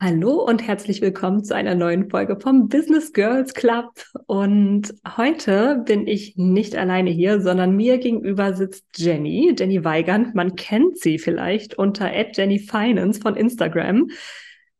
Hallo 0.00 0.44
und 0.46 0.66
herzlich 0.66 1.00
willkommen 1.00 1.42
zu 1.42 1.56
einer 1.56 1.74
neuen 1.74 2.08
Folge 2.08 2.38
vom 2.38 2.68
Business 2.68 3.12
Girls 3.12 3.52
Club. 3.52 3.90
Und 4.26 4.94
heute 5.16 5.82
bin 5.84 6.06
ich 6.06 6.36
nicht 6.36 6.76
alleine 6.76 7.10
hier, 7.10 7.40
sondern 7.40 7.74
mir 7.74 7.98
gegenüber 7.98 8.54
sitzt 8.54 8.86
Jenny, 8.96 9.54
Jenny 9.58 9.84
Weigand. 9.84 10.36
Man 10.36 10.54
kennt 10.54 10.98
sie 10.98 11.18
vielleicht 11.18 11.74
unter 11.76 12.10
@jennyfinance 12.14 13.20
von 13.20 13.34
Instagram. 13.34 14.08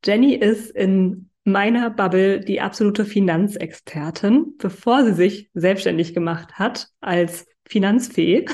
Jenny 0.04 0.34
ist 0.34 0.70
in 0.70 1.30
meiner 1.48 1.90
Bubble 1.90 2.40
die 2.40 2.60
absolute 2.60 3.04
Finanzexpertin, 3.04 4.54
bevor 4.58 5.04
sie 5.04 5.14
sich 5.14 5.50
selbstständig 5.54 6.14
gemacht 6.14 6.54
hat 6.54 6.88
als 7.00 7.46
Finanzfee, 7.68 8.46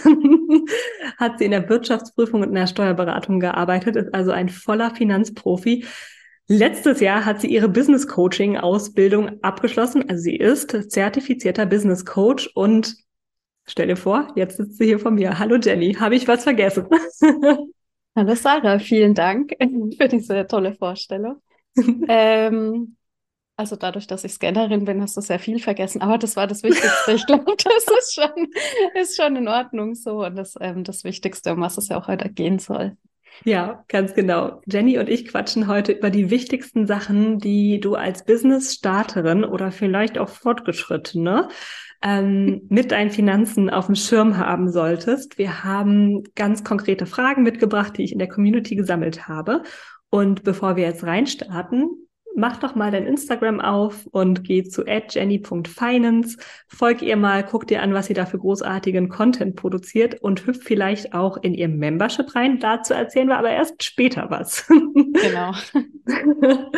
hat 1.18 1.38
sie 1.38 1.44
in 1.44 1.52
der 1.52 1.68
Wirtschaftsprüfung 1.68 2.42
und 2.42 2.48
in 2.48 2.54
der 2.54 2.66
Steuerberatung 2.66 3.40
gearbeitet, 3.40 3.96
ist 3.96 4.14
also 4.14 4.32
ein 4.32 4.48
voller 4.48 4.94
Finanzprofi. 4.94 5.84
Letztes 6.46 7.00
Jahr 7.00 7.24
hat 7.24 7.40
sie 7.40 7.48
ihre 7.48 7.68
Business 7.68 8.06
Coaching 8.06 8.56
Ausbildung 8.58 9.42
abgeschlossen. 9.42 10.08
Also 10.08 10.22
sie 10.22 10.36
ist 10.36 10.90
zertifizierter 10.90 11.64
Business 11.64 12.04
Coach 12.04 12.50
und 12.54 12.96
stell 13.64 13.86
dir 13.86 13.96
vor, 13.96 14.28
jetzt 14.36 14.58
sitzt 14.58 14.78
sie 14.78 14.84
hier 14.84 14.98
vor 14.98 15.10
mir. 15.10 15.38
Hallo 15.38 15.56
Jenny, 15.56 15.94
habe 15.94 16.16
ich 16.16 16.28
was 16.28 16.42
vergessen? 16.42 16.86
Hallo 18.16 18.34
Sarah, 18.34 18.78
vielen 18.78 19.14
Dank 19.14 19.54
für 19.98 20.08
diese 20.08 20.46
tolle 20.46 20.74
Vorstellung. 20.74 21.40
ähm, 22.08 22.96
also 23.56 23.76
dadurch, 23.76 24.06
dass 24.06 24.24
ich 24.24 24.32
Scannerin 24.32 24.84
bin, 24.84 25.00
hast 25.00 25.16
du 25.16 25.20
sehr 25.20 25.38
viel 25.38 25.60
vergessen, 25.60 26.02
aber 26.02 26.18
das 26.18 26.34
war 26.34 26.46
das 26.46 26.62
Wichtigste. 26.64 27.12
Ich 27.12 27.26
glaube, 27.26 27.44
das 27.64 27.84
ist 27.98 28.14
schon, 28.14 28.48
ist 29.00 29.16
schon 29.16 29.36
in 29.36 29.48
Ordnung 29.48 29.94
so 29.94 30.24
und 30.24 30.36
das 30.36 30.54
ähm, 30.60 30.82
das 30.82 31.04
Wichtigste, 31.04 31.52
um 31.52 31.60
was 31.60 31.78
es 31.78 31.88
ja 31.88 31.96
auch 31.96 32.08
heute 32.08 32.28
gehen 32.30 32.58
soll. 32.58 32.96
Ja, 33.42 33.84
ganz 33.88 34.14
genau. 34.14 34.60
Jenny 34.66 34.98
und 34.98 35.08
ich 35.08 35.26
quatschen 35.26 35.66
heute 35.66 35.92
über 35.92 36.10
die 36.10 36.30
wichtigsten 36.30 36.86
Sachen, 36.86 37.38
die 37.38 37.80
du 37.80 37.94
als 37.96 38.24
Business-Starterin 38.24 39.44
oder 39.44 39.72
vielleicht 39.72 40.18
auch 40.18 40.28
Fortgeschrittene 40.28 41.48
ähm, 42.02 42.62
mit 42.68 42.92
deinen 42.92 43.10
Finanzen 43.10 43.70
auf 43.70 43.86
dem 43.86 43.96
Schirm 43.96 44.38
haben 44.38 44.70
solltest. 44.70 45.36
Wir 45.38 45.64
haben 45.64 46.22
ganz 46.34 46.64
konkrete 46.64 47.06
Fragen 47.06 47.42
mitgebracht, 47.42 47.98
die 47.98 48.04
ich 48.04 48.12
in 48.12 48.18
der 48.18 48.28
Community 48.28 48.76
gesammelt 48.76 49.26
habe. 49.26 49.62
Und 50.14 50.44
bevor 50.44 50.76
wir 50.76 50.84
jetzt 50.84 51.02
reinstarten, 51.02 52.06
mach 52.36 52.58
doch 52.58 52.76
mal 52.76 52.92
dein 52.92 53.04
Instagram 53.04 53.60
auf 53.60 54.06
und 54.06 54.44
geh 54.44 54.62
zu 54.62 54.84
jenny.finance, 54.84 56.38
folg 56.68 57.02
ihr 57.02 57.16
mal, 57.16 57.44
guck 57.44 57.66
dir 57.66 57.82
an, 57.82 57.94
was 57.94 58.06
sie 58.06 58.14
da 58.14 58.24
für 58.24 58.38
großartigen 58.38 59.08
Content 59.08 59.56
produziert 59.56 60.22
und 60.22 60.46
hüpf 60.46 60.62
vielleicht 60.62 61.14
auch 61.14 61.36
in 61.38 61.52
ihr 61.52 61.68
Membership 61.68 62.32
rein. 62.36 62.60
Dazu 62.60 62.94
erzählen 62.94 63.26
wir 63.26 63.38
aber 63.38 63.50
erst 63.50 63.82
später 63.82 64.30
was. 64.30 64.68
Genau. 64.68 65.52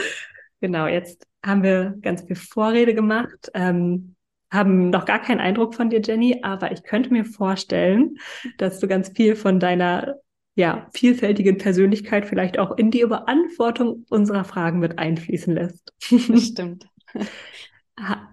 genau, 0.62 0.86
jetzt 0.86 1.26
haben 1.44 1.62
wir 1.62 1.94
ganz 2.00 2.22
viel 2.22 2.36
Vorrede 2.36 2.94
gemacht. 2.94 3.50
Ähm, 3.52 4.14
haben 4.50 4.88
noch 4.88 5.04
gar 5.04 5.20
keinen 5.20 5.40
Eindruck 5.40 5.74
von 5.74 5.90
dir, 5.90 6.00
Jenny, 6.00 6.40
aber 6.42 6.72
ich 6.72 6.84
könnte 6.84 7.12
mir 7.12 7.26
vorstellen, 7.26 8.16
dass 8.56 8.78
du 8.78 8.88
ganz 8.88 9.10
viel 9.14 9.36
von 9.36 9.60
deiner 9.60 10.14
ja, 10.56 10.88
vielfältigen 10.92 11.58
Persönlichkeit 11.58 12.24
vielleicht 12.26 12.58
auch 12.58 12.76
in 12.78 12.90
die 12.90 13.04
Beantwortung 13.04 14.06
unserer 14.08 14.44
Fragen 14.44 14.78
mit 14.78 14.98
einfließen 14.98 15.54
lässt. 15.54 15.92
Das 16.10 16.42
stimmt. 16.46 16.88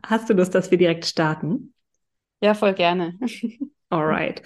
Hast 0.05 0.29
du 0.29 0.33
Lust, 0.33 0.55
dass 0.55 0.71
wir 0.71 0.77
direkt 0.77 1.05
starten? 1.05 1.73
Ja, 2.41 2.53
voll 2.53 2.73
gerne. 2.73 3.19
Alright. 3.89 4.41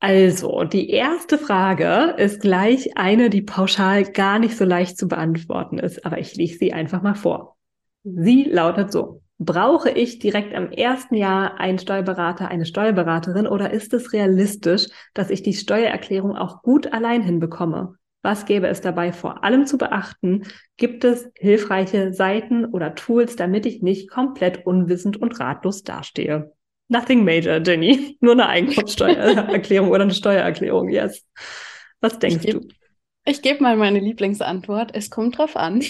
Also, 0.00 0.64
die 0.64 0.90
erste 0.90 1.38
Frage 1.38 2.14
ist 2.18 2.40
gleich 2.40 2.96
eine, 2.96 3.30
die 3.30 3.42
pauschal 3.42 4.04
gar 4.04 4.38
nicht 4.38 4.56
so 4.56 4.64
leicht 4.64 4.98
zu 4.98 5.08
beantworten 5.08 5.78
ist, 5.78 6.04
aber 6.04 6.18
ich 6.18 6.36
lege 6.36 6.56
sie 6.56 6.72
einfach 6.72 7.02
mal 7.02 7.14
vor. 7.14 7.56
Sie 8.04 8.44
lautet 8.44 8.92
so. 8.92 9.22
Brauche 9.40 9.90
ich 9.90 10.18
direkt 10.18 10.52
am 10.54 10.72
ersten 10.72 11.14
Jahr 11.14 11.60
einen 11.60 11.78
Steuerberater, 11.78 12.48
eine 12.48 12.66
Steuerberaterin 12.66 13.46
oder 13.46 13.70
ist 13.70 13.94
es 13.94 14.12
realistisch, 14.12 14.86
dass 15.14 15.30
ich 15.30 15.44
die 15.44 15.54
Steuererklärung 15.54 16.36
auch 16.36 16.62
gut 16.62 16.92
allein 16.92 17.22
hinbekomme? 17.22 17.94
Was 18.22 18.46
gäbe 18.46 18.66
es 18.66 18.80
dabei 18.80 19.12
vor 19.12 19.44
allem 19.44 19.64
zu 19.64 19.78
beachten? 19.78 20.42
Gibt 20.76 21.04
es 21.04 21.30
hilfreiche 21.38 22.12
Seiten 22.12 22.64
oder 22.64 22.96
Tools, 22.96 23.36
damit 23.36 23.64
ich 23.64 23.80
nicht 23.80 24.10
komplett 24.10 24.66
unwissend 24.66 25.16
und 25.16 25.38
ratlos 25.38 25.84
dastehe? 25.84 26.52
Nothing 26.88 27.24
major, 27.24 27.60
Jenny. 27.64 28.16
Nur 28.20 28.32
eine 28.32 28.48
Einkommensteuererklärung 28.48 29.90
oder 29.90 30.02
eine 30.02 30.14
Steuererklärung, 30.14 30.88
yes. 30.88 31.24
Was 32.00 32.18
denkst 32.18 32.44
ich 32.44 32.54
du? 32.54 32.66
Ich 33.24 33.40
gebe 33.40 33.62
mal 33.62 33.76
meine 33.76 34.00
Lieblingsantwort. 34.00 34.90
Es 34.94 35.10
kommt 35.10 35.38
drauf 35.38 35.54
an. 35.54 35.80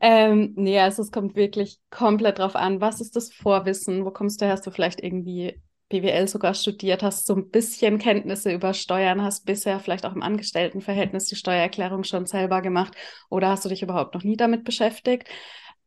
Ähm, 0.00 0.52
nee, 0.56 0.78
also 0.78 1.02
es 1.02 1.10
kommt 1.10 1.34
wirklich 1.34 1.78
komplett 1.90 2.38
drauf 2.38 2.54
an, 2.54 2.80
was 2.80 3.00
ist 3.00 3.16
das 3.16 3.32
Vorwissen, 3.32 4.04
wo 4.04 4.10
kommst 4.10 4.40
du 4.40 4.44
her, 4.44 4.52
hast 4.52 4.66
du 4.66 4.70
vielleicht 4.70 5.00
irgendwie 5.00 5.60
BWL 5.88 6.28
sogar 6.28 6.54
studiert, 6.54 7.02
hast 7.02 7.26
so 7.26 7.34
ein 7.34 7.50
bisschen 7.50 7.98
Kenntnisse 7.98 8.52
über 8.52 8.74
Steuern, 8.74 9.22
hast 9.22 9.44
bisher 9.44 9.80
vielleicht 9.80 10.06
auch 10.06 10.14
im 10.14 10.22
Angestelltenverhältnis 10.22 11.26
die 11.26 11.36
Steuererklärung 11.36 12.04
schon 12.04 12.26
selber 12.26 12.62
gemacht 12.62 12.94
oder 13.28 13.48
hast 13.48 13.64
du 13.64 13.68
dich 13.68 13.82
überhaupt 13.82 14.14
noch 14.14 14.22
nie 14.24 14.36
damit 14.36 14.64
beschäftigt? 14.64 15.28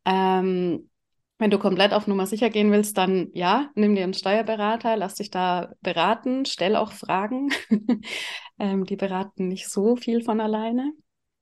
Ähm, 0.05 0.89
wenn 1.37 1.49
du 1.51 1.59
komplett 1.59 1.93
auf 1.93 2.07
Nummer 2.07 2.27
sicher 2.27 2.49
gehen 2.49 2.71
willst, 2.71 2.97
dann 2.97 3.29
ja, 3.33 3.69
nimm 3.75 3.95
dir 3.95 4.03
einen 4.03 4.13
Steuerberater, 4.13 4.95
lass 4.95 5.15
dich 5.15 5.31
da 5.31 5.73
beraten, 5.81 6.45
stell 6.45 6.75
auch 6.75 6.91
Fragen. 6.93 7.49
ähm, 8.59 8.85
die 8.85 8.95
beraten 8.95 9.47
nicht 9.47 9.69
so 9.69 9.95
viel 9.95 10.23
von 10.23 10.39
alleine. 10.39 10.93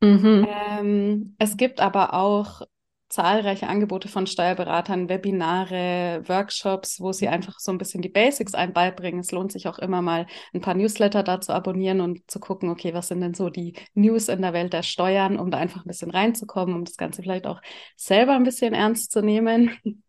Mhm. 0.04 0.46
Ähm, 0.50 1.36
es 1.40 1.56
gibt 1.56 1.80
aber 1.80 2.14
auch 2.14 2.62
zahlreiche 3.08 3.68
Angebote 3.68 4.10
von 4.10 4.28
Steuerberatern, 4.28 5.08
Webinare, 5.08 6.24
Workshops, 6.28 7.00
wo 7.00 7.14
sie 7.14 7.30
einfach 7.30 7.58
so 7.60 7.72
ein 7.72 7.78
bisschen 7.78 8.02
die 8.02 8.10
Basics 8.10 8.54
einbeibringen. 8.54 9.22
Es 9.22 9.32
lohnt 9.32 9.54
sich 9.54 9.68
auch 9.68 9.80
immer 9.80 10.02
mal 10.02 10.28
ein 10.54 10.60
paar 10.60 10.74
Newsletter 10.74 11.24
da 11.24 11.40
zu 11.40 11.54
abonnieren 11.54 12.02
und 12.02 12.30
zu 12.30 12.42
gucken, 12.42 12.70
okay, 12.70 12.94
was 12.94 13.08
sind 13.08 13.22
denn 13.22 13.34
so 13.34 13.50
die 13.50 13.76
News 13.94 14.28
in 14.28 14.42
der 14.42 14.52
Welt 14.52 14.74
der 14.74 14.84
Steuern, 14.84 15.40
um 15.40 15.52
da 15.52 15.58
einfach 15.60 15.86
ein 15.86 15.88
bisschen 15.88 16.12
reinzukommen, 16.12 16.76
um 16.76 16.84
das 16.84 16.98
Ganze 16.98 17.22
vielleicht 17.22 17.48
auch 17.48 17.62
selber 17.96 18.34
ein 18.34 18.44
bisschen 18.44 18.74
ernst 18.74 19.12
zu 19.12 19.22
nehmen. 19.22 19.78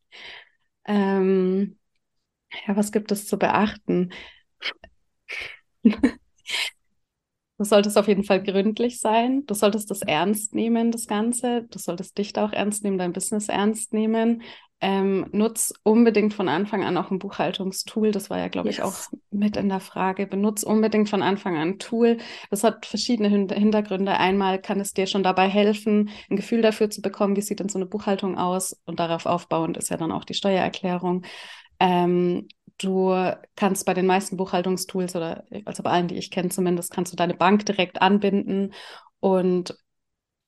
ähm, 0.87 1.78
ja, 2.66 2.75
was 2.77 2.91
gibt 2.91 3.12
es 3.12 3.28
zu 3.28 3.38
beachten? 3.38 4.10
Du 7.64 7.69
solltest 7.70 7.97
auf 7.97 8.08
jeden 8.08 8.25
Fall 8.25 8.42
gründlich 8.42 9.00
sein. 9.00 9.47
Du 9.47 9.54
solltest 9.54 9.91
das 9.91 10.02
ernst 10.02 10.54
nehmen, 10.54 10.91
das 10.91 11.06
Ganze. 11.06 11.62
Du 11.70 11.78
solltest 11.78 12.19
dich 12.19 12.34
da 12.34 12.44
auch 12.44 12.52
ernst 12.52 12.84
nehmen, 12.84 12.98
dein 12.98 13.14
Business 13.14 13.48
ernst 13.48 13.94
nehmen. 13.94 14.42
Ähm, 14.82 15.28
nutz 15.32 15.72
unbedingt 15.82 16.34
von 16.34 16.50
Anfang 16.50 16.84
an 16.84 16.98
auch 16.98 17.10
ein 17.10 17.19
Buchhaltungstool. 17.19 18.10
Das 18.10 18.28
war 18.28 18.38
ja, 18.38 18.48
glaube 18.48 18.69
yes. 18.69 18.76
ich, 18.76 18.84
auch 18.84 18.94
mit 19.30 19.56
in 19.56 19.70
der 19.70 19.80
Frage. 19.80 20.26
Benutz 20.26 20.62
unbedingt 20.62 21.08
von 21.08 21.22
Anfang 21.22 21.56
an 21.56 21.69
ein 21.69 21.78
Tool. 21.78 22.19
Das 22.50 22.64
hat 22.64 22.84
verschiedene 22.84 23.30
Hintergründe. 23.30 24.12
Einmal 24.19 24.60
kann 24.60 24.78
es 24.78 24.92
dir 24.92 25.06
schon 25.06 25.22
dabei 25.22 25.48
helfen, 25.48 26.10
ein 26.28 26.36
Gefühl 26.36 26.60
dafür 26.60 26.91
zu 26.91 27.00
bekommen, 27.00 27.34
wie 27.34 27.41
sieht 27.41 27.60
denn 27.60 27.70
so 27.70 27.78
eine 27.78 27.86
Buchhaltung 27.86 28.36
aus. 28.36 28.78
Und 28.84 29.00
darauf 29.00 29.24
aufbauend 29.24 29.78
ist 29.78 29.88
ja 29.88 29.97
dann 29.97 30.12
auch 30.12 30.26
die 30.26 30.34
Steuererklärung. 30.34 31.24
Ähm, 31.80 32.47
Du 32.78 33.14
kannst 33.56 33.86
bei 33.86 33.94
den 33.94 34.06
meisten 34.06 34.36
Buchhaltungstools 34.36 35.14
oder 35.16 35.44
also 35.64 35.82
bei 35.82 35.90
allen, 35.90 36.08
die 36.08 36.16
ich 36.16 36.30
kenne 36.30 36.48
zumindest, 36.50 36.92
kannst 36.92 37.12
du 37.12 37.16
deine 37.16 37.34
Bank 37.34 37.64
direkt 37.66 38.02
anbinden 38.02 38.74
und 39.20 39.76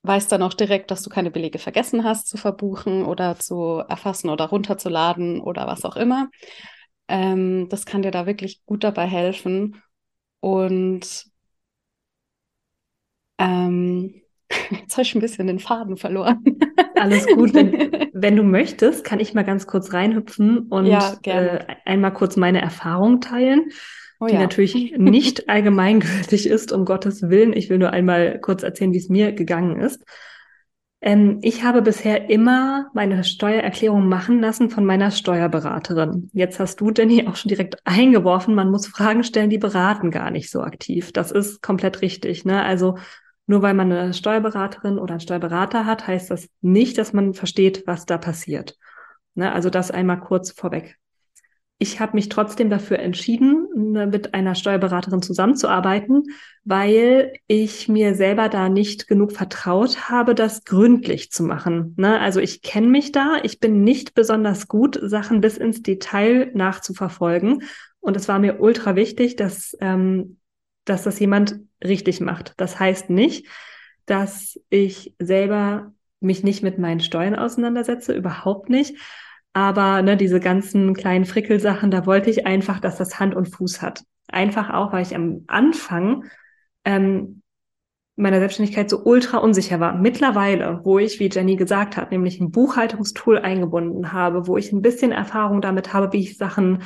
weißt 0.02 0.32
dann 0.32 0.42
auch 0.42 0.54
direkt, 0.54 0.90
dass 0.90 1.02
du 1.02 1.10
keine 1.10 1.30
Belege 1.30 1.58
vergessen 1.58 2.04
hast 2.04 2.28
zu 2.28 2.36
verbuchen 2.38 3.04
oder 3.04 3.38
zu 3.38 3.82
erfassen 3.88 4.30
oder 4.30 4.46
runterzuladen 4.46 5.40
oder 5.40 5.66
was 5.66 5.84
auch 5.84 5.96
immer. 5.96 6.30
Ähm, 7.08 7.68
das 7.70 7.86
kann 7.86 8.02
dir 8.02 8.10
da 8.12 8.26
wirklich 8.26 8.64
gut 8.66 8.84
dabei 8.84 9.06
helfen. 9.06 9.82
Und 10.40 11.26
ähm, 13.38 14.22
Jetzt 14.70 14.94
habe 14.94 15.02
ich 15.02 15.14
ein 15.14 15.20
bisschen 15.20 15.46
den 15.48 15.58
Faden 15.60 15.96
verloren. 15.96 16.44
Alles 16.96 17.26
gut. 17.26 17.54
Wenn, 17.54 18.08
wenn 18.12 18.36
du 18.36 18.42
möchtest, 18.42 19.04
kann 19.04 19.20
ich 19.20 19.34
mal 19.34 19.44
ganz 19.44 19.66
kurz 19.66 19.92
reinhüpfen 19.92 20.60
und 20.68 20.86
ja, 20.86 21.16
äh, 21.24 21.64
einmal 21.84 22.12
kurz 22.12 22.36
meine 22.36 22.60
Erfahrung 22.60 23.20
teilen, 23.20 23.70
oh, 24.20 24.26
die 24.26 24.34
ja. 24.34 24.40
natürlich 24.40 24.94
nicht 24.96 25.48
allgemeingültig 25.48 26.48
ist, 26.48 26.72
um 26.72 26.84
Gottes 26.84 27.28
Willen. 27.28 27.52
Ich 27.52 27.70
will 27.70 27.78
nur 27.78 27.90
einmal 27.90 28.40
kurz 28.40 28.62
erzählen, 28.62 28.92
wie 28.92 28.98
es 28.98 29.08
mir 29.08 29.32
gegangen 29.32 29.80
ist. 29.80 30.02
Ähm, 31.02 31.38
ich 31.42 31.62
habe 31.62 31.82
bisher 31.82 32.30
immer 32.30 32.90
meine 32.94 33.22
Steuererklärung 33.22 34.08
machen 34.08 34.40
lassen 34.40 34.70
von 34.70 34.84
meiner 34.84 35.10
Steuerberaterin. 35.10 36.30
Jetzt 36.32 36.58
hast 36.58 36.80
du, 36.80 36.90
Jenny, 36.90 37.26
auch 37.26 37.36
schon 37.36 37.50
direkt 37.50 37.76
eingeworfen, 37.84 38.54
man 38.54 38.70
muss 38.70 38.86
Fragen 38.86 39.22
stellen, 39.22 39.50
die 39.50 39.58
beraten 39.58 40.10
gar 40.10 40.30
nicht 40.30 40.50
so 40.50 40.62
aktiv. 40.62 41.12
Das 41.12 41.30
ist 41.30 41.62
komplett 41.62 42.00
richtig. 42.00 42.44
Ne? 42.44 42.64
Also 42.64 42.96
nur 43.46 43.62
weil 43.62 43.74
man 43.74 43.90
eine 43.92 44.14
Steuerberaterin 44.14 44.98
oder 44.98 45.12
einen 45.12 45.20
Steuerberater 45.20 45.86
hat, 45.86 46.06
heißt 46.06 46.30
das 46.30 46.48
nicht, 46.60 46.98
dass 46.98 47.12
man 47.12 47.34
versteht, 47.34 47.86
was 47.86 48.06
da 48.06 48.18
passiert. 48.18 48.76
Ne? 49.34 49.52
Also 49.52 49.70
das 49.70 49.90
einmal 49.90 50.20
kurz 50.20 50.50
vorweg. 50.50 50.98
Ich 51.78 52.00
habe 52.00 52.14
mich 52.14 52.30
trotzdem 52.30 52.70
dafür 52.70 53.00
entschieden, 53.00 53.68
ne, 53.74 54.06
mit 54.06 54.32
einer 54.32 54.54
Steuerberaterin 54.54 55.20
zusammenzuarbeiten, 55.20 56.22
weil 56.64 57.34
ich 57.48 57.86
mir 57.86 58.14
selber 58.14 58.48
da 58.48 58.70
nicht 58.70 59.06
genug 59.06 59.32
vertraut 59.32 60.08
habe, 60.08 60.34
das 60.34 60.64
gründlich 60.64 61.30
zu 61.30 61.42
machen. 61.42 61.92
Ne? 61.98 62.18
Also 62.18 62.40
ich 62.40 62.62
kenne 62.62 62.88
mich 62.88 63.12
da, 63.12 63.36
ich 63.42 63.60
bin 63.60 63.84
nicht 63.84 64.14
besonders 64.14 64.68
gut, 64.68 64.98
Sachen 65.02 65.42
bis 65.42 65.58
ins 65.58 65.82
Detail 65.82 66.50
nachzuverfolgen. 66.54 67.62
Und 68.00 68.16
es 68.16 68.26
war 68.26 68.38
mir 68.38 68.58
ultra 68.60 68.96
wichtig, 68.96 69.36
dass, 69.36 69.76
ähm, 69.80 70.38
dass 70.86 71.02
das 71.02 71.18
jemand 71.20 71.60
richtig 71.84 72.20
macht. 72.20 72.54
Das 72.56 72.80
heißt 72.80 73.10
nicht, 73.10 73.46
dass 74.06 74.58
ich 74.70 75.14
selber 75.18 75.92
mich 76.20 76.42
nicht 76.42 76.62
mit 76.62 76.78
meinen 76.78 77.00
Steuern 77.00 77.34
auseinandersetze, 77.34 78.14
überhaupt 78.14 78.70
nicht. 78.70 78.96
Aber 79.52 80.02
ne, 80.02 80.16
diese 80.16 80.40
ganzen 80.40 80.94
kleinen 80.94 81.24
Frickelsachen, 81.24 81.90
da 81.90 82.06
wollte 82.06 82.30
ich 82.30 82.46
einfach, 82.46 82.80
dass 82.80 82.96
das 82.96 83.18
Hand 83.18 83.34
und 83.34 83.46
Fuß 83.46 83.82
hat. 83.82 84.02
Einfach 84.28 84.70
auch, 84.70 84.92
weil 84.92 85.02
ich 85.02 85.14
am 85.14 85.44
Anfang 85.46 86.24
ähm, 86.84 87.42
meiner 88.16 88.38
Selbstständigkeit 88.38 88.88
so 88.88 89.04
ultra 89.04 89.38
unsicher 89.38 89.78
war. 89.78 89.94
Mittlerweile, 89.94 90.80
wo 90.84 90.98
ich, 90.98 91.20
wie 91.20 91.28
Jenny 91.28 91.56
gesagt 91.56 91.96
hat, 91.96 92.10
nämlich 92.10 92.40
ein 92.40 92.50
Buchhaltungstool 92.50 93.38
eingebunden 93.38 94.12
habe, 94.12 94.46
wo 94.46 94.56
ich 94.56 94.72
ein 94.72 94.82
bisschen 94.82 95.12
Erfahrung 95.12 95.60
damit 95.60 95.92
habe, 95.92 96.12
wie 96.12 96.20
ich 96.20 96.38
Sachen 96.38 96.82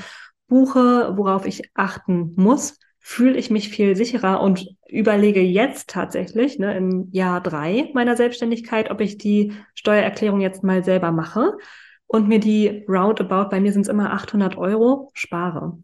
buche, 0.49 1.12
worauf 1.17 1.46
ich 1.46 1.70
achten 1.75 2.35
muss, 2.37 2.79
fühle 3.00 3.38
ich 3.38 3.50
mich 3.50 3.70
viel 3.70 3.97
sicherer 3.97 4.41
und 4.41 4.69
überlege 4.87 5.41
jetzt 5.41 5.88
tatsächlich, 5.91 6.58
ne, 6.58 6.76
im 6.76 7.08
Jahr 7.12 7.41
drei 7.41 7.91
meiner 7.94 8.17
Selbstständigkeit, 8.17 8.91
ob 8.91 9.00
ich 9.00 9.19
die 9.19 9.52
Steuererklärung 9.75 10.41
jetzt 10.41 10.62
mal 10.62 10.85
selber 10.85 11.11
mache 11.11 11.56
und 12.06 12.29
mir 12.29 12.41
die 12.41 12.85
roundabout, 12.88 13.49
bei 13.50 13.61
mir 13.61 13.73
sind 13.73 13.82
es 13.82 13.88
immer 13.88 14.12
800 14.12 14.56
Euro, 14.58 15.11
spare. 15.14 15.79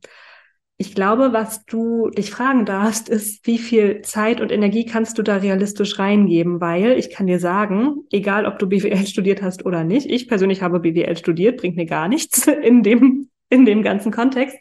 Ich 0.78 0.94
glaube, 0.94 1.32
was 1.32 1.64
du 1.64 2.10
dich 2.10 2.30
fragen 2.30 2.66
darfst, 2.66 3.08
ist, 3.08 3.46
wie 3.46 3.56
viel 3.56 4.02
Zeit 4.02 4.42
und 4.42 4.52
Energie 4.52 4.84
kannst 4.84 5.16
du 5.16 5.22
da 5.22 5.36
realistisch 5.36 5.98
reingeben? 5.98 6.60
Weil 6.60 6.98
ich 6.98 7.10
kann 7.10 7.26
dir 7.26 7.38
sagen, 7.38 8.02
egal 8.10 8.44
ob 8.44 8.58
du 8.58 8.66
BWL 8.68 9.06
studiert 9.06 9.40
hast 9.40 9.64
oder 9.64 9.84
nicht, 9.84 10.10
ich 10.10 10.28
persönlich 10.28 10.60
habe 10.60 10.80
BWL 10.80 11.16
studiert, 11.16 11.58
bringt 11.58 11.76
mir 11.76 11.86
gar 11.86 12.08
nichts 12.08 12.46
in 12.62 12.82
dem, 12.82 13.30
in 13.48 13.64
dem 13.64 13.82
ganzen 13.82 14.12
Kontext. 14.12 14.58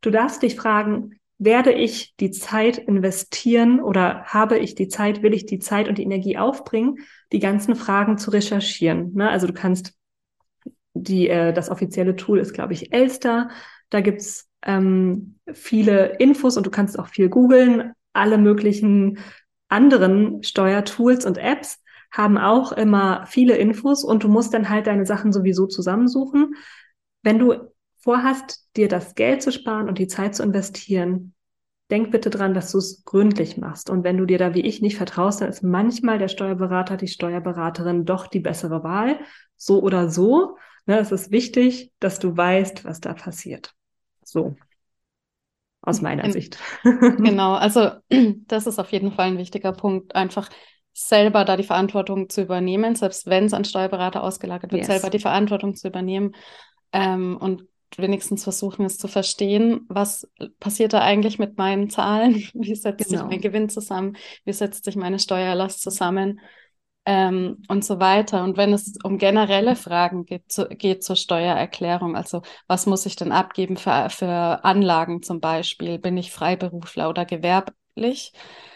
Du 0.00 0.10
darfst 0.10 0.42
dich 0.42 0.56
fragen, 0.56 1.12
werde 1.44 1.72
ich 1.72 2.14
die 2.20 2.30
Zeit 2.30 2.78
investieren 2.78 3.80
oder 3.80 4.24
habe 4.24 4.58
ich 4.58 4.74
die 4.74 4.88
Zeit, 4.88 5.22
will 5.22 5.34
ich 5.34 5.46
die 5.46 5.58
Zeit 5.58 5.88
und 5.88 5.98
die 5.98 6.04
Energie 6.04 6.38
aufbringen, 6.38 6.98
die 7.32 7.40
ganzen 7.40 7.74
Fragen 7.74 8.18
zu 8.18 8.30
recherchieren? 8.30 9.12
Ne? 9.14 9.28
Also 9.28 9.46
du 9.46 9.52
kannst 9.52 9.94
die, 10.94 11.28
äh, 11.28 11.52
das 11.52 11.70
offizielle 11.70 12.16
Tool 12.16 12.38
ist, 12.38 12.52
glaube 12.52 12.74
ich, 12.74 12.92
Elster. 12.92 13.50
Da 13.90 14.00
gibt's 14.00 14.48
ähm, 14.62 15.38
viele 15.52 16.16
Infos 16.18 16.56
und 16.56 16.66
du 16.66 16.70
kannst 16.70 16.98
auch 16.98 17.08
viel 17.08 17.28
googeln. 17.28 17.92
Alle 18.12 18.38
möglichen 18.38 19.18
anderen 19.68 20.42
Steuertools 20.42 21.24
und 21.24 21.38
Apps 21.38 21.82
haben 22.10 22.36
auch 22.36 22.72
immer 22.72 23.24
viele 23.26 23.56
Infos 23.56 24.04
und 24.04 24.22
du 24.22 24.28
musst 24.28 24.52
dann 24.52 24.68
halt 24.68 24.86
deine 24.86 25.06
Sachen 25.06 25.32
sowieso 25.32 25.66
zusammensuchen. 25.66 26.54
Wenn 27.22 27.38
du 27.38 27.54
vorhast, 27.98 28.68
dir 28.76 28.88
das 28.88 29.14
Geld 29.14 29.42
zu 29.42 29.50
sparen 29.50 29.88
und 29.88 29.98
die 29.98 30.08
Zeit 30.08 30.34
zu 30.34 30.42
investieren, 30.42 31.31
denk 31.92 32.10
bitte 32.10 32.30
dran, 32.30 32.54
dass 32.54 32.72
du 32.72 32.78
es 32.78 33.04
gründlich 33.04 33.58
machst. 33.58 33.90
Und 33.90 34.02
wenn 34.02 34.16
du 34.16 34.24
dir 34.24 34.38
da 34.38 34.54
wie 34.54 34.62
ich 34.62 34.80
nicht 34.80 34.96
vertraust, 34.96 35.42
dann 35.42 35.50
ist 35.50 35.62
manchmal 35.62 36.18
der 36.18 36.28
Steuerberater, 36.28 36.96
die 36.96 37.06
Steuerberaterin 37.06 38.04
doch 38.06 38.26
die 38.26 38.40
bessere 38.40 38.82
Wahl. 38.82 39.20
So 39.56 39.82
oder 39.82 40.08
so. 40.08 40.56
Ne, 40.86 40.98
es 40.98 41.12
ist 41.12 41.30
wichtig, 41.30 41.92
dass 42.00 42.18
du 42.18 42.36
weißt, 42.36 42.84
was 42.84 43.00
da 43.00 43.12
passiert. 43.12 43.74
So. 44.24 44.56
Aus 45.82 46.00
meiner 46.00 46.24
In, 46.24 46.32
Sicht. 46.32 46.58
genau. 46.82 47.54
Also, 47.54 47.90
das 48.48 48.66
ist 48.66 48.78
auf 48.78 48.90
jeden 48.90 49.12
Fall 49.12 49.26
ein 49.26 49.38
wichtiger 49.38 49.72
Punkt. 49.72 50.14
Einfach 50.16 50.48
selber 50.94 51.44
da 51.44 51.56
die 51.56 51.62
Verantwortung 51.62 52.28
zu 52.28 52.42
übernehmen, 52.42 52.94
selbst 52.94 53.26
wenn 53.26 53.44
es 53.44 53.54
an 53.54 53.64
Steuerberater 53.64 54.22
ausgelagert 54.22 54.72
wird, 54.72 54.82
yes. 54.82 54.88
selber 54.88 55.10
die 55.10 55.18
Verantwortung 55.18 55.74
zu 55.74 55.88
übernehmen 55.88 56.34
ähm, 56.92 57.36
und 57.38 57.64
wenigstens 57.98 58.44
versuchen 58.44 58.84
es 58.84 58.98
zu 58.98 59.08
verstehen, 59.08 59.86
was 59.88 60.30
passiert 60.60 60.92
da 60.92 61.00
eigentlich 61.00 61.38
mit 61.38 61.58
meinen 61.58 61.90
Zahlen, 61.90 62.34
wie 62.54 62.74
setzt 62.74 63.08
genau. 63.08 63.22
sich 63.22 63.30
mein 63.30 63.40
Gewinn 63.40 63.68
zusammen, 63.68 64.16
wie 64.44 64.52
setzt 64.52 64.84
sich 64.84 64.96
meine 64.96 65.18
Steuerlast 65.18 65.82
zusammen 65.82 66.40
ähm, 67.04 67.62
und 67.68 67.84
so 67.84 68.00
weiter. 68.00 68.44
Und 68.44 68.56
wenn 68.56 68.72
es 68.72 68.94
um 69.02 69.18
generelle 69.18 69.76
Fragen 69.76 70.24
geht, 70.24 70.50
zu, 70.50 70.68
geht 70.68 71.02
zur 71.02 71.16
Steuererklärung, 71.16 72.16
also 72.16 72.42
was 72.66 72.86
muss 72.86 73.06
ich 73.06 73.16
denn 73.16 73.32
abgeben 73.32 73.76
für, 73.76 74.08
für 74.10 74.64
Anlagen 74.64 75.22
zum 75.22 75.40
Beispiel, 75.40 75.98
bin 75.98 76.16
ich 76.16 76.32
Freiberufler 76.32 77.08
oder 77.08 77.24
gewerblich, 77.24 78.32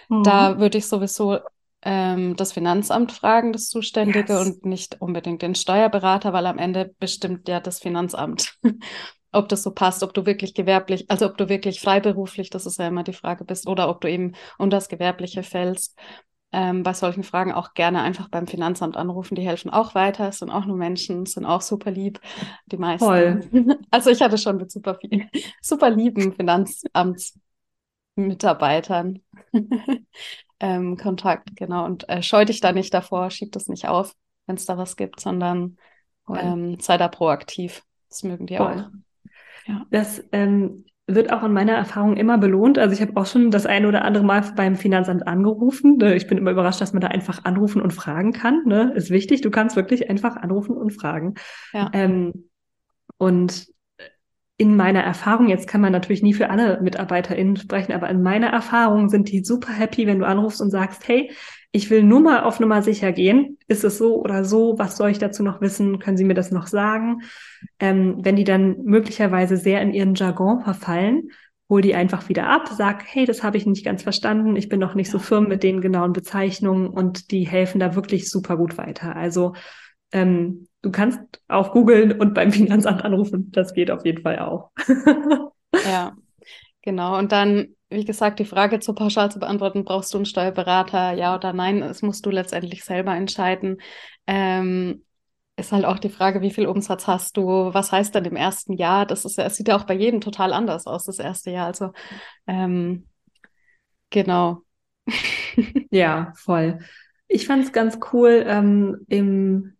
mhm. 0.08 0.22
da 0.24 0.58
würde 0.58 0.78
ich 0.78 0.86
sowieso 0.86 1.38
ähm, 1.88 2.34
das 2.34 2.52
Finanzamt 2.52 3.12
fragen, 3.12 3.52
das 3.52 3.68
Zuständige, 3.68 4.32
yes. 4.32 4.44
und 4.44 4.66
nicht 4.66 5.00
unbedingt 5.00 5.42
den 5.42 5.54
Steuerberater, 5.54 6.32
weil 6.32 6.46
am 6.46 6.58
Ende 6.58 6.92
bestimmt 6.98 7.48
ja 7.48 7.60
das 7.60 7.78
Finanzamt, 7.78 8.58
ob 9.32 9.48
das 9.48 9.62
so 9.62 9.70
passt, 9.70 10.02
ob 10.02 10.12
du 10.12 10.26
wirklich 10.26 10.52
gewerblich, 10.52 11.08
also 11.08 11.26
ob 11.26 11.38
du 11.38 11.48
wirklich 11.48 11.80
freiberuflich, 11.80 12.50
das 12.50 12.66
ist 12.66 12.80
ja 12.80 12.88
immer 12.88 13.04
die 13.04 13.12
Frage 13.12 13.44
bist, 13.44 13.68
oder 13.68 13.88
ob 13.88 14.00
du 14.00 14.10
eben 14.10 14.32
unter 14.58 14.78
das 14.78 14.88
Gewerbliche 14.88 15.44
fällst. 15.44 15.96
Ähm, 16.50 16.82
bei 16.82 16.92
solchen 16.92 17.22
Fragen 17.22 17.52
auch 17.52 17.72
gerne 17.74 18.02
einfach 18.02 18.28
beim 18.30 18.48
Finanzamt 18.48 18.96
anrufen. 18.96 19.36
Die 19.36 19.46
helfen 19.46 19.70
auch 19.70 19.94
weiter. 19.94 20.26
Es 20.28 20.38
sind 20.38 20.50
auch 20.50 20.64
nur 20.64 20.76
Menschen, 20.76 21.24
sind 21.26 21.44
auch 21.44 21.60
super 21.60 21.92
lieb. 21.92 22.20
Die 22.66 22.78
meisten. 22.78 23.06
Toll. 23.06 23.48
Also 23.90 24.10
ich 24.10 24.20
hatte 24.22 24.38
schon 24.38 24.56
mit 24.56 24.72
super 24.72 24.96
vielen, 24.96 25.30
super 25.60 25.90
lieben 25.90 26.34
Finanzamtsmitarbeitern 26.34 29.20
ähm, 30.60 30.96
Kontakt, 30.96 31.56
genau. 31.56 31.84
Und 31.84 32.08
äh, 32.08 32.22
scheu 32.22 32.44
dich 32.44 32.60
da 32.60 32.72
nicht 32.72 32.92
davor, 32.94 33.30
schieb 33.30 33.52
das 33.52 33.68
nicht 33.68 33.88
auf, 33.88 34.14
wenn 34.46 34.56
es 34.56 34.66
da 34.66 34.78
was 34.78 34.96
gibt, 34.96 35.20
sondern 35.20 35.76
ähm, 36.34 36.78
sei 36.80 36.96
da 36.96 37.08
proaktiv. 37.08 37.82
Das 38.08 38.22
mögen 38.22 38.46
die 38.46 38.56
Voll. 38.56 38.66
auch. 38.66 39.28
Ja. 39.66 39.86
Das 39.90 40.22
ähm, 40.32 40.84
wird 41.06 41.32
auch 41.32 41.44
in 41.44 41.52
meiner 41.52 41.74
Erfahrung 41.74 42.16
immer 42.16 42.38
belohnt. 42.38 42.78
Also 42.78 42.94
ich 42.94 43.00
habe 43.00 43.16
auch 43.20 43.26
schon 43.26 43.50
das 43.50 43.66
eine 43.66 43.86
oder 43.86 44.04
andere 44.04 44.24
Mal 44.24 44.40
beim 44.56 44.76
Finanzamt 44.76 45.26
angerufen. 45.26 45.98
Ne? 45.98 46.16
Ich 46.16 46.26
bin 46.26 46.38
immer 46.38 46.50
überrascht, 46.50 46.80
dass 46.80 46.92
man 46.92 47.00
da 47.00 47.08
einfach 47.08 47.44
anrufen 47.44 47.80
und 47.80 47.92
fragen 47.92 48.32
kann. 48.32 48.62
Ne? 48.66 48.92
Ist 48.94 49.10
wichtig, 49.10 49.40
du 49.40 49.50
kannst 49.50 49.76
wirklich 49.76 50.10
einfach 50.10 50.36
anrufen 50.36 50.76
und 50.76 50.90
fragen. 50.90 51.34
Ja. 51.72 51.90
Ähm, 51.92 52.48
und 53.18 53.68
in 54.58 54.74
meiner 54.74 55.02
Erfahrung, 55.02 55.48
jetzt 55.48 55.68
kann 55.68 55.82
man 55.82 55.92
natürlich 55.92 56.22
nie 56.22 56.32
für 56.32 56.48
alle 56.48 56.80
MitarbeiterInnen 56.80 57.56
sprechen, 57.56 57.92
aber 57.92 58.08
in 58.08 58.22
meiner 58.22 58.48
Erfahrung 58.48 59.10
sind 59.10 59.30
die 59.30 59.44
super 59.44 59.72
happy, 59.72 60.06
wenn 60.06 60.18
du 60.18 60.26
anrufst 60.26 60.62
und 60.62 60.70
sagst, 60.70 61.06
hey, 61.06 61.30
ich 61.72 61.90
will 61.90 62.02
nur 62.02 62.20
mal 62.20 62.42
auf 62.42 62.58
Nummer 62.58 62.80
sicher 62.80 63.12
gehen. 63.12 63.58
Ist 63.68 63.84
es 63.84 63.98
so 63.98 64.16
oder 64.22 64.46
so? 64.46 64.78
Was 64.78 64.96
soll 64.96 65.10
ich 65.10 65.18
dazu 65.18 65.42
noch 65.42 65.60
wissen? 65.60 65.98
Können 65.98 66.16
Sie 66.16 66.24
mir 66.24 66.32
das 66.32 66.50
noch 66.50 66.68
sagen? 66.68 67.20
Ähm, 67.78 68.16
wenn 68.22 68.36
die 68.36 68.44
dann 68.44 68.82
möglicherweise 68.84 69.58
sehr 69.58 69.82
in 69.82 69.92
ihren 69.92 70.14
Jargon 70.14 70.62
verfallen, 70.62 71.28
hol 71.68 71.82
die 71.82 71.94
einfach 71.94 72.30
wieder 72.30 72.48
ab, 72.48 72.68
sag, 72.68 73.04
hey, 73.06 73.26
das 73.26 73.42
habe 73.42 73.58
ich 73.58 73.66
nicht 73.66 73.84
ganz 73.84 74.02
verstanden, 74.04 74.56
ich 74.56 74.70
bin 74.70 74.80
noch 74.80 74.94
nicht 74.94 75.08
ja. 75.08 75.12
so 75.12 75.18
firm 75.18 75.48
mit 75.48 75.62
den 75.62 75.82
genauen 75.82 76.14
Bezeichnungen 76.14 76.88
und 76.88 77.30
die 77.30 77.46
helfen 77.46 77.78
da 77.78 77.94
wirklich 77.94 78.30
super 78.30 78.56
gut 78.56 78.78
weiter. 78.78 79.14
Also 79.16 79.52
ähm, 80.12 80.68
du 80.82 80.90
kannst 80.90 81.20
auch 81.48 81.72
googeln 81.72 82.18
und 82.18 82.34
beim 82.34 82.52
Finanzamt 82.52 83.04
anrufen. 83.04 83.50
Das 83.52 83.74
geht 83.74 83.90
auf 83.90 84.04
jeden 84.04 84.22
Fall 84.22 84.38
auch. 84.38 84.70
ja, 85.84 86.16
genau. 86.82 87.18
Und 87.18 87.32
dann, 87.32 87.74
wie 87.90 88.04
gesagt, 88.04 88.38
die 88.38 88.44
Frage 88.44 88.80
zur 88.80 88.94
Pauschal 88.94 89.30
zu 89.30 89.38
beantworten, 89.38 89.84
brauchst 89.84 90.12
du 90.14 90.18
einen 90.18 90.26
Steuerberater, 90.26 91.12
ja 91.12 91.34
oder 91.34 91.52
nein? 91.52 91.80
Das 91.80 92.02
musst 92.02 92.24
du 92.24 92.30
letztendlich 92.30 92.84
selber 92.84 93.14
entscheiden. 93.14 93.78
Ähm, 94.26 95.02
ist 95.58 95.72
halt 95.72 95.86
auch 95.86 95.98
die 95.98 96.10
Frage, 96.10 96.42
wie 96.42 96.50
viel 96.50 96.66
Umsatz 96.66 97.06
hast 97.06 97.36
du? 97.36 97.72
Was 97.72 97.90
heißt 97.90 98.14
dann 98.14 98.26
im 98.26 98.36
ersten 98.36 98.74
Jahr? 98.74 99.06
Das 99.06 99.24
ist 99.24 99.38
ja, 99.38 99.44
es 99.44 99.56
sieht 99.56 99.68
ja 99.68 99.76
auch 99.76 99.84
bei 99.84 99.94
jedem 99.94 100.20
total 100.20 100.52
anders 100.52 100.86
aus, 100.86 101.06
das 101.06 101.18
erste 101.18 101.50
Jahr. 101.50 101.66
Also 101.66 101.92
ähm, 102.46 103.06
genau. 104.10 104.62
ja, 105.90 106.32
voll. 106.36 106.80
Ich 107.28 107.46
fand 107.46 107.64
es 107.64 107.72
ganz 107.72 107.98
cool, 108.12 108.44
ähm, 108.46 108.98
im 109.08 109.75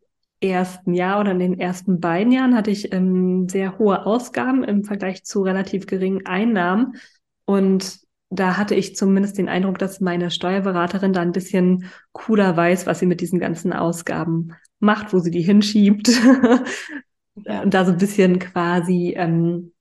ersten 0.49 0.95
Jahr 0.95 1.21
oder 1.21 1.33
in 1.33 1.39
den 1.39 1.61
ersten 1.61 2.01
beiden 2.01 2.33
Jahren 2.33 2.55
hatte 2.55 2.71
ich 2.71 2.93
ähm, 2.93 3.49
sehr 3.49 3.79
hohe 3.79 4.07
Ausgaben 4.07 4.65
im 4.65 4.85
Vergleich 4.85 5.25
zu 5.25 5.43
relativ 5.43 5.87
geringen 5.87 6.27
Einnahmen. 6.27 6.97
Und 7.45 8.01
da 8.31 8.57
hatte 8.57 8.75
ich 8.75 8.97
zumindest 8.97 9.39
den 9.39 9.49
Eindruck, 9.49 9.79
dass 9.79 10.01
meine 10.01 10.31
Steuerberaterin 10.31 11.13
da 11.13 11.21
ein 11.21 11.33
bisschen 11.33 11.85
cooler 12.13 12.57
weiß, 12.57 12.87
was 12.87 12.99
sie 12.99 13.07
mit 13.07 13.21
diesen 13.21 13.39
ganzen 13.39 13.73
Ausgaben 13.73 14.53
macht, 14.81 15.13
wo 15.13 15.19
sie 15.19 15.31
die 15.31 15.43
hinschiebt. 15.43 16.09
Und 17.35 17.75
da 17.75 17.85
so 17.85 17.93
ein 17.93 17.99
bisschen 17.99 18.39
quasi 18.39 19.15
ähm, 19.17 19.73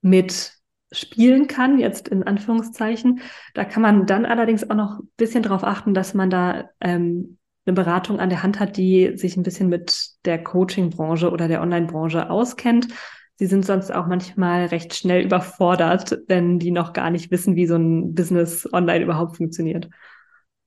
mit 0.00 0.52
spielen 0.92 1.46
kann, 1.46 1.78
jetzt 1.78 2.08
in 2.08 2.22
Anführungszeichen. 2.22 3.20
Da 3.52 3.64
kann 3.64 3.82
man 3.82 4.06
dann 4.06 4.24
allerdings 4.26 4.68
auch 4.68 4.76
noch 4.76 5.00
ein 5.00 5.10
bisschen 5.16 5.42
darauf 5.42 5.64
achten, 5.64 5.92
dass 5.92 6.14
man 6.14 6.30
da 6.30 6.70
ähm, 6.80 7.38
eine 7.66 7.74
Beratung 7.74 8.20
an 8.20 8.28
der 8.28 8.42
Hand 8.42 8.60
hat, 8.60 8.76
die 8.76 9.16
sich 9.16 9.36
ein 9.36 9.42
bisschen 9.42 9.68
mit 9.68 10.10
der 10.24 10.42
Coaching-Branche 10.42 11.30
oder 11.30 11.48
der 11.48 11.62
Online-Branche 11.62 12.30
auskennt. 12.30 12.88
Sie 13.36 13.46
sind 13.46 13.64
sonst 13.64 13.92
auch 13.92 14.06
manchmal 14.06 14.66
recht 14.66 14.94
schnell 14.94 15.24
überfordert, 15.24 16.18
wenn 16.28 16.58
die 16.58 16.70
noch 16.70 16.92
gar 16.92 17.10
nicht 17.10 17.30
wissen, 17.30 17.56
wie 17.56 17.66
so 17.66 17.76
ein 17.76 18.14
Business 18.14 18.68
online 18.72 19.04
überhaupt 19.04 19.38
funktioniert. 19.38 19.88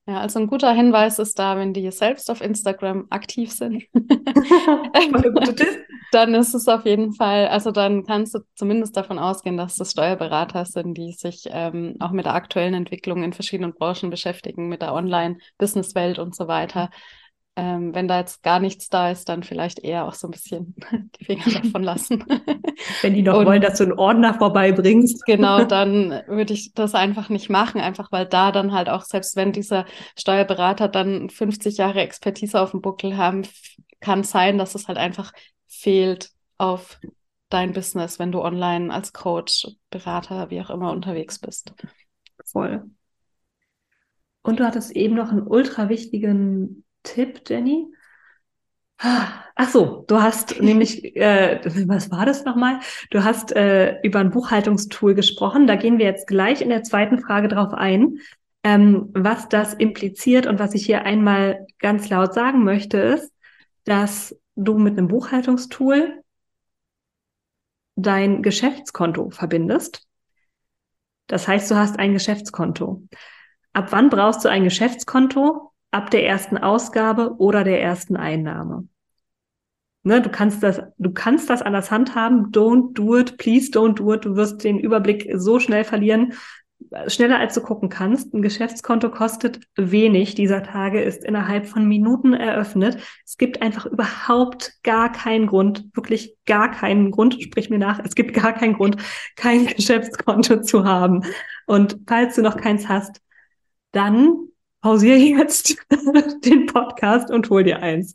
Ja, 0.08 0.20
also 0.20 0.38
ein 0.38 0.46
guter 0.46 0.72
Hinweis 0.72 1.18
ist 1.18 1.38
da, 1.38 1.58
wenn 1.58 1.74
die 1.74 1.90
selbst 1.90 2.30
auf 2.30 2.40
Instagram 2.40 3.08
aktiv 3.10 3.52
sind. 3.52 3.84
dann 6.12 6.34
ist 6.34 6.54
es 6.54 6.66
auf 6.66 6.86
jeden 6.86 7.12
Fall, 7.12 7.48
also 7.48 7.72
dann 7.72 8.06
kannst 8.06 8.34
du 8.34 8.38
zumindest 8.54 8.96
davon 8.96 9.18
ausgehen, 9.18 9.58
dass 9.58 9.76
das 9.76 9.92
Steuerberater 9.92 10.64
sind, 10.64 10.94
die 10.94 11.12
sich 11.12 11.46
ähm, 11.50 11.96
auch 12.00 12.12
mit 12.12 12.24
der 12.24 12.32
aktuellen 12.32 12.72
Entwicklung 12.72 13.22
in 13.22 13.34
verschiedenen 13.34 13.74
Branchen 13.74 14.08
beschäftigen, 14.08 14.70
mit 14.70 14.80
der 14.80 14.94
Online-Businesswelt 14.94 16.18
und 16.18 16.34
so 16.34 16.48
weiter 16.48 16.88
ähm, 17.58 17.92
wenn 17.92 18.06
da 18.06 18.20
jetzt 18.20 18.44
gar 18.44 18.60
nichts 18.60 18.88
da 18.88 19.10
ist, 19.10 19.28
dann 19.28 19.42
vielleicht 19.42 19.80
eher 19.80 20.06
auch 20.06 20.14
so 20.14 20.28
ein 20.28 20.30
bisschen 20.30 20.76
die 21.18 21.24
Finger 21.24 21.60
davon 21.60 21.82
lassen. 21.82 22.24
wenn 23.02 23.14
die 23.14 23.22
noch 23.22 23.36
und, 23.36 23.46
wollen, 23.46 23.60
dass 23.60 23.78
du 23.78 23.84
einen 23.84 23.98
Ordner 23.98 24.34
vorbeibringst. 24.34 25.24
genau, 25.26 25.64
dann 25.64 26.22
würde 26.28 26.54
ich 26.54 26.72
das 26.74 26.94
einfach 26.94 27.30
nicht 27.30 27.50
machen, 27.50 27.80
einfach 27.80 28.12
weil 28.12 28.26
da 28.26 28.52
dann 28.52 28.72
halt 28.72 28.88
auch, 28.88 29.02
selbst 29.02 29.34
wenn 29.34 29.50
dieser 29.50 29.86
Steuerberater 30.16 30.86
dann 30.86 31.30
50 31.30 31.78
Jahre 31.78 32.00
Expertise 32.00 32.60
auf 32.60 32.70
dem 32.70 32.80
Buckel 32.80 33.16
haben, 33.16 33.42
kann 33.98 34.22
sein, 34.22 34.56
dass 34.56 34.76
es 34.76 34.86
halt 34.86 34.98
einfach 34.98 35.32
fehlt 35.66 36.30
auf 36.58 37.00
dein 37.48 37.72
Business, 37.72 38.20
wenn 38.20 38.30
du 38.30 38.40
online 38.40 38.94
als 38.94 39.12
Coach, 39.12 39.66
Berater, 39.90 40.50
wie 40.50 40.60
auch 40.60 40.70
immer 40.70 40.92
unterwegs 40.92 41.40
bist. 41.40 41.74
Voll. 42.44 42.84
Und 44.42 44.60
du 44.60 44.64
hattest 44.64 44.92
eben 44.92 45.16
noch 45.16 45.30
einen 45.30 45.42
ultra 45.42 45.88
wichtigen 45.88 46.84
Tipp, 47.02 47.42
Jenny? 47.48 47.92
Ach 48.98 49.68
so, 49.70 50.04
du 50.08 50.20
hast 50.20 50.60
nämlich, 50.60 51.16
äh, 51.16 51.60
was 51.86 52.10
war 52.10 52.26
das 52.26 52.44
nochmal? 52.44 52.80
Du 53.10 53.24
hast 53.24 53.52
äh, 53.54 54.00
über 54.02 54.20
ein 54.20 54.30
Buchhaltungstool 54.30 55.14
gesprochen. 55.14 55.66
Da 55.66 55.76
gehen 55.76 55.98
wir 55.98 56.06
jetzt 56.06 56.26
gleich 56.26 56.60
in 56.60 56.68
der 56.68 56.82
zweiten 56.82 57.18
Frage 57.20 57.48
drauf 57.48 57.72
ein. 57.72 58.18
Ähm, 58.64 59.10
was 59.14 59.48
das 59.48 59.74
impliziert 59.74 60.46
und 60.46 60.58
was 60.58 60.74
ich 60.74 60.84
hier 60.84 61.04
einmal 61.04 61.66
ganz 61.78 62.08
laut 62.08 62.34
sagen 62.34 62.64
möchte, 62.64 62.98
ist, 62.98 63.32
dass 63.84 64.36
du 64.56 64.78
mit 64.78 64.98
einem 64.98 65.08
Buchhaltungstool 65.08 66.22
dein 67.94 68.42
Geschäftskonto 68.42 69.30
verbindest. 69.30 70.06
Das 71.28 71.46
heißt, 71.46 71.70
du 71.70 71.76
hast 71.76 71.98
ein 71.98 72.14
Geschäftskonto. 72.14 73.02
Ab 73.72 73.88
wann 73.90 74.08
brauchst 74.08 74.44
du 74.44 74.48
ein 74.48 74.64
Geschäftskonto? 74.64 75.67
Ab 75.90 76.10
der 76.10 76.26
ersten 76.26 76.58
Ausgabe 76.58 77.36
oder 77.38 77.64
der 77.64 77.80
ersten 77.80 78.16
Einnahme. 78.16 78.86
Ne, 80.04 80.22
du 80.22 80.30
kannst 80.30 80.62
das, 80.62 80.80
du 80.96 81.12
kannst 81.12 81.50
das 81.50 81.60
an 81.60 81.72
das 81.72 81.90
handhaben. 81.90 82.50
Don't 82.50 82.94
do 82.94 83.18
it, 83.18 83.36
please 83.36 83.70
don't 83.70 83.94
do 83.94 84.14
it. 84.14 84.24
Du 84.24 84.36
wirst 84.36 84.64
den 84.64 84.78
Überblick 84.78 85.28
so 85.34 85.58
schnell 85.58 85.84
verlieren, 85.84 86.32
schneller 87.08 87.38
als 87.38 87.54
du 87.54 87.60
gucken 87.60 87.88
kannst. 87.88 88.32
Ein 88.32 88.42
Geschäftskonto 88.42 89.10
kostet 89.10 89.60
wenig 89.76 90.34
dieser 90.34 90.62
Tage, 90.62 91.02
ist 91.02 91.24
innerhalb 91.24 91.66
von 91.66 91.86
Minuten 91.86 92.32
eröffnet. 92.32 92.98
Es 93.26 93.36
gibt 93.36 93.60
einfach 93.60 93.86
überhaupt 93.86 94.74
gar 94.82 95.10
keinen 95.10 95.46
Grund, 95.46 95.84
wirklich 95.94 96.36
gar 96.46 96.70
keinen 96.70 97.10
Grund, 97.10 97.42
sprich 97.42 97.68
mir 97.68 97.78
nach, 97.78 98.00
es 98.04 98.14
gibt 98.14 98.34
gar 98.34 98.52
keinen 98.52 98.74
Grund, 98.74 98.96
kein 99.36 99.66
Geschäftskonto 99.76 100.62
zu 100.62 100.84
haben. 100.84 101.24
Und 101.66 101.98
falls 102.06 102.36
du 102.36 102.42
noch 102.42 102.56
keins 102.56 102.88
hast, 102.88 103.20
dann 103.92 104.48
pausiere 104.80 105.18
jetzt 105.18 105.76
den 106.44 106.66
Podcast 106.66 107.30
und 107.30 107.48
hol 107.50 107.64
dir 107.64 107.82
eins. 107.82 108.14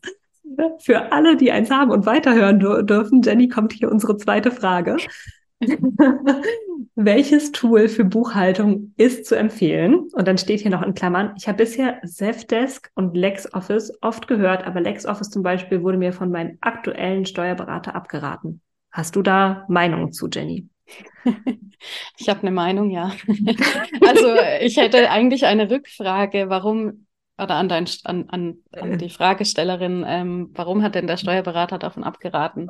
Für 0.79 1.11
alle, 1.11 1.35
die 1.35 1.51
eins 1.51 1.71
haben 1.71 1.91
und 1.91 2.05
weiterhören 2.05 2.59
dürfen, 2.59 3.21
Jenny 3.21 3.47
kommt 3.47 3.73
hier 3.73 3.91
unsere 3.91 4.17
zweite 4.17 4.51
Frage. 4.51 4.97
Welches 6.95 7.51
Tool 7.51 7.87
für 7.87 8.05
Buchhaltung 8.05 8.93
ist 8.97 9.25
zu 9.25 9.35
empfehlen? 9.35 10.09
Und 10.13 10.27
dann 10.27 10.37
steht 10.37 10.61
hier 10.61 10.71
noch 10.71 10.83
in 10.83 10.93
Klammern, 10.93 11.33
ich 11.37 11.47
habe 11.47 11.57
bisher 11.57 12.01
Zefdesk 12.03 12.91
und 12.95 13.15
LexOffice 13.15 13.93
oft 14.01 14.27
gehört, 14.27 14.65
aber 14.67 14.81
LexOffice 14.81 15.29
zum 15.29 15.41
Beispiel 15.41 15.81
wurde 15.81 15.97
mir 15.97 16.13
von 16.13 16.29
meinem 16.29 16.57
aktuellen 16.61 17.25
Steuerberater 17.25 17.95
abgeraten. 17.95 18.61
Hast 18.91 19.15
du 19.15 19.21
da 19.21 19.65
Meinung 19.69 20.11
zu, 20.11 20.27
Jenny? 20.27 20.69
Ich 22.17 22.29
habe 22.29 22.41
eine 22.41 22.51
Meinung, 22.51 22.89
ja. 22.91 23.11
Also 24.07 24.35
ich 24.61 24.77
hätte 24.77 25.09
eigentlich 25.09 25.45
eine 25.45 25.69
Rückfrage, 25.69 26.49
warum, 26.49 27.07
oder 27.37 27.55
an, 27.55 27.67
dein, 27.67 27.87
an, 28.03 28.29
an, 28.29 28.57
an 28.71 28.97
die 28.97 29.09
Fragestellerin, 29.09 30.05
ähm, 30.07 30.51
warum 30.53 30.81
hat 30.83 30.95
denn 30.95 31.07
der 31.07 31.17
Steuerberater 31.17 31.79
davon 31.79 32.03
abgeraten? 32.03 32.69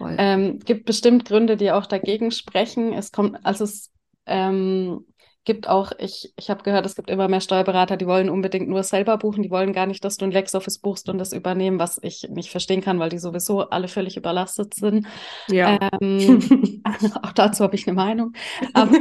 Ähm, 0.00 0.58
gibt 0.60 0.86
bestimmt 0.86 1.26
Gründe, 1.26 1.56
die 1.56 1.70
auch 1.70 1.86
dagegen 1.86 2.30
sprechen. 2.30 2.92
Es 2.92 3.12
kommt, 3.12 3.44
also 3.44 3.64
es 3.64 3.92
ähm, 4.26 5.04
gibt 5.46 5.68
auch, 5.68 5.92
ich, 5.98 6.32
ich 6.36 6.50
habe 6.50 6.62
gehört, 6.62 6.84
es 6.84 6.96
gibt 6.96 7.08
immer 7.08 7.28
mehr 7.28 7.40
Steuerberater, 7.40 7.96
die 7.96 8.06
wollen 8.06 8.28
unbedingt 8.28 8.68
nur 8.68 8.82
selber 8.82 9.16
buchen, 9.16 9.42
die 9.42 9.50
wollen 9.50 9.72
gar 9.72 9.86
nicht, 9.86 10.04
dass 10.04 10.18
du 10.18 10.26
ein 10.26 10.32
LexOffice 10.32 10.78
buchst 10.78 11.08
und 11.08 11.16
das 11.16 11.32
übernehmen, 11.32 11.78
was 11.78 11.98
ich 12.02 12.28
nicht 12.28 12.50
verstehen 12.50 12.82
kann, 12.82 12.98
weil 12.98 13.08
die 13.08 13.18
sowieso 13.18 13.70
alle 13.70 13.88
völlig 13.88 14.16
überlastet 14.16 14.74
sind. 14.74 15.06
Ja. 15.48 15.78
Ähm, 16.02 16.82
auch 17.22 17.32
dazu 17.32 17.64
habe 17.64 17.76
ich 17.76 17.86
eine 17.86 17.94
Meinung. 17.94 18.32
Aber, 18.74 18.98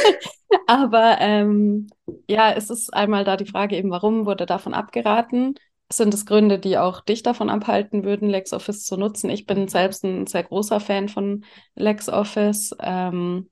aber 0.66 1.16
ähm, 1.20 1.88
ja, 2.28 2.52
es 2.52 2.70
ist 2.70 2.92
einmal 2.92 3.24
da 3.24 3.36
die 3.36 3.46
Frage 3.46 3.76
eben, 3.76 3.90
warum 3.90 4.26
wurde 4.26 4.46
davon 4.46 4.74
abgeraten? 4.74 5.54
Sind 5.90 6.12
es 6.12 6.26
Gründe, 6.26 6.58
die 6.58 6.76
auch 6.76 7.00
dich 7.00 7.22
davon 7.22 7.48
abhalten 7.48 8.04
würden, 8.04 8.28
LexOffice 8.28 8.84
zu 8.84 8.98
nutzen? 8.98 9.30
Ich 9.30 9.46
bin 9.46 9.68
selbst 9.68 10.04
ein 10.04 10.26
sehr 10.26 10.42
großer 10.42 10.80
Fan 10.80 11.08
von 11.08 11.44
LexOffice. 11.76 12.76
Ähm, 12.80 13.48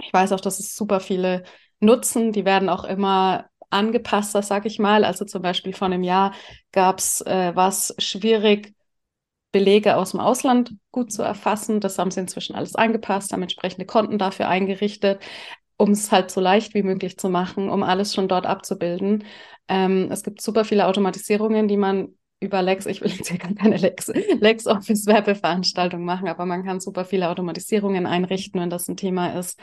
ich 0.00 0.12
weiß 0.12 0.32
auch, 0.32 0.40
dass 0.40 0.60
es 0.60 0.76
super 0.76 1.00
viele 1.00 1.44
nutzen. 1.80 2.32
Die 2.32 2.44
werden 2.44 2.68
auch 2.68 2.84
immer 2.84 3.46
angepasster, 3.70 4.42
sag 4.42 4.66
ich 4.66 4.78
mal. 4.78 5.04
Also 5.04 5.24
zum 5.24 5.42
Beispiel 5.42 5.74
vor 5.74 5.86
einem 5.86 6.02
Jahr 6.02 6.34
gab 6.72 6.98
es 6.98 7.20
äh, 7.22 7.52
was 7.54 7.94
schwierig, 7.98 8.74
Belege 9.52 9.96
aus 9.96 10.10
dem 10.12 10.20
Ausland 10.20 10.72
gut 10.90 11.12
zu 11.12 11.22
erfassen. 11.22 11.80
Das 11.80 11.98
haben 11.98 12.10
sie 12.10 12.20
inzwischen 12.20 12.56
alles 12.56 12.74
angepasst, 12.74 13.32
haben 13.32 13.42
entsprechende 13.42 13.86
Konten 13.86 14.18
dafür 14.18 14.48
eingerichtet, 14.48 15.22
um 15.76 15.90
es 15.92 16.10
halt 16.12 16.30
so 16.30 16.40
leicht 16.40 16.74
wie 16.74 16.82
möglich 16.82 17.18
zu 17.18 17.28
machen, 17.28 17.68
um 17.70 17.82
alles 17.82 18.14
schon 18.14 18.28
dort 18.28 18.46
abzubilden. 18.46 19.24
Ähm, 19.68 20.08
es 20.10 20.22
gibt 20.24 20.40
super 20.40 20.64
viele 20.64 20.86
Automatisierungen, 20.86 21.68
die 21.68 21.76
man 21.76 22.14
über 22.44 22.62
Lex, 22.62 22.86
ich 22.86 23.00
will 23.00 23.10
jetzt 23.10 23.28
hier 23.28 23.38
gar 23.38 23.54
keine 23.54 23.76
Lex, 23.76 24.08
LexOffice 24.40 25.06
Werbeveranstaltung 25.06 26.04
machen, 26.04 26.28
aber 26.28 26.46
man 26.46 26.64
kann 26.64 26.80
super 26.80 27.04
viele 27.04 27.28
Automatisierungen 27.28 28.06
einrichten, 28.06 28.60
wenn 28.60 28.70
das 28.70 28.88
ein 28.88 28.96
Thema 28.96 29.38
ist. 29.38 29.58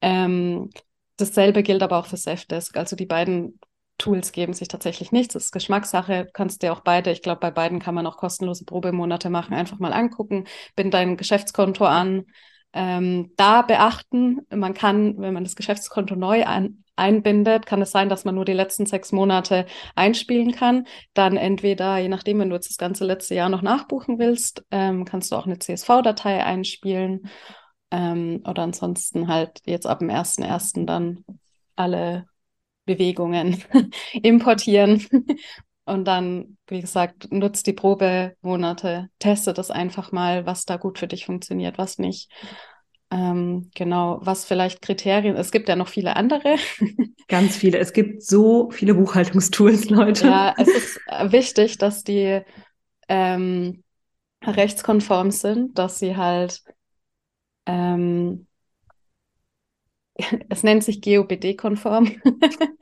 Ähm, 0.00 0.70
dasselbe 1.16 1.62
gilt 1.62 1.82
aber 1.82 1.98
auch 1.98 2.06
für 2.06 2.16
Safdesk. 2.16 2.76
Also 2.76 2.96
die 2.96 3.06
beiden 3.06 3.58
Tools 3.98 4.32
geben 4.32 4.52
sich 4.52 4.68
tatsächlich 4.68 5.12
nichts. 5.12 5.34
Das 5.34 5.44
ist 5.44 5.52
Geschmackssache. 5.52 6.28
Kannst 6.32 6.62
dir 6.62 6.72
auch 6.72 6.80
beide, 6.80 7.12
ich 7.12 7.22
glaube, 7.22 7.40
bei 7.40 7.50
beiden 7.50 7.78
kann 7.78 7.94
man 7.94 8.06
auch 8.06 8.16
kostenlose 8.16 8.64
Probemonate 8.64 9.30
machen. 9.30 9.54
Einfach 9.54 9.78
mal 9.78 9.92
angucken, 9.92 10.44
bind 10.74 10.92
dein 10.92 11.16
Geschäftskonto 11.16 11.84
an. 11.84 12.24
Ähm, 12.72 13.32
da 13.36 13.62
beachten, 13.62 14.46
man 14.50 14.74
kann, 14.74 15.18
wenn 15.18 15.34
man 15.34 15.44
das 15.44 15.56
Geschäftskonto 15.56 16.16
neu 16.16 16.44
an, 16.44 16.82
einbindet, 16.96 17.66
kann 17.66 17.82
es 17.82 17.90
sein, 17.90 18.08
dass 18.08 18.24
man 18.24 18.34
nur 18.34 18.44
die 18.44 18.52
letzten 18.52 18.86
sechs 18.86 19.12
Monate 19.12 19.66
einspielen 19.94 20.52
kann. 20.52 20.86
Dann 21.14 21.36
entweder, 21.36 21.98
je 21.98 22.08
nachdem, 22.08 22.38
wenn 22.38 22.50
du 22.50 22.56
jetzt 22.56 22.70
das 22.70 22.76
ganze 22.76 23.04
letzte 23.04 23.34
Jahr 23.34 23.48
noch 23.48 23.62
nachbuchen 23.62 24.18
willst, 24.18 24.64
ähm, 24.70 25.04
kannst 25.04 25.32
du 25.32 25.36
auch 25.36 25.46
eine 25.46 25.58
CSV-Datei 25.58 26.44
einspielen. 26.44 27.28
Ähm, 27.90 28.42
oder 28.46 28.62
ansonsten 28.62 29.28
halt 29.28 29.60
jetzt 29.66 29.86
ab 29.86 30.00
dem 30.00 30.10
1.1. 30.10 30.86
dann 30.86 31.24
alle 31.76 32.26
Bewegungen 32.84 33.62
importieren. 34.22 35.06
Und 35.84 36.04
dann, 36.04 36.56
wie 36.68 36.80
gesagt, 36.80 37.32
nutzt 37.32 37.66
die 37.66 37.72
Probemonate, 37.72 39.08
teste 39.18 39.52
das 39.52 39.70
einfach 39.70 40.12
mal, 40.12 40.46
was 40.46 40.64
da 40.64 40.76
gut 40.76 40.98
für 40.98 41.08
dich 41.08 41.26
funktioniert, 41.26 41.76
was 41.76 41.98
nicht. 41.98 42.30
Ähm, 43.10 43.70
genau, 43.74 44.20
was 44.22 44.44
vielleicht 44.44 44.80
Kriterien, 44.80 45.36
es 45.36 45.50
gibt 45.50 45.68
ja 45.68 45.76
noch 45.76 45.88
viele 45.88 46.16
andere. 46.16 46.56
Ganz 47.28 47.56
viele. 47.56 47.78
Es 47.78 47.92
gibt 47.92 48.22
so 48.22 48.70
viele 48.70 48.94
Buchhaltungstools, 48.94 49.90
Leute. 49.90 50.26
Ja, 50.26 50.54
es 50.56 50.68
ist 50.68 51.00
äh, 51.08 51.32
wichtig, 51.32 51.78
dass 51.78 52.04
die 52.04 52.40
ähm, 53.08 53.82
rechtskonform 54.42 55.30
sind, 55.30 55.78
dass 55.78 55.98
sie 55.98 56.16
halt, 56.16 56.62
ähm, 57.66 58.46
es 60.48 60.62
nennt 60.62 60.84
sich 60.84 61.02
GOBD-konform. 61.02 62.20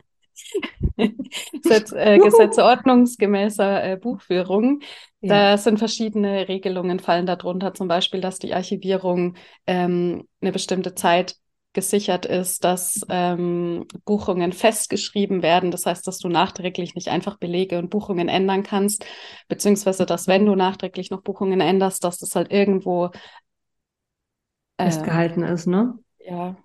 Gesetz, 1.63 1.93
äh, 1.93 2.19
Gesetzeordnungsgemäßer 2.19 3.93
äh, 3.93 3.97
Buchführung. 3.97 4.81
Ja. 5.21 5.53
Da 5.53 5.59
sind 5.59 5.79
verschiedene 5.79 6.49
Regelungen 6.49 6.99
fallen 6.99 7.27
darunter, 7.27 7.75
zum 7.75 7.89
Beispiel, 7.89 8.21
dass 8.21 8.39
die 8.39 8.55
Archivierung 8.55 9.37
ähm, 9.67 10.27
eine 10.41 10.53
bestimmte 10.53 10.95
Zeit 10.95 11.37
gesichert 11.73 12.27
ist, 12.27 12.65
dass 12.65 13.07
ähm, 13.09 13.87
Buchungen 14.05 14.53
festgeschrieben 14.53 15.43
werden. 15.43 15.71
Das 15.71 15.87
heißt, 15.87 16.07
dass 16.07 16.19
du 16.19 16.29
nachträglich 16.29 16.95
nicht 16.95 17.09
einfach 17.09 17.39
Belege 17.39 17.79
und 17.79 17.91
Buchungen 17.91 18.29
ändern 18.29 18.63
kannst, 18.65 19.05
beziehungsweise 19.49 20.05
dass 20.05 20.27
wenn 20.27 20.47
du 20.47 20.57
nachträglich 20.57 21.11
noch 21.11 21.23
Buchungen 21.23 21.61
änderst, 21.61 22.03
dass 22.03 22.19
das 22.19 22.35
halt 22.35 22.51
irgendwo 22.51 23.11
äh, 24.79 24.85
festgehalten 24.85 25.45
ist, 25.45 25.67
ne? 25.67 25.99
Ja, 26.19 26.57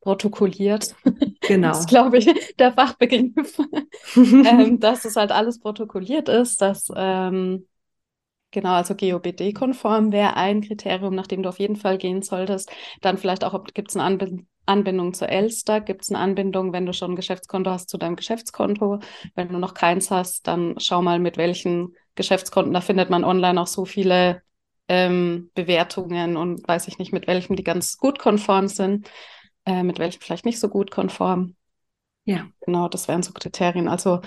protokolliert. 0.00 0.94
Genau. 1.46 1.68
Das 1.68 1.80
ist, 1.80 1.88
glaube 1.88 2.18
ich, 2.18 2.26
der 2.58 2.72
Fachbegriff. 2.72 3.58
ähm, 4.16 4.80
dass 4.80 5.04
es 5.04 5.16
halt 5.16 5.32
alles 5.32 5.60
protokolliert 5.60 6.28
ist, 6.28 6.60
dass 6.60 6.90
ähm, 6.94 7.66
Genau, 8.52 8.72
also 8.72 8.94
GOBD-konform 8.94 10.12
wäre 10.12 10.36
ein 10.36 10.62
Kriterium, 10.62 11.14
nach 11.14 11.26
dem 11.26 11.42
du 11.42 11.48
auf 11.50 11.58
jeden 11.58 11.76
Fall 11.76 11.98
gehen 11.98 12.22
solltest. 12.22 12.70
Dann 13.02 13.18
vielleicht 13.18 13.44
auch, 13.44 13.64
gibt 13.74 13.90
es 13.90 13.96
eine 13.96 14.04
Anbind 14.04 14.46
Anbindung 14.68 15.14
zur 15.14 15.28
Elster, 15.28 15.80
gibt 15.80 16.02
es 16.02 16.10
eine 16.10 16.18
Anbindung, 16.18 16.72
wenn 16.72 16.86
du 16.86 16.92
schon 16.92 17.12
ein 17.12 17.16
Geschäftskonto 17.16 17.70
hast, 17.70 17.88
zu 17.88 17.98
deinem 17.98 18.16
Geschäftskonto. 18.16 18.98
Wenn 19.36 19.48
du 19.48 19.58
noch 19.58 19.74
keins 19.74 20.10
hast, 20.10 20.46
dann 20.48 20.74
schau 20.78 21.02
mal, 21.02 21.20
mit 21.20 21.36
welchen 21.36 21.94
Geschäftskonten. 22.16 22.72
Da 22.72 22.80
findet 22.80 23.08
man 23.08 23.22
online 23.22 23.60
auch 23.60 23.68
so 23.68 23.84
viele 23.84 24.42
ähm, 24.88 25.50
Bewertungen 25.54 26.36
und 26.36 26.66
weiß 26.66 26.88
ich 26.88 26.98
nicht, 26.98 27.12
mit 27.12 27.28
welchen 27.28 27.54
die 27.54 27.62
ganz 27.62 27.96
gut 27.96 28.18
konform 28.18 28.66
sind, 28.66 29.08
äh, 29.66 29.82
mit 29.82 29.98
welchen 29.98 30.22
vielleicht 30.22 30.46
nicht 30.46 30.58
so 30.58 30.68
gut 30.68 30.90
konform. 30.90 31.54
Ja. 32.24 32.46
Genau, 32.60 32.88
das 32.88 33.08
wären 33.08 33.22
so 33.22 33.32
Kriterien. 33.32 33.88
Also 33.88 34.20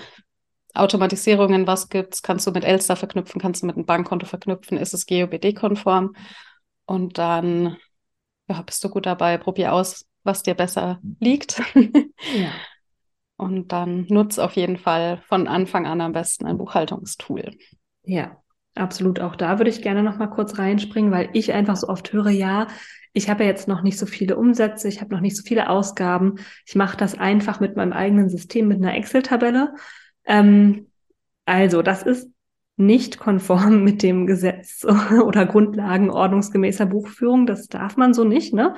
Automatisierungen, 0.74 1.66
was 1.66 1.88
gibt's, 1.88 2.22
kannst 2.22 2.46
du 2.46 2.52
mit 2.52 2.64
Elster 2.64 2.94
verknüpfen, 2.96 3.40
kannst 3.40 3.62
du 3.62 3.66
mit 3.66 3.76
einem 3.76 3.86
Bankkonto 3.86 4.26
verknüpfen, 4.26 4.78
ist 4.78 4.94
es 4.94 5.06
GOBD-konform 5.06 6.14
und 6.86 7.18
dann 7.18 7.76
ja, 8.48 8.62
bist 8.62 8.82
du 8.84 8.88
gut 8.88 9.06
dabei, 9.06 9.38
probier 9.38 9.72
aus, 9.72 10.06
was 10.22 10.42
dir 10.42 10.54
besser 10.54 11.00
liegt. 11.20 11.62
ja. 11.74 12.52
Und 13.36 13.72
dann 13.72 14.04
nutz 14.10 14.38
auf 14.38 14.52
jeden 14.52 14.76
Fall 14.76 15.22
von 15.26 15.48
Anfang 15.48 15.86
an 15.86 16.02
am 16.02 16.12
besten 16.12 16.44
ein 16.44 16.58
Buchhaltungstool. 16.58 17.56
Ja, 18.02 18.39
absolut. 18.74 19.20
Auch 19.20 19.36
da 19.36 19.58
würde 19.58 19.70
ich 19.70 19.82
gerne 19.82 20.02
noch 20.02 20.18
mal 20.18 20.28
kurz 20.28 20.58
reinspringen, 20.58 21.10
weil 21.10 21.30
ich 21.32 21.52
einfach 21.52 21.76
so 21.76 21.88
oft 21.88 22.12
höre, 22.12 22.30
ja, 22.30 22.66
ich 23.12 23.28
habe 23.28 23.44
ja 23.44 23.50
jetzt 23.50 23.68
noch 23.68 23.82
nicht 23.82 23.98
so 23.98 24.06
viele 24.06 24.36
Umsätze, 24.36 24.88
ich 24.88 25.00
habe 25.00 25.12
noch 25.14 25.20
nicht 25.20 25.36
so 25.36 25.42
viele 25.42 25.68
Ausgaben. 25.68 26.36
Ich 26.66 26.76
mache 26.76 26.96
das 26.96 27.18
einfach 27.18 27.58
mit 27.60 27.76
meinem 27.76 27.92
eigenen 27.92 28.28
System, 28.28 28.68
mit 28.68 28.78
einer 28.78 28.94
Excel-Tabelle. 28.94 29.74
Ähm, 30.24 30.86
also, 31.44 31.82
das 31.82 32.02
ist 32.04 32.30
nicht 32.76 33.18
konform 33.18 33.84
mit 33.84 34.02
dem 34.02 34.26
Gesetz 34.26 34.84
oder 35.24 35.46
Grundlagen 35.46 36.10
ordnungsgemäßer 36.10 36.86
Buchführung. 36.86 37.46
Das 37.46 37.68
darf 37.68 37.96
man 37.96 38.14
so 38.14 38.24
nicht, 38.24 38.54
ne? 38.54 38.74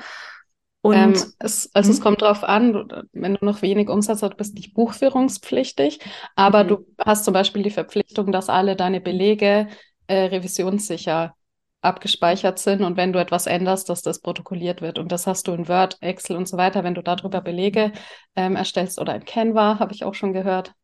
Und 0.82 0.96
ähm, 0.96 1.12
es, 1.38 1.70
also 1.74 1.88
hm? 1.88 1.94
es 1.94 2.00
kommt 2.00 2.22
darauf 2.22 2.42
an, 2.42 3.04
wenn 3.12 3.34
du 3.36 3.44
noch 3.44 3.62
wenig 3.62 3.88
Umsatz 3.88 4.22
hast, 4.22 4.36
bist 4.36 4.52
du 4.52 4.56
nicht 4.56 4.74
buchführungspflichtig, 4.74 6.00
aber 6.34 6.64
mhm. 6.64 6.68
du 6.68 6.86
hast 6.98 7.24
zum 7.24 7.32
Beispiel 7.32 7.62
die 7.62 7.70
Verpflichtung, 7.70 8.32
dass 8.32 8.48
alle 8.48 8.74
deine 8.74 9.00
Belege 9.00 9.68
äh, 10.08 10.24
revisionssicher 10.24 11.34
abgespeichert 11.82 12.58
sind 12.58 12.82
und 12.82 12.96
wenn 12.96 13.12
du 13.12 13.20
etwas 13.20 13.46
änderst, 13.46 13.88
dass 13.88 14.02
das 14.02 14.20
protokolliert 14.20 14.82
wird. 14.82 14.98
Und 14.98 15.10
das 15.10 15.26
hast 15.26 15.48
du 15.48 15.52
in 15.52 15.68
Word, 15.68 15.98
Excel 16.00 16.36
und 16.36 16.48
so 16.48 16.56
weiter, 16.56 16.84
wenn 16.84 16.94
du 16.94 17.02
darüber 17.02 17.40
Belege 17.40 17.92
ähm, 18.36 18.56
erstellst 18.56 19.00
oder 19.00 19.14
in 19.14 19.24
Canva, 19.24 19.78
habe 19.78 19.92
ich 19.92 20.04
auch 20.04 20.14
schon 20.14 20.32
gehört. 20.32 20.74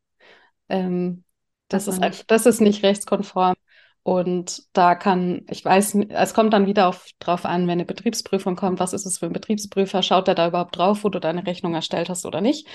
Ähm, 0.69 1.25
das, 1.69 1.85
das, 1.85 1.99
ist, 1.99 2.25
das 2.31 2.47
ist 2.47 2.61
nicht 2.61 2.83
rechtskonform. 2.83 3.55
Und 4.09 4.63
da 4.73 4.95
kann, 4.95 5.43
ich 5.51 5.63
weiß, 5.63 5.97
es 6.09 6.33
kommt 6.33 6.55
dann 6.55 6.65
wieder 6.65 6.89
auf, 6.89 7.05
drauf 7.19 7.45
an, 7.45 7.65
wenn 7.65 7.73
eine 7.73 7.85
Betriebsprüfung 7.85 8.57
kommt, 8.57 8.81
was 8.81 8.95
ist 8.95 9.05
es 9.05 9.19
für 9.19 9.27
ein 9.27 9.35
Betriebsprüfer? 9.35 10.03
Schaut 10.03 10.29
er 10.29 10.35
da 10.35 10.49
überhaupt 10.49 10.79
drauf, 10.79 11.05
wo 11.05 11.11
du 11.11 11.21
deine 11.21 11.47
Rechnung 11.47 11.75
erstellt 11.75 12.09
hast 12.09 12.25
oder 12.25 12.41
nicht? 12.41 12.67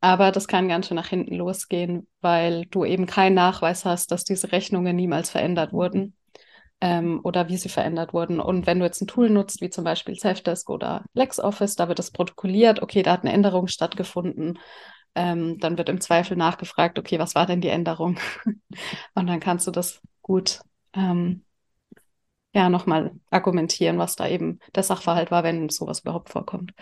Aber 0.00 0.32
das 0.32 0.48
kann 0.48 0.68
ganz 0.68 0.88
schön 0.88 0.96
nach 0.96 1.06
hinten 1.06 1.36
losgehen, 1.36 2.08
weil 2.20 2.66
du 2.66 2.84
eben 2.84 3.06
keinen 3.06 3.34
Nachweis 3.34 3.84
hast, 3.84 4.10
dass 4.10 4.24
diese 4.24 4.50
Rechnungen 4.50 4.96
niemals 4.96 5.30
verändert 5.30 5.72
wurden 5.72 6.16
ähm, 6.80 7.20
oder 7.22 7.48
wie 7.48 7.58
sie 7.58 7.68
verändert 7.68 8.12
wurden. 8.12 8.40
Und 8.40 8.66
wenn 8.66 8.80
du 8.80 8.84
jetzt 8.84 9.00
ein 9.02 9.06
Tool 9.06 9.30
nutzt, 9.30 9.60
wie 9.60 9.70
zum 9.70 9.84
Beispiel 9.84 10.16
Safdesk 10.18 10.68
oder 10.68 11.04
LexOffice, 11.14 11.76
da 11.76 11.86
wird 11.86 12.00
es 12.00 12.10
protokolliert, 12.10 12.82
okay, 12.82 13.04
da 13.04 13.12
hat 13.12 13.22
eine 13.22 13.32
Änderung 13.32 13.68
stattgefunden 13.68 14.58
ähm, 15.14 15.58
dann 15.58 15.76
wird 15.76 15.90
im 15.90 16.00
Zweifel 16.00 16.36
nachgefragt, 16.38 16.98
okay, 16.98 17.18
was 17.18 17.34
war 17.34 17.44
denn 17.44 17.60
die 17.60 17.68
Änderung? 17.68 18.18
und 19.14 19.26
dann 19.26 19.40
kannst 19.40 19.66
du 19.66 19.70
das 19.70 20.00
gut 20.22 20.60
ähm, 20.94 21.44
ja 22.54 22.68
nochmal 22.68 23.12
argumentieren, 23.30 23.98
was 23.98 24.16
da 24.16 24.28
eben 24.28 24.58
der 24.74 24.82
Sachverhalt 24.82 25.30
war, 25.30 25.44
wenn 25.44 25.68
sowas 25.68 26.00
überhaupt 26.00 26.30
vorkommt. 26.30 26.72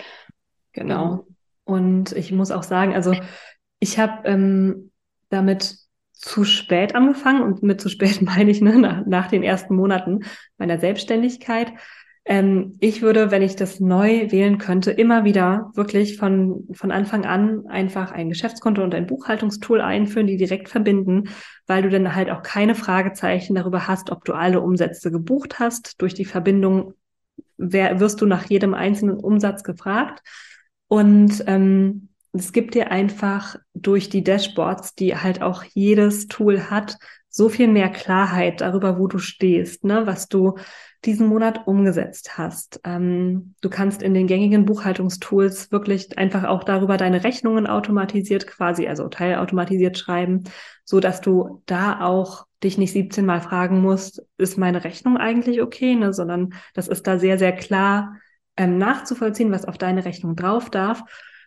Genau. 0.73 1.11
genau. 1.11 1.27
Und 1.65 2.13
ich 2.13 2.33
muss 2.33 2.51
auch 2.51 2.65
sagen, 2.65 2.95
also 2.95 3.15
ich 3.79 3.99
habe 3.99 4.29
ähm, 4.29 4.91
damit 5.29 5.77
zu 6.13 6.45
spät 6.45 6.95
angefangen 6.95 7.43
und 7.43 7.63
mit 7.63 7.81
zu 7.81 7.89
spät 7.89 8.21
meine 8.23 8.51
ich 8.51 8.61
ne, 8.61 8.79
nach, 8.79 9.07
nach 9.07 9.29
den 9.29 9.43
ersten 9.43 9.75
Monaten 9.75 10.21
meiner 10.59 10.79
Selbstständigkeit. 10.79 11.73
Ähm, 12.31 12.77
ich 12.79 13.03
würde, 13.03 13.33
wenn 13.33 13.43
ich 13.43 13.57
das 13.57 13.81
neu 13.81 14.31
wählen 14.31 14.59
könnte, 14.59 14.93
immer 14.93 15.25
wieder 15.25 15.73
wirklich 15.75 16.17
von, 16.17 16.65
von 16.71 16.93
Anfang 16.93 17.27
an 17.27 17.67
einfach 17.67 18.13
ein 18.13 18.29
Geschäftskonto 18.29 18.85
und 18.85 18.95
ein 18.95 19.09
Buchhaltungstool 19.09 19.81
einführen, 19.81 20.29
die 20.29 20.37
direkt 20.37 20.69
verbinden, 20.69 21.25
weil 21.67 21.83
du 21.83 21.91
dann 21.91 22.15
halt 22.15 22.31
auch 22.31 22.45
keine 22.45 22.77
Fragezeichen 22.77 23.57
darüber 23.57 23.89
hast, 23.89 24.13
ob 24.13 24.25
du 24.25 24.35
alle 24.35 24.61
Umsätze 24.61 25.11
gebucht 25.11 25.59
hast. 25.59 26.01
Durch 26.01 26.15
die 26.15 26.25
Verbindung 26.25 26.95
wer, 27.57 27.99
wirst 27.99 28.21
du 28.21 28.27
nach 28.27 28.49
jedem 28.49 28.75
einzelnen 28.75 29.19
Umsatz 29.19 29.65
gefragt. 29.65 30.23
Und 30.87 31.43
ähm, 31.49 32.11
es 32.33 32.53
gibt 32.53 32.77
dir 32.77 32.93
einfach 32.93 33.57
durch 33.75 34.09
die 34.09 34.23
Dashboards, 34.23 34.95
die 34.95 35.17
halt 35.17 35.43
auch 35.43 35.65
jedes 35.65 36.29
Tool 36.29 36.71
hat, 36.71 36.97
so 37.29 37.49
viel 37.49 37.67
mehr 37.67 37.89
Klarheit 37.89 38.61
darüber, 38.61 39.01
wo 39.01 39.09
du 39.09 39.19
stehst, 39.19 39.83
ne, 39.83 40.07
was 40.07 40.29
du 40.29 40.55
diesen 41.05 41.27
Monat 41.29 41.67
umgesetzt 41.67 42.37
hast. 42.37 42.81
Ähm, 42.85 43.55
du 43.63 43.71
kannst 43.71 44.03
in 44.03 44.13
den 44.13 44.27
gängigen 44.27 44.67
Buchhaltungstools 44.67 45.73
wirklich 45.73 46.19
einfach 46.19 46.45
auch 46.45 46.63
darüber 46.63 46.97
deine 46.97 47.25
Rechnungen 47.25 47.67
automatisiert 47.67 48.47
quasi, 48.47 48.87
also 48.87 49.09
teilautomatisiert 49.09 49.97
schreiben, 49.97 50.45
so 50.85 51.01
dass 51.01 51.21
du 51.21 51.63
da 51.67 52.01
auch 52.01 52.47
dich 52.63 52.77
nicht 52.77 52.93
17 52.93 53.25
Mal 53.25 53.41
fragen 53.41 53.81
musst, 53.81 54.23
ist 54.37 54.59
meine 54.59 54.85
Rechnung 54.85 55.17
eigentlich 55.17 55.63
okay, 55.63 55.95
ne, 55.95 56.13
sondern 56.13 56.53
das 56.75 56.89
ist 56.89 57.07
da 57.07 57.19
sehr, 57.19 57.39
sehr 57.39 57.53
klar 57.53 58.17
ähm, 58.59 58.77
nachzuvollziehen, 58.77 59.53
was 59.53 59.65
auf 59.65 59.79
deine 59.79 60.05
Rechnung 60.05 60.37
drauf 60.37 60.69
darf. 60.69 61.03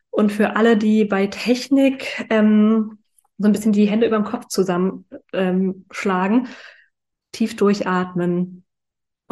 Und 0.09 0.31
für 0.31 0.55
alle, 0.55 0.77
die 0.77 1.05
bei 1.05 1.27
Technik 1.27 2.25
ähm, 2.31 2.97
so 3.37 3.47
ein 3.47 3.51
bisschen 3.51 3.73
die 3.73 3.85
Hände 3.85 4.07
über 4.07 4.17
dem 4.17 4.25
Kopf 4.25 4.47
zusammenschlagen, 4.47 6.37
ähm, 6.45 6.47
tief 7.31 7.55
durchatmen 7.55 8.62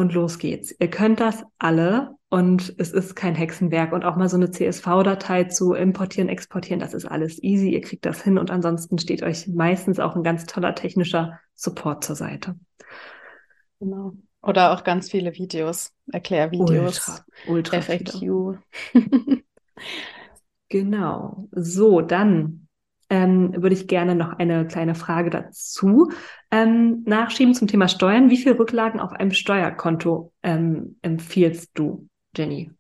und 0.02 0.14
los 0.14 0.38
geht's. 0.40 0.76
Ihr 0.80 0.90
könnt 0.90 1.20
das 1.20 1.44
alle 1.60 2.16
und 2.30 2.74
es 2.78 2.92
ist 2.92 3.16
kein 3.16 3.36
Hexenwerk 3.36 3.94
und 3.94 4.04
auch 4.04 4.16
mal 4.16 4.30
so 4.30 4.38
eine 4.38 4.52
CSV-Datei 4.52 5.46
zu 5.46 5.74
importieren, 5.74 6.30
exportieren, 6.30 6.80
das 6.80 6.94
ist 6.94 7.06
alles 7.06 7.42
easy. 7.42 7.70
Ihr 7.70 7.82
kriegt 7.82 8.06
das 8.06 8.24
hin 8.24 8.38
und 8.38 8.52
ansonsten 8.52 8.98
steht 8.98 9.24
euch 9.24 9.48
meistens 9.48 10.00
auch 10.00 10.16
ein 10.16 10.24
ganz 10.24 10.46
toller 10.46 10.76
technischer 10.76 11.40
Support 11.56 12.04
zur 12.04 12.16
Seite. 12.16 12.56
Genau. 13.80 14.14
Oder 14.42 14.74
auch 14.74 14.84
ganz 14.84 15.12
viele 15.12 15.36
Videos, 15.36 15.94
Erklärvideos, 16.12 17.24
ultra, 17.48 17.80
ultra 17.80 17.82
FAQ. 17.82 18.58
genau. 20.70 21.48
So, 21.52 22.02
dann 22.02 22.68
ähm, 23.12 23.54
würde 23.62 23.76
ich 23.76 23.88
gerne 23.88 24.16
noch 24.16 24.40
eine 24.40 24.66
kleine 24.66 24.96
Frage 24.96 25.30
dazu 25.30 26.10
ähm, 26.50 27.04
nachschieben 27.06 27.54
zum 27.54 27.68
Thema 27.68 27.90
Steuern. 27.90 28.30
Wie 28.30 28.38
viel 28.38 28.54
Rücklagen 28.54 29.02
auf 29.02 29.12
einem 29.12 29.32
Steuerkonto 29.32 30.32
ähm, 30.44 30.96
empfiehlst 31.02 31.72
du, 31.74 32.08
Jenny? 32.36 32.72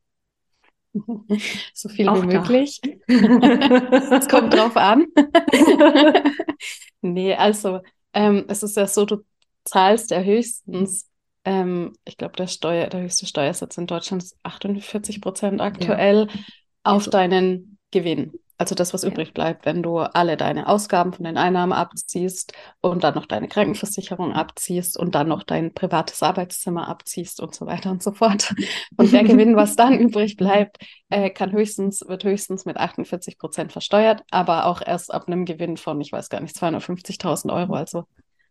So 1.74 1.90
viel 1.90 2.08
Auch 2.08 2.22
wie 2.22 2.28
möglich. 2.28 2.80
Es 3.08 4.28
kommt 4.30 4.54
drauf 4.54 4.76
an. 4.78 5.06
nee, 7.02 7.34
also 7.36 7.82
ähm, 8.14 8.46
es 8.48 8.64
ist 8.64 8.78
ja 8.78 8.88
so, 8.88 9.06
du 9.06 9.24
zahlst 9.66 10.12
ja 10.12 10.22
höchstens, 10.22 11.10
ähm, 11.44 11.94
ich 12.06 12.18
glaube, 12.18 12.38
der 12.38 12.48
Steuer, 12.48 12.88
der 12.88 13.02
höchste 13.02 13.26
Steuersatz 13.26 13.78
in 13.78 13.88
Deutschland 13.88 14.24
ist 14.24 14.38
48 14.44 15.22
Prozent 15.22 15.60
aktuell 15.60 16.28
ja. 16.30 16.40
auf 16.84 17.08
also. 17.08 17.12
deinen 17.12 17.78
Gewinn. 17.92 18.34
Also 18.62 18.76
das, 18.76 18.94
was 18.94 19.04
übrig 19.04 19.34
bleibt, 19.34 19.66
wenn 19.66 19.82
du 19.82 19.98
alle 19.98 20.38
deine 20.38 20.68
Ausgaben 20.68 21.14
von 21.14 21.26
den 21.26 21.36
Einnahmen 21.36 21.74
abziehst 21.74 22.54
und 22.80 23.04
dann 23.04 23.16
noch 23.16 23.26
deine 23.26 23.48
Krankenversicherung 23.48 24.34
abziehst 24.34 25.00
und 25.00 25.16
dann 25.16 25.30
noch 25.30 25.42
dein 25.42 25.74
privates 25.74 26.22
Arbeitszimmer 26.22 26.88
abziehst 26.88 27.42
und 27.42 27.56
so 27.56 27.66
weiter 27.66 27.90
und 27.90 28.04
so 28.04 28.12
fort. 28.12 28.54
Und 28.98 29.14
der 29.14 29.24
Gewinn, 29.24 29.56
was 29.56 29.76
dann 29.76 29.98
übrig 30.00 30.38
bleibt, 30.38 30.78
äh, 31.10 31.32
kann 31.32 31.52
höchstens, 31.52 32.08
wird 32.08 32.24
höchstens 32.24 32.66
mit 32.66 32.78
48 32.78 33.40
Prozent 33.40 33.72
versteuert, 33.72 34.22
aber 34.30 34.68
auch 34.68 34.84
erst 34.86 35.12
ab 35.12 35.24
einem 35.26 35.46
Gewinn 35.46 35.78
von, 35.78 36.00
ich 36.00 36.12
weiß 36.12 36.30
gar 36.30 36.40
nicht, 36.40 36.56
250.000 36.56 37.52
Euro. 37.52 37.74
Also 37.74 38.06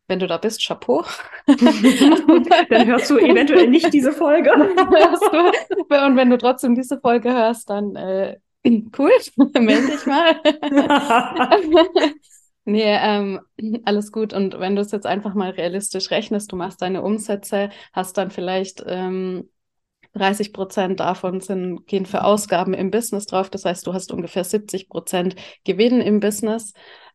wenn 0.09 0.19
du 0.19 0.27
da 0.27 0.39
bist, 0.39 0.67
Chapeau. 0.67 1.05
dann 1.47 2.87
hörst 2.89 3.11
du 3.11 3.19
eventuell 3.19 3.69
nicht 3.69 3.93
diese 3.93 4.11
Folge. 4.11 4.53
Und 4.55 6.17
wenn 6.17 6.31
du 6.31 6.37
trotzdem 6.37 6.75
diese 6.75 6.99
Folge 6.99 7.33
hörst, 7.33 7.71
dann 7.71 7.95
äh, 7.95 8.37
cool, 8.99 9.11
melde 9.61 9.87
dich 9.89 10.07
mal. 10.07 10.41
nee, 12.65 12.83
ähm, 12.85 13.41
alles 13.85 14.13
gut. 14.13 14.33
Und 14.33 14.59
wenn 14.59 14.77
du 14.77 14.83
es 14.83 14.93
jetzt 14.93 15.07
einfach 15.07 15.35
mal 15.35 15.51
realistisch 15.51 16.11
rechnest, 16.11 16.53
du 16.53 16.57
machst 16.57 16.83
deine 16.83 17.03
Umsätze, 17.03 17.71
hast 17.93 18.19
dann 18.19 18.31
vielleicht 18.31 18.83
ähm, 18.87 19.49
30 20.15 20.53
Prozent 20.53 21.01
davon 21.01 21.41
sind, 21.41 21.87
gehen 21.87 22.07
für 22.07 22.25
Ausgaben 22.25 22.75
im 22.75 22.91
Business 22.91 23.27
drauf. 23.27 23.51
Das 23.51 23.65
heißt, 23.65 23.87
du 23.87 23.93
hast 23.95 24.13
ungefähr 24.13 24.45
70 24.45 24.89
Prozent 24.89 25.37
Gewinn 25.65 26.01
im 26.01 26.21
Business. 26.21 26.73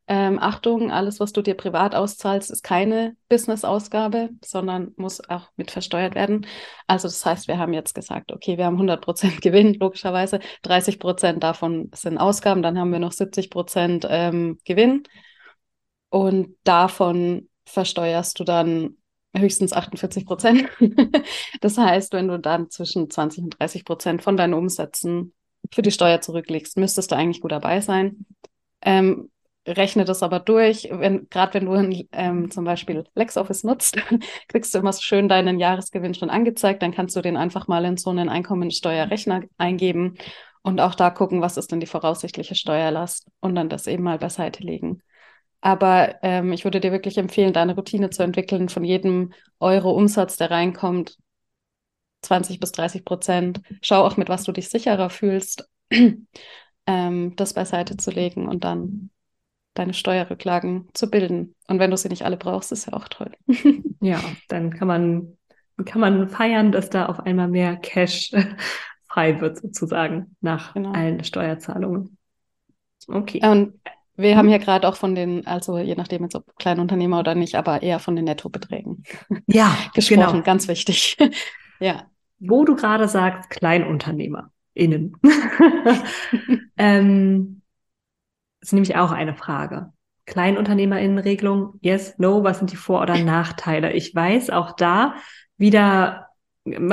Ähm, 0.08 0.38
Achtung, 0.40 0.92
alles, 0.92 1.20
was 1.20 1.34
du 1.34 1.42
dir 1.42 1.56
privat 1.56 1.96
auszahlst, 1.96 2.52
ist 2.52 2.62
keine 2.62 3.16
Business-Ausgabe, 3.28 4.30
sondern 4.44 4.92
muss 4.98 5.28
auch 5.30 5.50
mit 5.56 5.72
versteuert 5.72 6.14
werden. 6.14 6.46
Also 6.86 7.08
das 7.08 7.26
heißt, 7.26 7.48
wir 7.48 7.58
haben 7.58 7.74
jetzt 7.74 7.96
gesagt, 7.96 8.32
okay, 8.32 8.58
wir 8.58 8.66
haben 8.66 8.76
100 8.76 9.02
Prozent 9.04 9.42
Gewinn, 9.42 9.74
logischerweise. 9.74 10.40
30 10.62 11.00
Prozent 11.00 11.44
davon 11.44 11.90
sind 11.96 12.20
Ausgaben, 12.20 12.62
dann 12.62 12.78
haben 12.78 12.92
wir 12.92 13.00
noch 13.00 13.14
70 13.14 13.50
Prozent 13.50 14.06
ähm, 14.08 14.60
Gewinn. 14.64 15.04
Und 16.10 16.56
davon 16.64 17.50
versteuerst 17.66 18.40
du 18.40 18.44
dann 18.44 18.98
höchstens 19.36 19.74
48 19.74 20.26
Prozent. 20.26 20.70
das 21.62 21.78
heißt, 21.78 22.14
wenn 22.14 22.28
du 22.28 22.40
dann 22.40 22.70
zwischen 22.70 23.10
20 23.10 23.44
und 23.44 23.60
30 23.60 23.86
Prozent 23.86 24.22
von 24.22 24.38
deinen 24.38 24.54
Umsätzen 24.54 25.34
für 25.74 25.82
die 25.82 25.92
Steuer 25.92 26.22
zurücklegst, 26.22 26.78
müsstest 26.78 27.12
du 27.12 27.16
eigentlich 27.16 27.42
gut 27.42 27.52
dabei 27.52 27.82
sein. 27.82 28.26
Ähm, 28.82 29.32
rechne 29.68 30.06
das 30.06 30.24
aber 30.24 30.40
durch. 30.40 30.90
Wenn, 30.92 31.28
Gerade 31.30 31.56
wenn 31.56 31.66
du 31.66 32.08
ähm, 32.12 32.52
zum 32.52 32.66
Beispiel 32.66 33.06
LexOffice 33.16 33.64
nutzt, 33.64 33.98
kriegst 34.48 34.74
du 34.74 34.80
immer 34.80 34.94
so 34.94 35.02
schön 35.02 35.28
deinen 35.28 35.60
Jahresgewinn 35.60 36.14
schon 36.14 36.30
angezeigt. 36.30 36.82
Dann 36.82 36.94
kannst 36.94 37.16
du 37.16 37.22
den 37.22 37.38
einfach 37.38 37.68
mal 37.68 37.86
in 37.86 37.98
so 37.98 38.10
einen 38.10 38.30
Einkommensteuerrechner 38.30 39.44
eingeben 39.58 40.18
und 40.62 40.80
auch 40.82 40.96
da 40.96 41.10
gucken, 41.10 41.42
was 41.42 41.58
ist 41.58 41.72
denn 41.72 41.80
die 41.80 41.86
voraussichtliche 41.86 42.56
Steuerlast 42.56 43.28
und 43.40 43.56
dann 43.56 43.70
das 43.70 43.88
eben 43.88 44.04
mal 44.04 44.18
beiseite 44.18 44.64
legen. 44.64 45.02
Aber 45.62 46.16
ähm, 46.22 46.54
ich 46.54 46.64
würde 46.64 46.80
dir 46.80 46.92
wirklich 46.92 47.18
empfehlen, 47.18 47.54
deine 47.54 47.76
Routine 47.76 48.10
zu 48.12 48.24
entwickeln, 48.24 48.70
von 48.70 48.84
jedem 48.84 49.34
Euro 49.60 49.92
Umsatz, 49.92 50.38
der 50.38 50.52
reinkommt, 50.52 51.18
20 52.22 52.60
bis 52.60 52.72
30 52.72 53.06
Prozent. 53.06 53.62
Schau 53.82 54.04
auch, 54.04 54.18
mit 54.18 54.30
was 54.30 54.44
du 54.44 54.52
dich 54.52 54.70
sicherer 54.70 55.10
fühlst, 55.10 55.70
ähm, 56.88 57.36
das 57.36 57.54
beiseite 57.54 57.98
zu 57.98 58.12
legen 58.12 58.48
und 58.48 58.64
dann 58.64 59.10
deine 59.76 59.94
Steuerrücklagen 59.94 60.90
zu 60.94 61.10
bilden. 61.10 61.54
Und 61.68 61.80
wenn 61.80 61.92
du 61.92 61.98
sie 61.98 62.10
nicht 62.10 62.26
alle 62.26 62.38
brauchst, 62.38 62.72
ist 62.72 62.88
ja 62.88 62.94
auch 62.94 63.08
toll. 63.08 63.32
ja, 64.02 64.20
dann 64.48 64.72
kann 64.72 64.88
man, 64.88 65.38
kann 65.86 66.02
man 66.02 66.30
feiern, 66.30 66.72
dass 66.72 66.90
da 66.90 67.06
auf 67.06 67.20
einmal 67.20 67.48
mehr 67.48 67.76
Cash 67.76 68.32
frei 69.08 69.40
wird, 69.40 69.58
sozusagen, 69.58 70.36
nach 70.42 70.74
genau. 70.74 70.94
allen 70.94 71.24
Steuerzahlungen. 71.24 72.18
Okay. 73.08 73.46
Und 73.46 73.80
wir 74.18 74.38
haben 74.38 74.50
ja 74.50 74.58
gerade 74.58 74.88
auch 74.88 74.96
von 74.96 75.14
den, 75.14 75.46
also 75.46 75.78
je 75.78 75.96
nachdem 75.96 76.24
jetzt 76.24 76.36
ob 76.36 76.56
Kleinunternehmer 76.58 77.20
oder 77.20 77.36
nicht, 77.36 77.56
aber 77.56 77.84
eher 77.84 78.00
von 78.00 78.16
den 78.16 78.26
Nettobeträgen. 78.26 79.04
Ja, 79.48 79.78
gesprochen, 79.94 80.32
genau. 80.32 80.44
ganz 80.44 80.68
wichtig. 80.68 81.18
ja. 81.80 82.06
Wo 82.40 82.66
du 82.66 82.76
gerade 82.76 83.08
sagst, 83.08 83.50
KleinunternehmerInnen. 83.50 85.18
ähm, 86.78 87.62
ist 88.66 88.74
nämlich 88.74 88.96
auch 88.96 89.12
eine 89.12 89.36
Frage. 89.36 89.92
KleinunternehmerInnenregelung, 90.26 91.76
yes, 91.82 92.16
no, 92.18 92.44
was 92.44 92.58
sind 92.58 92.72
die 92.72 92.78
Vor- 92.78 93.04
oder 93.04 93.16
Nachteile? 93.24 93.94
Ich 93.94 94.16
weiß, 94.16 94.50
auch 94.50 94.72
da 94.72 95.14
wieder, 95.58 96.30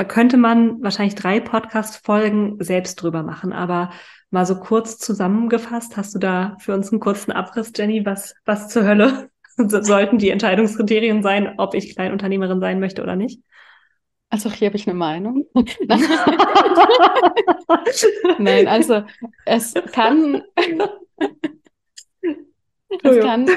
könnte 0.07 0.37
man 0.37 0.83
wahrscheinlich 0.83 1.15
drei 1.15 1.39
Podcast-Folgen 1.39 2.57
selbst 2.59 3.01
drüber 3.01 3.23
machen, 3.23 3.53
aber 3.53 3.89
mal 4.29 4.45
so 4.45 4.59
kurz 4.59 4.99
zusammengefasst, 4.99 5.97
hast 5.97 6.13
du 6.13 6.19
da 6.19 6.57
für 6.59 6.75
uns 6.75 6.91
einen 6.91 6.99
kurzen 6.99 7.31
Abriss, 7.31 7.73
Jenny, 7.75 8.05
was, 8.05 8.35
was 8.45 8.69
zur 8.69 8.83
Hölle 8.83 9.31
sollten 9.57 10.19
die 10.19 10.29
Entscheidungskriterien 10.29 11.23
sein, 11.23 11.55
ob 11.57 11.73
ich 11.73 11.95
Kleinunternehmerin 11.95 12.59
sein 12.59 12.79
möchte 12.79 13.01
oder 13.01 13.15
nicht? 13.15 13.41
Also 14.29 14.51
hier 14.51 14.67
habe 14.67 14.77
ich 14.77 14.87
eine 14.87 14.97
Meinung. 14.97 15.47
Nein, 18.37 18.67
also 18.67 19.05
es 19.45 19.73
kann, 19.91 20.43
es 23.01 23.19
kann, 23.19 23.49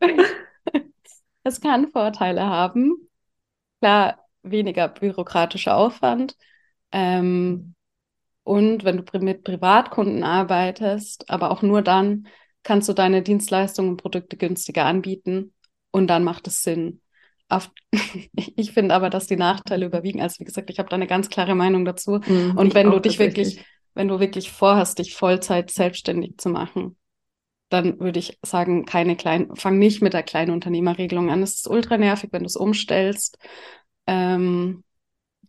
es 1.44 1.60
kann 1.60 1.90
Vorteile 1.92 2.44
haben. 2.44 3.08
Klar, 3.80 4.26
weniger 4.42 4.88
bürokratischer 4.88 5.76
Aufwand. 5.76 6.36
Ähm, 6.92 7.74
und 8.42 8.84
wenn 8.84 9.04
du 9.04 9.18
mit 9.20 9.44
Privatkunden 9.44 10.24
arbeitest, 10.24 11.30
aber 11.30 11.50
auch 11.50 11.62
nur 11.62 11.82
dann, 11.82 12.26
kannst 12.62 12.88
du 12.88 12.92
deine 12.92 13.22
Dienstleistungen 13.22 13.92
und 13.92 13.96
Produkte 13.96 14.36
günstiger 14.36 14.84
anbieten 14.84 15.54
und 15.90 16.08
dann 16.08 16.24
macht 16.24 16.46
es 16.46 16.62
Sinn. 16.62 17.00
Auf, 17.48 17.70
ich 18.34 18.72
finde 18.72 18.94
aber, 18.94 19.10
dass 19.10 19.26
die 19.26 19.36
Nachteile 19.36 19.86
überwiegen. 19.86 20.20
Also 20.20 20.40
wie 20.40 20.44
gesagt, 20.44 20.70
ich 20.70 20.78
habe 20.78 20.88
da 20.88 20.96
eine 20.96 21.06
ganz 21.06 21.28
klare 21.28 21.54
Meinung 21.54 21.84
dazu. 21.84 22.20
Mhm, 22.26 22.56
und 22.56 22.74
wenn 22.74 22.90
du 22.90 23.00
dich 23.00 23.18
wirklich, 23.18 23.64
wenn 23.94 24.08
du 24.08 24.20
wirklich 24.20 24.50
vorhast, 24.50 24.98
dich 24.98 25.14
Vollzeit 25.14 25.70
selbstständig 25.70 26.38
zu 26.38 26.48
machen, 26.48 26.96
dann 27.70 27.98
würde 28.00 28.18
ich 28.18 28.38
sagen, 28.42 28.84
keine 28.84 29.16
kleinen, 29.16 29.56
fang 29.56 29.78
nicht 29.78 30.02
mit 30.02 30.12
der 30.12 30.22
kleinen 30.22 30.50
Unternehmerregelung 30.50 31.30
an. 31.30 31.42
Es 31.42 31.54
ist 31.54 31.68
ultra 31.68 31.96
nervig, 31.96 32.30
wenn 32.32 32.42
du 32.42 32.46
es 32.46 32.56
umstellst. 32.56 33.38
Ähm, 34.06 34.84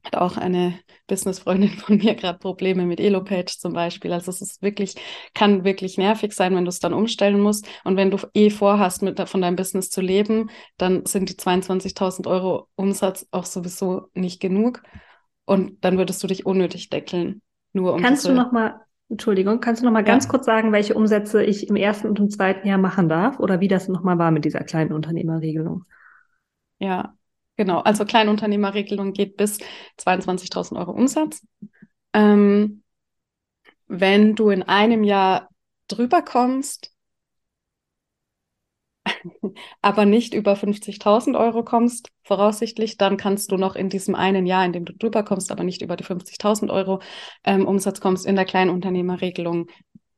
hat 0.03 0.15
auch 0.15 0.38
eine 0.38 0.79
Businessfreundin 1.07 1.69
von 1.79 1.97
mir 1.97 2.15
gerade 2.15 2.39
Probleme 2.39 2.86
mit 2.86 2.99
Elopage 2.99 3.57
zum 3.57 3.73
Beispiel. 3.73 4.13
Also 4.13 4.31
es 4.31 4.41
ist 4.41 4.62
wirklich, 4.62 4.95
kann 5.34 5.63
wirklich 5.63 5.97
nervig 5.97 6.34
sein, 6.34 6.55
wenn 6.55 6.65
du 6.65 6.69
es 6.69 6.79
dann 6.79 6.93
umstellen 6.93 7.39
musst. 7.39 7.67
Und 7.84 7.97
wenn 7.97 8.12
du 8.12 8.17
eh 8.34 8.49
vorhast, 8.49 9.01
mit, 9.01 9.19
von 9.27 9.41
deinem 9.41 9.55
Business 9.55 9.89
zu 9.89 10.01
leben, 10.01 10.49
dann 10.77 11.05
sind 11.05 11.29
die 11.29 11.36
22.000 11.36 12.27
Euro 12.27 12.67
Umsatz 12.75 13.27
auch 13.31 13.45
sowieso 13.45 14.07
nicht 14.13 14.39
genug. 14.39 14.84
Und 15.45 15.84
dann 15.84 15.97
würdest 15.97 16.21
du 16.23 16.27
dich 16.27 16.45
unnötig 16.45 16.89
deckeln. 16.89 17.41
Nur 17.73 17.93
um 17.93 18.01
Kannst 18.01 18.25
du 18.25 18.34
noch 18.34 18.51
mal, 18.51 18.79
Entschuldigung, 19.12 19.60
kannst 19.60 19.82
du 19.82 19.86
noch 19.86 19.91
mal 19.91 20.00
ja. 20.00 20.06
ganz 20.06 20.28
kurz 20.28 20.45
sagen, 20.45 20.71
welche 20.71 20.95
Umsätze 20.95 21.43
ich 21.43 21.67
im 21.69 21.76
ersten 21.76 22.08
und 22.08 22.19
im 22.19 22.30
zweiten 22.30 22.67
Jahr 22.67 22.78
machen 22.78 23.10
darf 23.10 23.39
oder 23.39 23.60
wie 23.60 23.67
das 23.67 23.88
noch 23.88 24.04
mal 24.04 24.17
war 24.17 24.32
mit 24.32 24.45
dieser 24.45 24.62
kleinen 24.62 24.93
Unternehmerregelung? 24.93 25.86
Ja, 26.80 27.13
Genau, 27.62 27.82
also 27.82 28.06
Kleinunternehmerregelung 28.06 29.13
geht 29.13 29.38
bis 29.38 29.60
22.000 29.97 30.80
Euro 30.80 30.93
Umsatz. 30.93 31.45
Ähm, 32.12 32.82
wenn 33.88 34.36
du 34.36 34.50
in 34.50 34.63
einem 34.63 35.04
Jahr 35.04 35.50
drüber 35.88 36.24
kommst, 36.24 36.90
aber 39.81 40.05
nicht 40.05 40.33
über 40.33 40.53
50.000 40.53 41.37
Euro 41.39 41.63
kommst, 41.63 42.09
voraussichtlich, 42.23 42.97
dann 42.97 43.17
kannst 43.17 43.51
du 43.51 43.57
noch 43.57 43.75
in 43.75 43.89
diesem 43.89 44.15
einen 44.15 44.45
Jahr, 44.45 44.65
in 44.65 44.73
dem 44.73 44.85
du 44.85 44.93
drüber 44.93 45.23
kommst, 45.23 45.51
aber 45.51 45.63
nicht 45.63 45.81
über 45.81 45.95
die 45.95 46.03
50.000 46.03 46.71
Euro 46.71 47.01
ähm, 47.43 47.67
Umsatz 47.67 47.99
kommst, 47.99 48.25
in 48.25 48.35
der 48.35 48.45
Kleinunternehmerregelung 48.45 49.67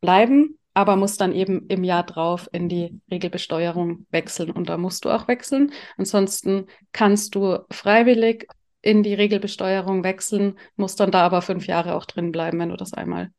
bleiben 0.02 0.58
aber 0.74 0.96
muss 0.96 1.18
dann 1.18 1.34
eben 1.34 1.68
im 1.68 1.84
Jahr 1.84 2.04
drauf 2.04 2.50
in 2.52 2.68
die 2.68 3.00
Regelbesteuerung 3.12 4.06
wechseln. 4.10 4.52
Und 4.52 4.70
da 4.70 4.78
musst 4.78 5.06
du 5.06 5.10
auch 5.10 5.28
wechseln. 5.28 5.72
Ansonsten 5.98 6.68
kannst 6.92 7.36
du 7.36 7.60
freiwillig 7.72 8.48
in 8.82 9.04
die 9.04 9.14
Regelbesteuerung 9.14 10.04
wechseln, 10.04 10.58
musst 10.76 11.00
dann 11.00 11.12
da 11.12 11.22
aber 11.26 11.42
fünf 11.42 11.68
Jahre 11.68 11.96
auch 11.96 12.06
drin 12.06 12.32
bleiben, 12.32 12.60
wenn 12.60 12.70
du 12.70 12.76
das 12.76 12.94
einmal 12.94 13.32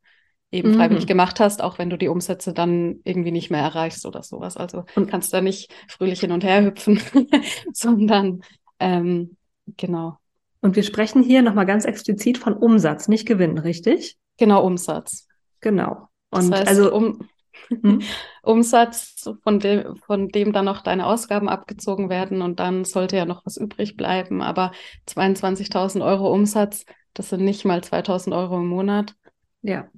eben 0.55 0.71
mhm. 0.71 0.75
freiwillig 0.77 1.07
gemacht 1.07 1.41
hast, 1.41 1.63
auch 1.63 1.79
wenn 1.79 1.91
du 1.91 1.99
die 1.99 2.09
Umsätze 2.09 2.53
dann 2.53 3.01
irgendwie 3.05 3.33
nicht 3.33 3.51
mehr 3.51 3.61
erreichst 3.61 4.07
oder 4.07 4.23
sowas. 4.23 4.57
Also 4.57 4.85
und 4.95 5.11
kannst 5.11 5.35
da 5.35 5.41
nicht 5.41 5.73
fröhlich 5.89 6.21
hin 6.21 6.33
und 6.33 6.45
her 6.45 6.65
hüpfen, 6.65 7.01
sondern 7.73 8.41
ähm, 8.79 9.37
genau. 9.77 10.19
Und 10.61 10.77
wir 10.77 10.83
sprechen 10.83 11.23
hier 11.23 11.43
nochmal 11.43 11.67
ganz 11.67 11.85
explizit 11.85 12.39
von 12.39 12.55
Umsatz, 12.55 13.09
nicht 13.09 13.27
Gewinn, 13.27 13.59
richtig? 13.59 14.17
Genau, 14.39 14.65
Umsatz. 14.65 15.27
Genau. 15.61 16.09
Und 16.31 16.51
das 16.51 16.61
heißt, 16.61 16.69
also 16.69 16.95
um, 16.95 17.29
hm? 17.69 18.01
Umsatz, 18.43 19.29
von 19.43 19.59
dem, 19.59 19.97
von 19.97 20.29
dem 20.29 20.53
dann 20.53 20.65
noch 20.65 20.83
deine 20.83 21.07
Ausgaben 21.07 21.49
abgezogen 21.49 22.09
werden 22.09 22.43
und 22.43 22.61
dann 22.61 22.85
sollte 22.85 23.17
ja 23.17 23.25
noch 23.25 23.45
was 23.45 23.57
übrig 23.57 23.97
bleiben. 23.97 24.41
Aber 24.43 24.73
22.000 25.09 26.05
Euro 26.05 26.33
Umsatz, 26.33 26.87
das 27.13 27.31
sind 27.31 27.45
nicht 27.45 27.65
mal 27.65 27.81
2.000 27.81 28.37
Euro 28.37 28.57
im 28.59 28.67
Monat. 28.67 29.15
Ja. 29.63 29.89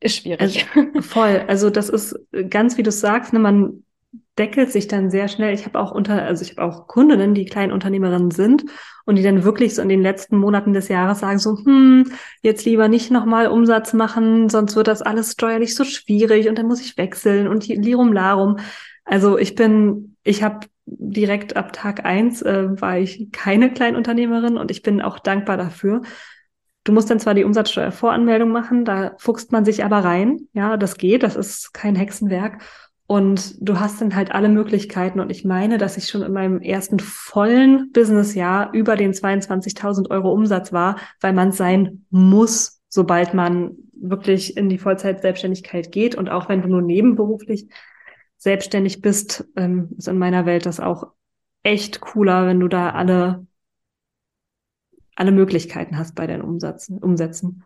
Ist 0.00 0.16
schwierig. 0.16 0.66
Also, 0.74 1.00
voll. 1.02 1.44
Also 1.46 1.70
das 1.70 1.88
ist 1.88 2.18
ganz, 2.48 2.78
wie 2.78 2.82
du 2.82 2.90
sagst, 2.90 3.32
ne, 3.32 3.38
man 3.38 3.84
deckelt 4.38 4.72
sich 4.72 4.88
dann 4.88 5.10
sehr 5.10 5.28
schnell. 5.28 5.52
Ich 5.52 5.66
habe 5.66 5.78
auch 5.78 5.92
unter, 5.92 6.22
also 6.22 6.42
ich 6.42 6.56
habe 6.56 6.62
auch 6.62 6.86
Kundinnen, 6.86 7.34
die 7.34 7.44
Kleinunternehmerinnen 7.44 8.30
sind 8.30 8.64
und 9.04 9.16
die 9.16 9.22
dann 9.22 9.44
wirklich 9.44 9.74
so 9.74 9.82
in 9.82 9.90
den 9.90 10.02
letzten 10.02 10.38
Monaten 10.38 10.72
des 10.72 10.88
Jahres 10.88 11.20
sagen 11.20 11.38
so, 11.38 11.58
hm, 11.58 12.10
jetzt 12.42 12.64
lieber 12.64 12.88
nicht 12.88 13.10
nochmal 13.10 13.48
Umsatz 13.48 13.92
machen, 13.92 14.48
sonst 14.48 14.76
wird 14.76 14.88
das 14.88 15.02
alles 15.02 15.32
steuerlich 15.32 15.74
so 15.74 15.84
schwierig 15.84 16.48
und 16.48 16.56
dann 16.56 16.66
muss 16.66 16.80
ich 16.80 16.96
wechseln 16.96 17.48
und 17.48 17.66
Lirum 17.66 18.12
Larum. 18.12 18.58
Also 19.04 19.36
ich 19.36 19.54
bin, 19.54 20.16
ich 20.22 20.42
habe 20.42 20.66
direkt 20.86 21.56
ab 21.56 21.72
Tag 21.72 22.04
eins 22.06 22.40
äh, 22.40 22.80
war 22.80 22.98
ich 22.98 23.30
keine 23.32 23.72
Kleinunternehmerin 23.72 24.56
und 24.56 24.70
ich 24.70 24.82
bin 24.82 25.02
auch 25.02 25.18
dankbar 25.18 25.58
dafür. 25.58 26.02
Du 26.84 26.92
musst 26.92 27.10
dann 27.10 27.20
zwar 27.20 27.34
die 27.34 27.44
Umsatzsteuervoranmeldung 27.44 28.50
machen, 28.50 28.84
da 28.84 29.12
fuchst 29.18 29.52
man 29.52 29.64
sich 29.64 29.84
aber 29.84 29.98
rein. 29.98 30.48
Ja, 30.52 30.76
das 30.76 30.96
geht, 30.96 31.22
das 31.22 31.36
ist 31.36 31.74
kein 31.74 31.94
Hexenwerk. 31.94 32.62
Und 33.06 33.56
du 33.60 33.80
hast 33.80 34.00
dann 34.00 34.14
halt 34.14 34.32
alle 34.32 34.48
Möglichkeiten. 34.48 35.18
Und 35.18 35.30
ich 35.30 35.44
meine, 35.44 35.78
dass 35.78 35.96
ich 35.96 36.08
schon 36.08 36.22
in 36.22 36.32
meinem 36.32 36.60
ersten 36.60 37.00
vollen 37.00 37.90
Businessjahr 37.92 38.72
über 38.72 38.94
den 38.94 39.12
22.000 39.12 40.10
Euro 40.10 40.32
Umsatz 40.32 40.72
war, 40.72 40.96
weil 41.20 41.32
man 41.32 41.50
sein 41.50 42.06
muss, 42.10 42.80
sobald 42.88 43.34
man 43.34 43.72
wirklich 43.92 44.56
in 44.56 44.68
die 44.68 44.78
Vollzeit-Selbstständigkeit 44.78 45.90
geht. 45.90 46.14
Und 46.14 46.30
auch 46.30 46.48
wenn 46.48 46.62
du 46.62 46.68
nur 46.68 46.82
nebenberuflich 46.82 47.68
selbstständig 48.38 49.02
bist, 49.02 49.44
ähm, 49.56 49.90
ist 49.98 50.08
in 50.08 50.16
meiner 50.16 50.46
Welt 50.46 50.64
das 50.64 50.80
auch 50.80 51.08
echt 51.62 52.00
cooler, 52.00 52.46
wenn 52.46 52.60
du 52.60 52.68
da 52.68 52.90
alle, 52.90 53.46
alle 55.20 55.32
Möglichkeiten 55.32 55.98
hast 55.98 56.14
bei 56.14 56.26
deinen 56.26 56.40
Umsätzen. 56.40 56.98
Umsätzen. 56.98 57.62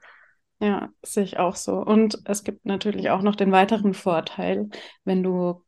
Ja, 0.58 0.88
sehe 1.02 1.22
ich 1.22 1.38
auch 1.38 1.54
so. 1.54 1.76
Und 1.76 2.18
es 2.24 2.42
gibt 2.42 2.66
natürlich 2.66 3.10
auch 3.10 3.22
noch 3.22 3.36
den 3.36 3.52
weiteren 3.52 3.94
Vorteil, 3.94 4.68
wenn 5.04 5.22
du 5.22 5.62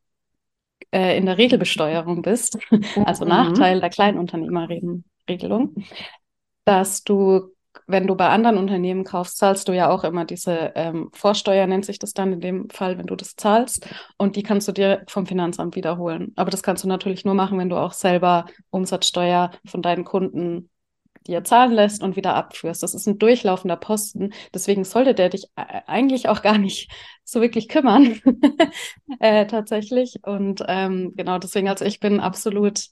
äh, 0.91 1.17
in 1.17 1.25
der 1.25 1.37
Regelbesteuerung 1.37 2.21
bist, 2.23 2.57
also 3.05 3.23
mhm. 3.23 3.29
Nachteil 3.29 3.79
der 3.79 3.89
Kleinunternehmerregelung, 3.89 5.75
dass 6.65 7.05
du, 7.05 7.53
wenn 7.85 8.05
du 8.05 8.15
bei 8.15 8.27
anderen 8.27 8.57
Unternehmen 8.57 9.05
kaufst, 9.05 9.37
zahlst 9.37 9.69
du 9.69 9.71
ja 9.71 9.89
auch 9.89 10.03
immer 10.03 10.25
diese 10.25 10.73
ähm, 10.75 11.09
Vorsteuer, 11.13 11.67
nennt 11.67 11.85
sich 11.85 11.99
das 11.99 12.11
dann 12.11 12.33
in 12.33 12.41
dem 12.41 12.69
Fall, 12.69 12.97
wenn 12.97 13.07
du 13.07 13.15
das 13.15 13.37
zahlst. 13.37 13.87
Und 14.17 14.35
die 14.35 14.43
kannst 14.43 14.67
du 14.67 14.73
dir 14.73 15.03
vom 15.07 15.25
Finanzamt 15.25 15.77
wiederholen. 15.77 16.33
Aber 16.35 16.51
das 16.51 16.63
kannst 16.63 16.83
du 16.83 16.89
natürlich 16.89 17.23
nur 17.23 17.33
machen, 17.33 17.57
wenn 17.57 17.69
du 17.69 17.77
auch 17.77 17.93
selber 17.93 18.45
Umsatzsteuer 18.71 19.51
von 19.65 19.81
deinen 19.81 20.03
Kunden 20.03 20.69
dir 21.27 21.43
zahlen 21.43 21.71
lässt 21.71 22.01
und 22.01 22.15
wieder 22.15 22.35
abführst. 22.35 22.83
Das 22.83 22.93
ist 22.93 23.07
ein 23.07 23.19
durchlaufender 23.19 23.77
Posten. 23.77 24.33
Deswegen 24.53 24.83
sollte 24.83 25.13
der 25.13 25.29
dich 25.29 25.45
äh, 25.55 25.81
eigentlich 25.87 26.29
auch 26.29 26.41
gar 26.41 26.57
nicht 26.57 26.91
so 27.23 27.41
wirklich 27.41 27.67
kümmern, 27.67 28.19
äh, 29.19 29.45
tatsächlich. 29.47 30.19
Und 30.23 30.63
ähm, 30.67 31.13
genau 31.15 31.37
deswegen, 31.39 31.67
also 31.67 31.85
ich 31.85 31.99
bin 31.99 32.19
absolut 32.19 32.87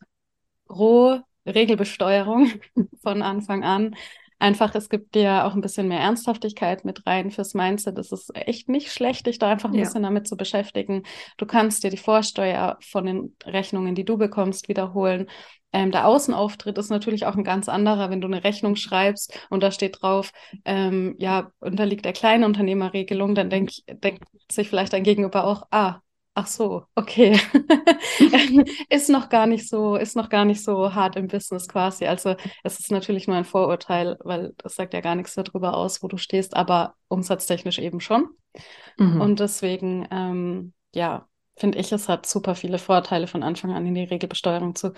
roh 0.69 1.19
Regelbesteuerung 1.45 2.51
von 3.01 3.21
Anfang 3.21 3.63
an. 3.63 3.95
Einfach, 4.37 4.75
es 4.75 4.89
gibt 4.89 5.15
dir 5.15 5.45
auch 5.45 5.55
ein 5.55 5.61
bisschen 5.61 5.87
mehr 5.87 6.01
Ernsthaftigkeit 6.01 6.83
mit 6.83 7.07
rein 7.07 7.31
fürs 7.31 7.53
Mindset. 7.53 7.97
Es 7.97 8.11
ist 8.11 8.35
echt 8.35 8.67
nicht 8.67 8.91
schlecht, 8.91 9.27
dich 9.27 9.39
da 9.39 9.49
einfach 9.49 9.69
ein 9.69 9.75
ja. 9.75 9.83
bisschen 9.83 10.03
damit 10.03 10.27
zu 10.27 10.35
beschäftigen. 10.35 11.03
Du 11.37 11.45
kannst 11.45 11.83
dir 11.83 11.89
die 11.89 11.97
Vorsteuer 11.97 12.77
von 12.81 13.05
den 13.05 13.35
Rechnungen, 13.45 13.95
die 13.95 14.03
du 14.03 14.17
bekommst, 14.17 14.67
wiederholen. 14.67 15.27
Ähm, 15.75 15.91
der 15.91 16.07
Außenauftritt 16.07 16.77
ist 16.77 16.89
natürlich 16.89 17.25
auch 17.25 17.35
ein 17.35 17.43
ganz 17.43 17.67
anderer, 17.67 18.09
wenn 18.09 18.21
du 18.21 18.27
eine 18.27 18.45
Rechnung 18.45 18.77
schreibst 18.77 19.37
und 19.49 19.61
da 19.61 19.71
steht 19.71 20.01
drauf, 20.01 20.31
ähm, 20.63 21.15
ja, 21.17 21.51
unterliegt 21.59 22.05
der 22.05 22.13
Kleinunternehmerregelung, 22.13 23.35
dann 23.35 23.49
denkt 23.49 23.83
denk 23.89 24.21
sich 24.49 24.69
vielleicht 24.69 24.93
dein 24.93 25.03
Gegenüber 25.03 25.43
auch, 25.43 25.63
ah, 25.71 25.99
ach 26.33 26.47
so, 26.47 26.85
okay. 26.95 27.37
ist 28.89 29.09
noch 29.09 29.27
gar 29.27 29.47
nicht 29.47 29.67
so, 29.67 29.97
ist 29.97 30.15
noch 30.15 30.29
gar 30.29 30.45
nicht 30.45 30.63
so 30.63 30.95
hart 30.95 31.17
im 31.17 31.27
Business 31.27 31.67
quasi. 31.67 32.05
Also 32.05 32.37
es 32.63 32.79
ist 32.79 32.89
natürlich 32.89 33.27
nur 33.27 33.35
ein 33.35 33.43
Vorurteil, 33.43 34.15
weil 34.23 34.53
das 34.55 34.75
sagt 34.75 34.93
ja 34.93 35.01
gar 35.01 35.15
nichts 35.15 35.35
darüber 35.35 35.75
aus, 35.75 36.01
wo 36.01 36.07
du 36.07 36.15
stehst, 36.15 36.55
aber 36.55 36.93
umsatztechnisch 37.09 37.79
eben 37.79 37.99
schon. 37.99 38.29
Mhm. 38.97 39.19
Und 39.19 39.41
deswegen, 39.41 40.07
ähm, 40.09 40.73
ja, 40.93 41.27
finde 41.57 41.79
ich, 41.79 41.91
es 41.91 42.09
hat 42.09 42.25
super 42.25 42.55
viele 42.55 42.79
Vorteile, 42.79 43.27
von 43.27 43.43
Anfang 43.43 43.71
an 43.71 43.85
in 43.85 43.95
die 43.95 44.03
Regelbesteuerung 44.03 44.75
zu 44.75 44.93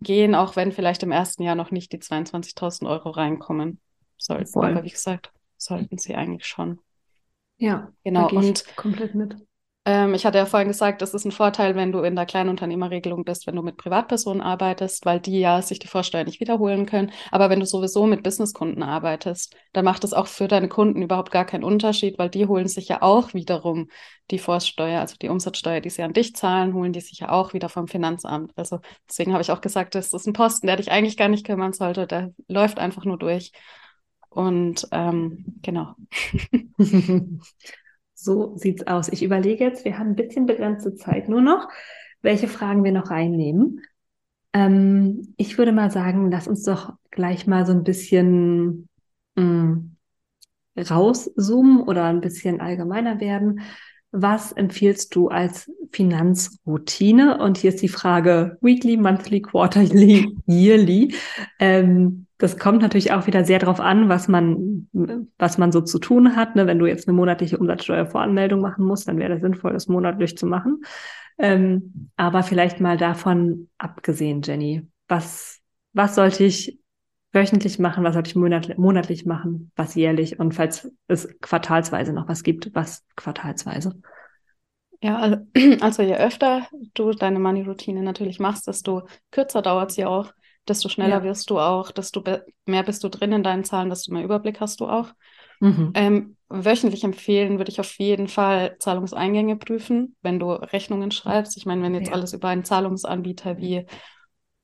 gehen, 0.00 0.34
auch 0.34 0.56
wenn 0.56 0.72
vielleicht 0.72 1.02
im 1.02 1.12
ersten 1.12 1.42
Jahr 1.42 1.54
noch 1.56 1.70
nicht 1.70 1.92
die 1.92 1.98
22.000 1.98 2.88
Euro 2.88 3.10
reinkommen 3.10 3.80
sollten. 4.16 4.46
Voll. 4.46 4.70
Aber 4.70 4.84
wie 4.84 4.90
gesagt, 4.90 5.32
sollten 5.56 5.98
sie 5.98 6.14
eigentlich 6.14 6.46
schon. 6.46 6.78
Ja, 7.56 7.92
genau. 8.04 8.28
und 8.28 8.64
komplett 8.76 9.14
mit. 9.14 9.36
Ähm, 9.86 10.12
ich 10.12 10.26
hatte 10.26 10.36
ja 10.36 10.44
vorhin 10.44 10.68
gesagt, 10.68 11.00
das 11.00 11.14
ist 11.14 11.24
ein 11.24 11.32
Vorteil, 11.32 11.74
wenn 11.74 11.90
du 11.90 12.00
in 12.00 12.14
der 12.14 12.26
Kleinunternehmerregelung 12.26 13.24
bist, 13.24 13.46
wenn 13.46 13.56
du 13.56 13.62
mit 13.62 13.78
Privatpersonen 13.78 14.42
arbeitest, 14.42 15.06
weil 15.06 15.20
die 15.20 15.40
ja 15.40 15.62
sich 15.62 15.78
die 15.78 15.86
Vorsteuer 15.88 16.24
nicht 16.24 16.38
wiederholen 16.40 16.84
können. 16.84 17.12
Aber 17.30 17.48
wenn 17.48 17.60
du 17.60 17.66
sowieso 17.66 18.06
mit 18.06 18.22
Businesskunden 18.22 18.82
arbeitest, 18.82 19.56
dann 19.72 19.86
macht 19.86 20.04
es 20.04 20.12
auch 20.12 20.26
für 20.26 20.48
deine 20.48 20.68
Kunden 20.68 21.00
überhaupt 21.00 21.30
gar 21.30 21.46
keinen 21.46 21.64
Unterschied, 21.64 22.18
weil 22.18 22.28
die 22.28 22.46
holen 22.46 22.68
sich 22.68 22.88
ja 22.88 23.00
auch 23.00 23.32
wiederum 23.32 23.88
die 24.30 24.38
Vorsteuer, 24.38 25.00
also 25.00 25.16
die 25.20 25.30
Umsatzsteuer, 25.30 25.80
die 25.80 25.90
sie 25.90 26.02
an 26.02 26.12
dich 26.12 26.36
zahlen, 26.36 26.74
holen 26.74 26.92
die 26.92 27.00
sich 27.00 27.20
ja 27.20 27.30
auch 27.30 27.54
wieder 27.54 27.70
vom 27.70 27.88
Finanzamt. 27.88 28.52
Also 28.56 28.80
deswegen 29.08 29.32
habe 29.32 29.42
ich 29.42 29.50
auch 29.50 29.62
gesagt, 29.62 29.94
das 29.94 30.12
ist 30.12 30.26
ein 30.26 30.34
Posten, 30.34 30.66
der 30.66 30.76
dich 30.76 30.90
eigentlich 30.92 31.16
gar 31.16 31.28
nicht 31.28 31.46
kümmern 31.46 31.72
sollte. 31.72 32.06
Der 32.06 32.34
läuft 32.48 32.78
einfach 32.78 33.06
nur 33.06 33.18
durch. 33.18 33.52
Und 34.28 34.86
ähm, 34.92 35.58
genau. 35.62 35.94
So 38.22 38.56
sieht's 38.56 38.86
aus. 38.86 39.08
Ich 39.08 39.22
überlege 39.22 39.64
jetzt, 39.64 39.84
wir 39.84 39.98
haben 39.98 40.10
ein 40.10 40.16
bisschen 40.16 40.46
begrenzte 40.46 40.94
Zeit 40.94 41.28
nur 41.28 41.40
noch, 41.40 41.68
welche 42.22 42.48
Fragen 42.48 42.84
wir 42.84 42.92
noch 42.92 43.10
reinnehmen. 43.10 43.80
Ähm, 44.52 45.34
ich 45.36 45.58
würde 45.58 45.72
mal 45.72 45.90
sagen, 45.90 46.30
lass 46.30 46.48
uns 46.48 46.62
doch 46.64 46.92
gleich 47.10 47.46
mal 47.46 47.66
so 47.66 47.72
ein 47.72 47.84
bisschen 47.84 48.88
mh, 49.36 49.44
mm, 49.44 49.96
rauszoomen 50.90 51.82
oder 51.82 52.04
ein 52.04 52.20
bisschen 52.20 52.60
allgemeiner 52.60 53.20
werden. 53.20 53.60
Was 54.12 54.52
empfiehlst 54.52 55.14
du 55.14 55.28
als 55.28 55.70
Finanzroutine? 55.92 57.38
Und 57.38 57.58
hier 57.58 57.70
ist 57.70 57.82
die 57.82 57.88
Frage 57.88 58.58
weekly, 58.60 58.96
monthly, 58.96 59.40
quarterly, 59.40 60.36
yearly. 60.46 61.14
Ähm, 61.58 62.26
das 62.40 62.56
kommt 62.56 62.80
natürlich 62.80 63.12
auch 63.12 63.26
wieder 63.26 63.44
sehr 63.44 63.58
darauf 63.58 63.80
an, 63.80 64.08
was 64.08 64.26
man, 64.26 64.88
was 65.38 65.58
man 65.58 65.72
so 65.72 65.82
zu 65.82 65.98
tun 65.98 66.36
hat. 66.36 66.56
Ne? 66.56 66.66
Wenn 66.66 66.78
du 66.78 66.86
jetzt 66.86 67.06
eine 67.06 67.14
monatliche 67.14 67.58
Umsatzsteuervoranmeldung 67.58 68.62
machen 68.62 68.86
musst, 68.86 69.06
dann 69.08 69.18
wäre 69.18 69.28
das 69.34 69.42
sinnvoll, 69.42 69.74
das 69.74 69.88
monatlich 69.88 70.38
zu 70.38 70.46
machen. 70.46 70.82
Ähm, 71.38 72.10
aber 72.16 72.42
vielleicht 72.42 72.80
mal 72.80 72.96
davon 72.96 73.68
abgesehen, 73.76 74.40
Jenny, 74.42 74.86
was, 75.06 75.60
was 75.92 76.14
sollte 76.14 76.44
ich 76.44 76.78
wöchentlich 77.32 77.78
machen, 77.78 78.04
was 78.04 78.14
sollte 78.14 78.30
ich 78.30 78.36
monatlich, 78.36 78.78
monatlich 78.78 79.26
machen, 79.26 79.70
was 79.76 79.94
jährlich 79.94 80.40
und 80.40 80.54
falls 80.54 80.90
es 81.08 81.28
quartalsweise 81.40 82.14
noch 82.14 82.26
was 82.26 82.42
gibt, 82.42 82.74
was 82.74 83.04
quartalsweise? 83.16 84.00
Ja, 85.02 85.18
also, 85.18 85.36
also 85.80 86.02
je 86.02 86.16
öfter 86.16 86.66
du 86.94 87.12
deine 87.12 87.38
Money-Routine 87.38 88.02
natürlich 88.02 88.40
machst, 88.40 88.66
desto 88.66 89.06
kürzer 89.30 89.60
dauert 89.60 89.92
sie 89.92 90.06
auch 90.06 90.32
desto 90.68 90.88
schneller 90.88 91.18
ja. 91.18 91.24
wirst 91.24 91.50
du 91.50 91.58
auch, 91.58 91.90
desto 91.90 92.22
mehr 92.66 92.82
bist 92.82 93.02
du 93.04 93.08
drin 93.08 93.32
in 93.32 93.42
deinen 93.42 93.64
Zahlen, 93.64 93.90
desto 93.90 94.12
mehr 94.12 94.24
Überblick 94.24 94.60
hast 94.60 94.80
du 94.80 94.86
auch. 94.86 95.12
Mhm. 95.60 95.92
Ähm, 95.94 96.36
wöchentlich 96.48 97.04
empfehlen 97.04 97.58
würde 97.58 97.70
ich 97.70 97.80
auf 97.80 97.98
jeden 97.98 98.28
Fall 98.28 98.76
Zahlungseingänge 98.78 99.56
prüfen, 99.56 100.16
wenn 100.22 100.38
du 100.38 100.50
Rechnungen 100.50 101.10
schreibst. 101.10 101.56
Ich 101.56 101.66
meine, 101.66 101.82
wenn 101.82 101.94
jetzt 101.94 102.08
ja. 102.08 102.14
alles 102.14 102.32
über 102.32 102.48
einen 102.48 102.64
Zahlungsanbieter 102.64 103.58
wie 103.58 103.86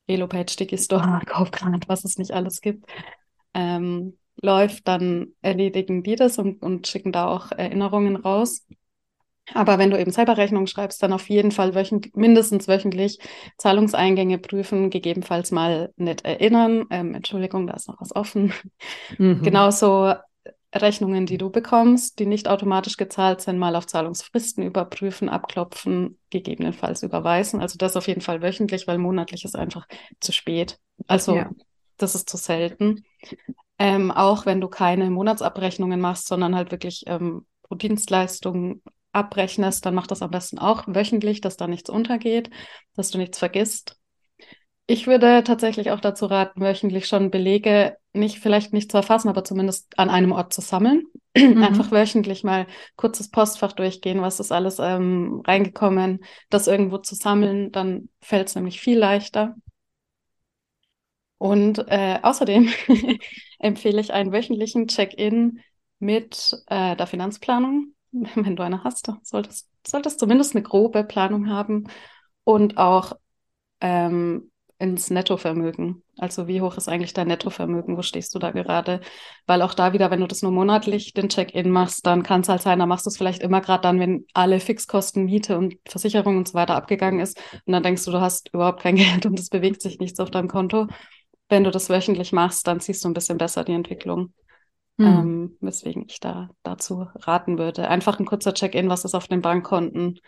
Elopage, 0.07 0.51
Sticky 0.51 0.77
Store, 0.77 1.21
Kaufgrad, 1.25 1.87
was 1.87 2.03
es 2.03 2.17
nicht 2.17 2.31
alles 2.31 2.61
gibt, 2.61 2.85
ähm, 3.53 4.17
läuft, 4.41 4.87
dann 4.87 5.29
erledigen 5.41 6.03
die 6.03 6.15
das 6.15 6.37
und, 6.37 6.61
und 6.61 6.87
schicken 6.87 7.11
da 7.11 7.27
auch 7.27 7.51
Erinnerungen 7.51 8.15
raus. 8.15 8.66
Aber 9.53 9.77
wenn 9.77 9.91
du 9.91 9.99
eben 9.99 10.11
selber 10.11 10.37
Rechnungen 10.37 10.67
schreibst, 10.67 11.01
dann 11.01 11.13
auf 11.13 11.29
jeden 11.29 11.51
Fall 11.51 11.73
wöchentlich, 11.73 12.13
mindestens 12.15 12.67
wöchentlich 12.67 13.19
Zahlungseingänge 13.57 14.37
prüfen, 14.37 14.89
gegebenenfalls 14.89 15.51
mal 15.51 15.93
nicht 15.95 16.25
erinnern. 16.25 16.85
Ähm, 16.89 17.15
Entschuldigung, 17.15 17.67
da 17.67 17.73
ist 17.73 17.87
noch 17.87 18.01
was 18.01 18.15
offen. 18.15 18.53
Mhm. 19.17 19.41
Genauso 19.41 20.13
Rechnungen, 20.75 21.25
die 21.25 21.37
du 21.37 21.49
bekommst, 21.49 22.19
die 22.19 22.25
nicht 22.25 22.47
automatisch 22.47 22.97
gezahlt 22.97 23.41
sind, 23.41 23.57
mal 23.57 23.75
auf 23.75 23.87
Zahlungsfristen 23.87 24.63
überprüfen, 24.63 25.29
abklopfen, 25.29 26.19
gegebenenfalls 26.29 27.03
überweisen. 27.03 27.61
Also 27.61 27.77
das 27.77 27.95
auf 27.95 28.07
jeden 28.07 28.21
Fall 28.21 28.41
wöchentlich, 28.41 28.87
weil 28.87 28.97
monatlich 28.97 29.45
ist 29.45 29.55
einfach 29.55 29.87
zu 30.19 30.31
spät. 30.31 30.77
Also 31.07 31.37
ja. 31.37 31.49
das 31.97 32.15
ist 32.15 32.29
zu 32.29 32.37
selten. 32.37 33.05
Ähm, 33.79 34.11
auch 34.11 34.45
wenn 34.45 34.59
du 34.59 34.67
keine 34.67 35.09
Monatsabrechnungen 35.09 36.01
machst, 36.01 36.27
sondern 36.27 36.55
halt 36.55 36.71
wirklich 36.71 37.03
ähm, 37.07 37.45
pro 37.63 37.75
Dienstleistung 37.75 38.81
abrechnest, 39.17 39.85
dann 39.85 39.95
mach 39.95 40.07
das 40.07 40.21
am 40.21 40.31
besten 40.31 40.59
auch 40.59 40.83
wöchentlich, 40.87 41.41
dass 41.41 41.57
da 41.57 41.67
nichts 41.67 41.89
untergeht, 41.89 42.49
dass 42.95 43.11
du 43.11 43.17
nichts 43.17 43.39
vergisst. 43.39 43.97
Ich 44.89 45.05
würde 45.05 45.43
tatsächlich 45.43 45.91
auch 45.91 45.99
dazu 45.99 46.27
raten, 46.27 46.61
wöchentlich 46.61 47.07
schon 47.07 47.29
Belege 47.29 47.97
nicht, 48.13 48.39
vielleicht 48.39 48.71
nicht 48.71 48.89
zu 48.89 48.97
erfassen, 48.97 49.27
aber 49.27 49.43
zumindest 49.43 49.99
an 49.99 50.09
einem 50.09 50.31
Ort 50.31 50.53
zu 50.53 50.61
sammeln. 50.61 51.03
Mhm. 51.35 51.61
Einfach 51.61 51.91
wöchentlich 51.91 52.43
mal 52.43 52.67
kurzes 52.95 53.29
Postfach 53.29 53.73
durchgehen, 53.73 54.21
was 54.21 54.39
ist 54.39 54.51
alles 54.51 54.79
ähm, 54.79 55.43
reingekommen, 55.45 56.23
das 56.49 56.67
irgendwo 56.67 56.97
zu 56.99 57.15
sammeln, 57.15 57.71
dann 57.73 58.09
fällt 58.21 58.47
es 58.47 58.55
nämlich 58.55 58.79
viel 58.79 58.97
leichter. 58.97 59.55
Und 61.37 61.85
äh, 61.87 62.19
außerdem 62.23 62.69
empfehle 63.59 64.01
ich 64.01 64.13
einen 64.13 64.31
wöchentlichen 64.31 64.87
Check-in 64.87 65.59
mit 65.99 66.57
äh, 66.67 66.95
der 66.95 67.07
Finanzplanung. 67.07 67.93
wenn 68.35 68.55
du 68.55 68.63
eine 68.63 68.83
hast, 68.83 69.11
solltest, 69.23 69.69
solltest 69.85 70.19
zumindest 70.19 70.55
eine 70.55 70.63
grobe 70.63 71.03
Planung 71.03 71.49
haben 71.49 71.87
und 72.43 72.77
auch 72.77 73.13
ähm, 73.81 74.51
ins 74.79 75.09
Nettovermögen. 75.09 76.03
Also 76.17 76.47
wie 76.47 76.61
hoch 76.61 76.77
ist 76.77 76.87
eigentlich 76.87 77.13
dein 77.13 77.27
Nettovermögen? 77.27 77.97
Wo 77.97 78.01
stehst 78.01 78.33
du 78.35 78.39
da 78.39 78.51
gerade? 78.51 79.01
Weil 79.47 79.61
auch 79.61 79.73
da 79.73 79.93
wieder, 79.93 80.11
wenn 80.11 80.19
du 80.19 80.27
das 80.27 80.43
nur 80.43 80.51
monatlich 80.51 81.13
den 81.13 81.29
Check-in 81.29 81.69
machst, 81.69 82.05
dann 82.05 82.23
kann 82.23 82.41
es 82.41 82.49
halt 82.49 82.61
sein, 82.61 82.79
dann 82.79 82.89
machst 82.89 83.05
du 83.05 83.09
es 83.09 83.17
vielleicht 83.17 83.41
immer 83.41 83.61
gerade 83.61 83.81
dann, 83.81 83.99
wenn 83.99 84.25
alle 84.33 84.59
Fixkosten, 84.59 85.25
Miete 85.25 85.57
und 85.57 85.75
Versicherung 85.87 86.37
und 86.37 86.47
so 86.47 86.53
weiter 86.53 86.75
abgegangen 86.75 87.19
ist. 87.19 87.39
Und 87.65 87.73
dann 87.73 87.83
denkst 87.83 88.05
du, 88.05 88.11
du 88.11 88.21
hast 88.21 88.49
überhaupt 88.53 88.81
kein 88.81 88.95
Geld 88.97 89.25
und 89.25 89.39
es 89.39 89.49
bewegt 89.49 89.81
sich 89.81 89.99
nichts 89.99 90.19
auf 90.19 90.31
deinem 90.31 90.47
Konto. 90.47 90.87
Wenn 91.49 91.63
du 91.63 91.71
das 91.71 91.89
wöchentlich 91.89 92.31
machst, 92.31 92.67
dann 92.67 92.79
siehst 92.79 93.03
du 93.03 93.09
ein 93.09 93.13
bisschen 93.13 93.37
besser 93.37 93.63
die 93.63 93.73
Entwicklung. 93.73 94.33
Mhm. 94.97 95.05
Ähm, 95.05 95.57
weswegen 95.61 96.05
ich 96.07 96.19
da 96.19 96.49
dazu 96.63 97.07
raten 97.15 97.59
würde. 97.59 97.87
Einfach 97.87 98.19
ein 98.19 98.25
kurzer 98.25 98.53
Check-in, 98.53 98.89
was 98.89 99.05
ist 99.05 99.13
auf 99.13 99.27
den 99.27 99.41
Bankkonten, 99.41 100.19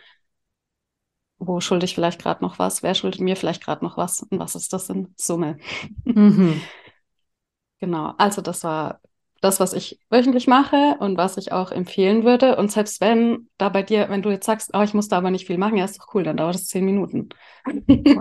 wo 1.40 1.60
schulde 1.60 1.86
ich 1.86 1.96
vielleicht 1.96 2.22
gerade 2.22 2.44
noch 2.44 2.60
was, 2.60 2.84
wer 2.84 2.94
schuldet 2.94 3.22
mir 3.22 3.36
vielleicht 3.36 3.64
gerade 3.64 3.84
noch 3.84 3.98
was 3.98 4.22
und 4.22 4.40
was 4.40 4.56
ist 4.56 4.72
das 4.74 4.90
in 4.90 5.14
Summe. 5.18 5.58
Mhm. 6.04 6.62
genau, 7.80 8.14
also 8.18 8.42
das 8.42 8.64
war 8.64 9.00
das, 9.42 9.60
was 9.60 9.74
ich 9.74 10.00
wöchentlich 10.10 10.48
mache 10.48 10.98
und 11.00 11.18
was 11.18 11.38
ich 11.38 11.52
auch 11.54 11.72
empfehlen 11.72 12.26
würde. 12.26 12.58
Und 12.58 12.72
selbst 12.72 13.00
wenn 13.00 13.50
da 13.58 13.70
bei 13.70 13.84
dir, 13.84 14.10
wenn 14.10 14.22
du 14.22 14.30
jetzt 14.30 14.46
sagst, 14.46 14.72
oh, 14.74 14.82
ich 14.82 14.94
muss 14.94 15.08
da 15.08 15.18
aber 15.18 15.32
nicht 15.32 15.48
viel 15.48 15.58
machen, 15.58 15.78
ja, 15.78 15.86
ist 15.86 15.98
doch 15.98 16.14
cool, 16.14 16.24
dann 16.24 16.38
dauert 16.38 16.56
es 16.56 16.68
zehn 16.68 16.84
Minuten. 16.86 17.30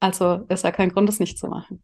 also 0.00 0.44
ist 0.48 0.64
ja 0.64 0.70
kein 0.70 0.90
Grund, 0.90 1.08
das 1.08 1.18
nicht 1.18 1.38
zu 1.38 1.48
machen. 1.48 1.82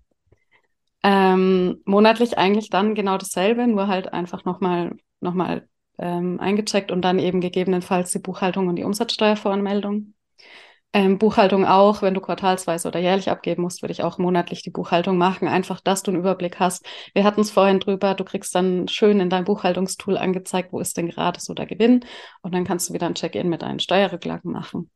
Ähm, 1.04 1.82
monatlich 1.84 2.38
eigentlich 2.38 2.70
dann 2.70 2.94
genau 2.94 3.18
dasselbe, 3.18 3.66
nur 3.66 3.88
halt 3.88 4.12
einfach 4.14 4.46
nochmal 4.46 4.96
noch 5.20 5.34
mal, 5.34 5.68
ähm, 5.98 6.40
eingecheckt 6.40 6.90
und 6.90 7.02
dann 7.02 7.18
eben 7.18 7.40
gegebenenfalls 7.40 8.10
die 8.10 8.18
Buchhaltung 8.18 8.68
und 8.68 8.76
die 8.76 8.84
Umsatzsteuervoranmeldung. 8.84 10.14
Ähm, 10.94 11.18
Buchhaltung 11.18 11.66
auch, 11.66 12.02
wenn 12.02 12.14
du 12.14 12.20
quartalsweise 12.20 12.88
oder 12.88 13.00
jährlich 13.00 13.28
abgeben 13.28 13.62
musst, 13.62 13.82
würde 13.82 13.92
ich 13.92 14.02
auch 14.02 14.16
monatlich 14.16 14.62
die 14.62 14.70
Buchhaltung 14.70 15.18
machen, 15.18 15.46
einfach, 15.46 15.80
dass 15.80 16.04
du 16.04 16.10
einen 16.10 16.20
Überblick 16.20 16.58
hast. 16.58 16.86
Wir 17.14 17.24
hatten 17.24 17.42
es 17.42 17.50
vorhin 17.50 17.80
drüber, 17.80 18.14
du 18.14 18.24
kriegst 18.24 18.54
dann 18.54 18.88
schön 18.88 19.20
in 19.20 19.28
dein 19.28 19.44
Buchhaltungstool 19.44 20.16
angezeigt, 20.16 20.72
wo 20.72 20.80
ist 20.80 20.96
denn 20.96 21.08
gerade 21.08 21.40
so 21.40 21.52
der 21.52 21.66
Gewinn 21.66 22.04
und 22.42 22.54
dann 22.54 22.64
kannst 22.64 22.88
du 22.88 22.94
wieder 22.94 23.06
ein 23.06 23.16
Check-in 23.16 23.48
mit 23.48 23.62
deinen 23.62 23.80
Steuerrücklagen 23.80 24.52
machen. 24.52 24.88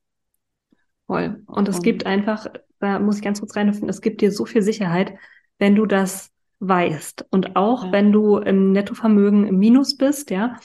Voll. 1.07 1.43
Und 1.47 1.69
es 1.69 1.77
und, 1.77 1.83
gibt 1.83 2.07
einfach, 2.07 2.47
da 2.81 2.99
muss 2.99 3.17
ich 3.17 3.23
ganz 3.23 3.41
kurz 3.41 3.57
reinhüpfen, 3.57 3.89
es 3.89 4.01
gibt 4.01 4.21
dir 4.21 4.31
so 4.31 4.47
viel 4.47 4.63
Sicherheit, 4.63 5.15
wenn 5.59 5.75
du 5.75 5.87
das 5.87 6.31
weißt. 6.61 7.27
Und 7.31 7.57
auch 7.57 7.85
ja. 7.85 7.93
wenn 7.93 8.13
du 8.13 8.39
im 8.39 8.73
Nettovermögen 8.73 9.47
im 9.47 9.59
Minus 9.59 9.97
bist, 9.97 10.31
ja, 10.31 10.57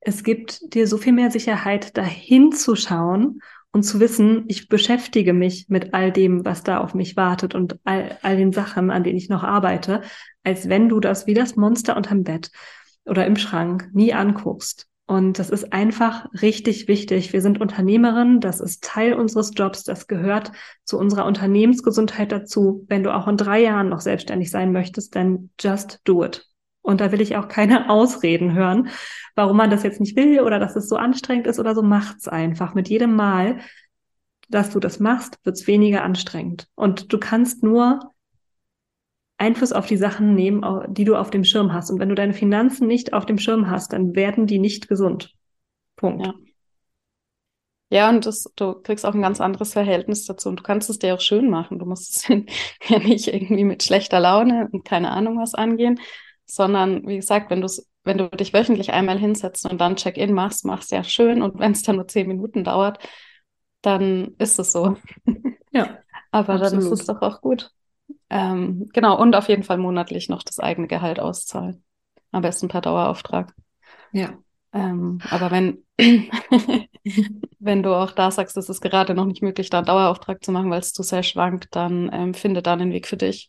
es 0.00 0.22
gibt 0.24 0.74
dir 0.74 0.86
so 0.86 0.96
viel 0.96 1.12
mehr 1.12 1.30
Sicherheit, 1.30 1.96
dahin 1.96 2.52
zu 2.52 2.76
schauen 2.76 3.40
und 3.72 3.82
zu 3.82 4.00
wissen, 4.00 4.44
ich 4.48 4.68
beschäftige 4.68 5.32
mich 5.32 5.66
mit 5.68 5.92
all 5.92 6.12
dem, 6.12 6.44
was 6.44 6.62
da 6.62 6.78
auf 6.78 6.94
mich 6.94 7.16
wartet 7.16 7.54
und 7.54 7.78
all, 7.84 8.18
all 8.22 8.36
den 8.36 8.52
Sachen, 8.52 8.90
an 8.90 9.04
denen 9.04 9.18
ich 9.18 9.28
noch 9.28 9.44
arbeite, 9.44 10.02
als 10.44 10.68
wenn 10.68 10.88
du 10.88 11.00
das 11.00 11.26
wie 11.26 11.34
das 11.34 11.56
Monster 11.56 11.96
unterm 11.96 12.22
Bett 12.24 12.50
oder 13.04 13.26
im 13.26 13.36
Schrank 13.36 13.90
nie 13.92 14.12
anguckst. 14.12 14.88
Und 15.08 15.38
das 15.38 15.48
ist 15.48 15.72
einfach 15.72 16.26
richtig 16.42 16.86
wichtig. 16.86 17.32
Wir 17.32 17.40
sind 17.40 17.62
Unternehmerinnen, 17.62 18.40
das 18.40 18.60
ist 18.60 18.84
Teil 18.84 19.14
unseres 19.14 19.52
Jobs, 19.56 19.82
das 19.82 20.06
gehört 20.06 20.52
zu 20.84 20.98
unserer 20.98 21.24
Unternehmensgesundheit 21.24 22.30
dazu. 22.30 22.84
Wenn 22.88 23.04
du 23.04 23.14
auch 23.14 23.26
in 23.26 23.38
drei 23.38 23.62
Jahren 23.62 23.88
noch 23.88 24.02
selbstständig 24.02 24.50
sein 24.50 24.70
möchtest, 24.70 25.16
dann 25.16 25.48
just 25.58 26.02
do 26.04 26.22
it. 26.22 26.46
Und 26.82 27.00
da 27.00 27.10
will 27.10 27.22
ich 27.22 27.36
auch 27.36 27.48
keine 27.48 27.88
Ausreden 27.90 28.52
hören, 28.52 28.90
warum 29.34 29.56
man 29.56 29.70
das 29.70 29.82
jetzt 29.82 29.98
nicht 29.98 30.14
will 30.14 30.40
oder 30.40 30.58
dass 30.58 30.76
es 30.76 30.90
so 30.90 30.96
anstrengend 30.96 31.46
ist 31.46 31.58
oder 31.58 31.74
so. 31.74 31.80
Macht's 31.80 32.28
einfach. 32.28 32.74
Mit 32.74 32.90
jedem 32.90 33.16
Mal, 33.16 33.60
dass 34.50 34.68
du 34.68 34.78
das 34.78 35.00
machst, 35.00 35.38
wird's 35.42 35.66
weniger 35.66 36.02
anstrengend. 36.02 36.68
Und 36.74 37.14
du 37.14 37.18
kannst 37.18 37.62
nur 37.62 38.12
Einfluss 39.38 39.72
auf 39.72 39.86
die 39.86 39.96
Sachen 39.96 40.34
nehmen, 40.34 40.64
die 40.88 41.04
du 41.04 41.16
auf 41.16 41.30
dem 41.30 41.44
Schirm 41.44 41.72
hast. 41.72 41.90
Und 41.90 42.00
wenn 42.00 42.08
du 42.08 42.14
deine 42.14 42.34
Finanzen 42.34 42.86
nicht 42.86 43.12
auf 43.12 43.24
dem 43.24 43.38
Schirm 43.38 43.70
hast, 43.70 43.92
dann 43.92 44.14
werden 44.14 44.46
die 44.46 44.58
nicht 44.58 44.88
gesund. 44.88 45.34
Punkt. 45.96 46.26
Ja. 46.26 46.34
Ja, 47.90 48.10
und 48.10 48.26
das, 48.26 48.44
du 48.54 48.74
kriegst 48.74 49.06
auch 49.06 49.14
ein 49.14 49.22
ganz 49.22 49.40
anderes 49.40 49.72
Verhältnis 49.72 50.26
dazu. 50.26 50.50
Und 50.50 50.58
du 50.60 50.62
kannst 50.62 50.90
es 50.90 50.98
dir 50.98 51.14
auch 51.14 51.20
schön 51.20 51.48
machen. 51.48 51.78
Du 51.78 51.86
musst 51.86 52.16
es 52.16 52.28
ja 52.88 52.98
nicht 52.98 53.28
irgendwie 53.28 53.64
mit 53.64 53.82
schlechter 53.82 54.20
Laune 54.20 54.68
und 54.72 54.84
keine 54.84 55.10
Ahnung 55.10 55.38
was 55.38 55.54
angehen, 55.54 55.98
sondern 56.44 57.06
wie 57.06 57.16
gesagt, 57.16 57.50
wenn 57.50 57.62
du 57.62 57.68
wenn 58.04 58.18
du 58.18 58.28
dich 58.30 58.54
wöchentlich 58.54 58.92
einmal 58.92 59.18
hinsetzt 59.18 59.70
und 59.70 59.80
dann 59.80 59.96
Check-in 59.96 60.32
machst, 60.32 60.64
machst 60.64 60.90
ja 60.90 61.04
schön 61.04 61.42
und 61.42 61.58
wenn 61.58 61.72
es 61.72 61.82
dann 61.82 61.96
nur 61.96 62.08
zehn 62.08 62.26
Minuten 62.26 62.64
dauert, 62.64 62.98
dann 63.82 64.34
ist 64.38 64.58
es 64.58 64.72
so. 64.72 64.96
Ja. 65.72 65.98
Aber 66.30 66.54
absolut. 66.54 66.72
dann 66.72 66.78
ist 66.92 67.00
es 67.00 67.06
doch 67.06 67.22
auch 67.22 67.40
gut. 67.40 67.70
Ähm, 68.30 68.88
genau, 68.92 69.20
und 69.20 69.34
auf 69.34 69.48
jeden 69.48 69.62
Fall 69.62 69.78
monatlich 69.78 70.28
noch 70.28 70.42
das 70.42 70.58
eigene 70.58 70.86
Gehalt 70.86 71.20
auszahlen. 71.20 71.82
Am 72.32 72.42
besten 72.42 72.68
per 72.68 72.80
Dauerauftrag. 72.80 73.54
Ja. 74.12 74.36
Ähm, 74.72 75.20
aber 75.30 75.50
wenn, 75.50 75.84
wenn 77.58 77.82
du 77.82 77.94
auch 77.94 78.12
da 78.12 78.30
sagst, 78.30 78.56
es 78.56 78.68
ist 78.68 78.82
gerade 78.82 79.14
noch 79.14 79.24
nicht 79.24 79.42
möglich, 79.42 79.70
da 79.70 79.78
einen 79.78 79.86
Dauerauftrag 79.86 80.44
zu 80.44 80.52
machen, 80.52 80.70
weil 80.70 80.80
es 80.80 80.92
zu 80.92 81.02
sehr 81.02 81.22
schwankt, 81.22 81.68
dann 81.70 82.10
ähm, 82.12 82.34
finde 82.34 82.62
da 82.62 82.74
einen 82.74 82.92
Weg 82.92 83.06
für 83.06 83.16
dich 83.16 83.48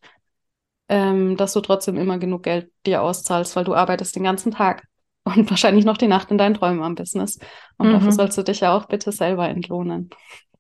ähm, 0.90 1.38
dass 1.38 1.54
du 1.54 1.62
trotzdem 1.62 1.98
immer 1.98 2.18
genug 2.18 2.44
Geld 2.44 2.72
dir 2.86 3.04
auszahlst, 3.04 3.56
weil 3.56 3.64
du 3.64 3.76
arbeitest 3.76 4.16
den 4.16 4.24
ganzen 4.24 4.52
Tag 4.52 4.88
und 5.24 5.50
wahrscheinlich 5.50 5.86
noch 5.86 5.98
die 5.98 6.08
Nacht 6.08 6.32
in 6.32 6.38
deinen 6.38 6.56
Träumen 6.56 6.82
am 6.82 6.96
Business. 6.96 7.40
Und 7.78 7.90
mhm. 7.90 7.94
dafür 7.94 8.12
sollst 8.12 8.38
du 8.38 8.44
dich 8.44 8.62
ja 8.62 8.76
auch 8.76 8.88
bitte 8.88 9.12
selber 9.12 9.48
entlohnen. 9.48 10.10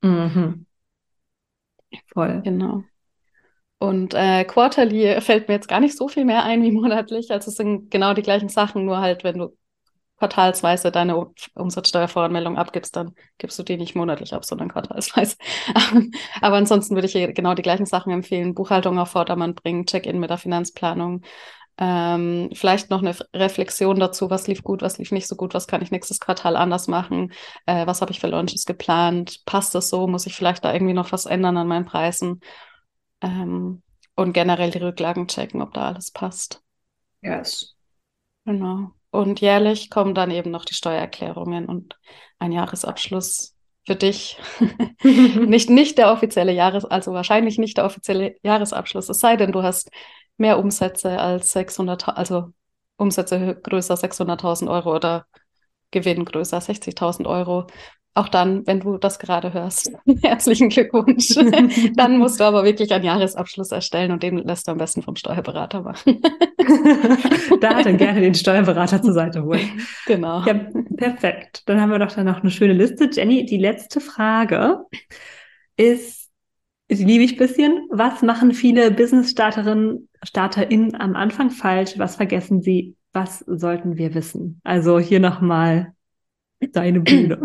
Mhm. 0.01 0.65
Voll. 2.13 2.41
Genau. 2.43 2.83
Und 3.79 4.13
äh, 4.13 4.43
Quarterly 4.43 5.21
fällt 5.21 5.47
mir 5.47 5.53
jetzt 5.55 5.69
gar 5.69 5.79
nicht 5.79 5.97
so 5.97 6.09
viel 6.09 6.25
mehr 6.25 6.43
ein 6.43 6.61
wie 6.63 6.71
monatlich. 6.71 7.31
Also 7.31 7.49
es 7.49 7.55
sind 7.55 7.89
genau 7.89 8.13
die 8.13 8.21
gleichen 8.21 8.49
Sachen, 8.49 8.85
nur 8.85 8.99
halt, 8.99 9.23
wenn 9.23 9.39
du 9.39 9.57
quartalsweise 10.17 10.91
deine 10.91 11.27
Umsatzsteuervoranmeldung 11.55 12.57
abgibst, 12.57 12.97
dann 12.97 13.15
gibst 13.37 13.57
du 13.57 13.63
die 13.63 13.77
nicht 13.77 13.95
monatlich 13.95 14.33
ab, 14.33 14.43
sondern 14.43 14.67
quartalsweise. 14.69 15.37
Aber 16.41 16.57
ansonsten 16.57 16.95
würde 16.95 17.07
ich 17.07 17.13
hier 17.13 17.31
genau 17.31 17.53
die 17.53 17.61
gleichen 17.61 17.85
Sachen 17.85 18.11
empfehlen. 18.11 18.53
Buchhaltung 18.53 18.99
auf 18.99 19.11
Vordermann 19.11 19.55
bringen, 19.55 19.85
Check-in 19.85 20.19
mit 20.19 20.29
der 20.29 20.37
Finanzplanung. 20.37 21.21
Ähm, 21.77 22.49
vielleicht 22.53 22.89
noch 22.89 23.01
eine 23.01 23.15
Reflexion 23.33 23.97
dazu, 24.01 24.29
was 24.29 24.47
lief 24.47 24.63
gut, 24.63 24.81
was 24.81 24.97
lief 24.97 25.13
nicht 25.13 25.27
so 25.27 25.37
gut, 25.37 25.53
was 25.53 25.67
kann 25.67 25.81
ich 25.81 25.91
nächstes 25.91 26.19
Quartal 26.19 26.57
anders 26.57 26.89
machen, 26.89 27.31
äh, 27.65 27.87
was 27.87 28.01
habe 28.01 28.11
ich 28.11 28.19
für 28.19 28.27
Launches 28.27 28.65
geplant, 28.65 29.45
passt 29.45 29.73
das 29.73 29.87
so, 29.87 30.05
muss 30.05 30.25
ich 30.25 30.35
vielleicht 30.35 30.65
da 30.65 30.73
irgendwie 30.73 30.93
noch 30.93 31.13
was 31.13 31.25
ändern 31.25 31.55
an 31.55 31.69
meinen 31.69 31.85
Preisen 31.85 32.41
ähm, 33.21 33.81
und 34.15 34.33
generell 34.33 34.71
die 34.71 34.79
Rücklagen 34.79 35.27
checken, 35.27 35.61
ob 35.61 35.73
da 35.73 35.87
alles 35.87 36.11
passt. 36.11 36.61
Yes. 37.21 37.75
Genau. 38.45 38.91
Und 39.11 39.41
jährlich 39.41 39.89
kommen 39.89 40.13
dann 40.13 40.31
eben 40.31 40.51
noch 40.51 40.65
die 40.65 40.73
Steuererklärungen 40.73 41.65
und 41.65 41.97
ein 42.37 42.51
Jahresabschluss 42.51 43.55
für 43.85 43.95
dich. 43.95 44.37
nicht, 45.03 45.69
nicht 45.69 45.97
der 45.97 46.11
offizielle 46.11 46.51
Jahres, 46.51 46.85
also 46.85 47.13
wahrscheinlich 47.13 47.57
nicht 47.57 47.77
der 47.77 47.85
offizielle 47.85 48.35
Jahresabschluss, 48.43 49.09
es 49.09 49.19
sei 49.19 49.35
denn, 49.35 49.51
du 49.51 49.63
hast 49.63 49.89
mehr 50.37 50.59
Umsätze 50.59 51.19
als 51.19 51.51
600, 51.51 52.09
also 52.09 52.53
Umsätze 52.97 53.55
größer 53.61 53.95
600.000 53.95 54.69
Euro 54.69 54.95
oder 54.95 55.25
Gewinn 55.91 56.25
größer 56.25 56.59
60.000 56.59 57.27
Euro. 57.27 57.67
Auch 58.19 58.27
dann, 58.27 58.67
wenn 58.67 58.81
du 58.81 58.97
das 58.97 59.17
gerade 59.17 59.53
hörst, 59.53 59.93
herzlichen 60.23 60.67
Glückwunsch. 60.67 61.35
dann 61.95 62.17
musst 62.17 62.41
du 62.41 62.43
aber 62.43 62.65
wirklich 62.65 62.91
einen 62.91 63.05
Jahresabschluss 63.05 63.71
erstellen 63.71 64.11
und 64.11 64.21
den 64.21 64.39
lässt 64.39 64.67
du 64.67 64.73
am 64.73 64.77
besten 64.77 65.01
vom 65.01 65.15
Steuerberater 65.15 65.83
machen. 65.83 66.21
da 67.61 67.81
dann 67.81 67.95
gerne 67.95 68.19
den 68.19 68.35
Steuerberater 68.35 69.01
zur 69.01 69.13
Seite 69.13 69.41
holen. 69.45 69.69
Genau. 70.05 70.43
Ja, 70.45 70.53
perfekt. 70.97 71.63
Dann 71.65 71.79
haben 71.79 71.91
wir 71.91 71.99
doch 71.99 72.11
dann 72.11 72.25
noch 72.25 72.41
eine 72.41 72.51
schöne 72.51 72.73
Liste. 72.73 73.09
Jenny, 73.09 73.45
die 73.45 73.57
letzte 73.57 74.01
Frage 74.01 74.81
ist, 75.77 76.29
die 76.91 77.05
liebe 77.05 77.23
ich 77.23 77.35
ein 77.35 77.37
bisschen. 77.37 77.87
Was 77.89 78.21
machen 78.21 78.53
viele 78.53 78.91
Business-Starterinnen, 78.91 80.09
StarterInnen 80.23 80.93
am 80.93 81.15
Anfang 81.15 81.51
falsch? 81.51 81.93
Was 81.95 82.17
vergessen 82.17 82.61
sie? 82.61 82.97
Was 83.13 83.39
sollten 83.47 83.95
wir 83.95 84.13
wissen? 84.13 84.59
Also 84.65 84.99
hier 84.99 85.21
nochmal 85.21 85.93
deine 86.73 86.99
Bühne. 86.99 87.39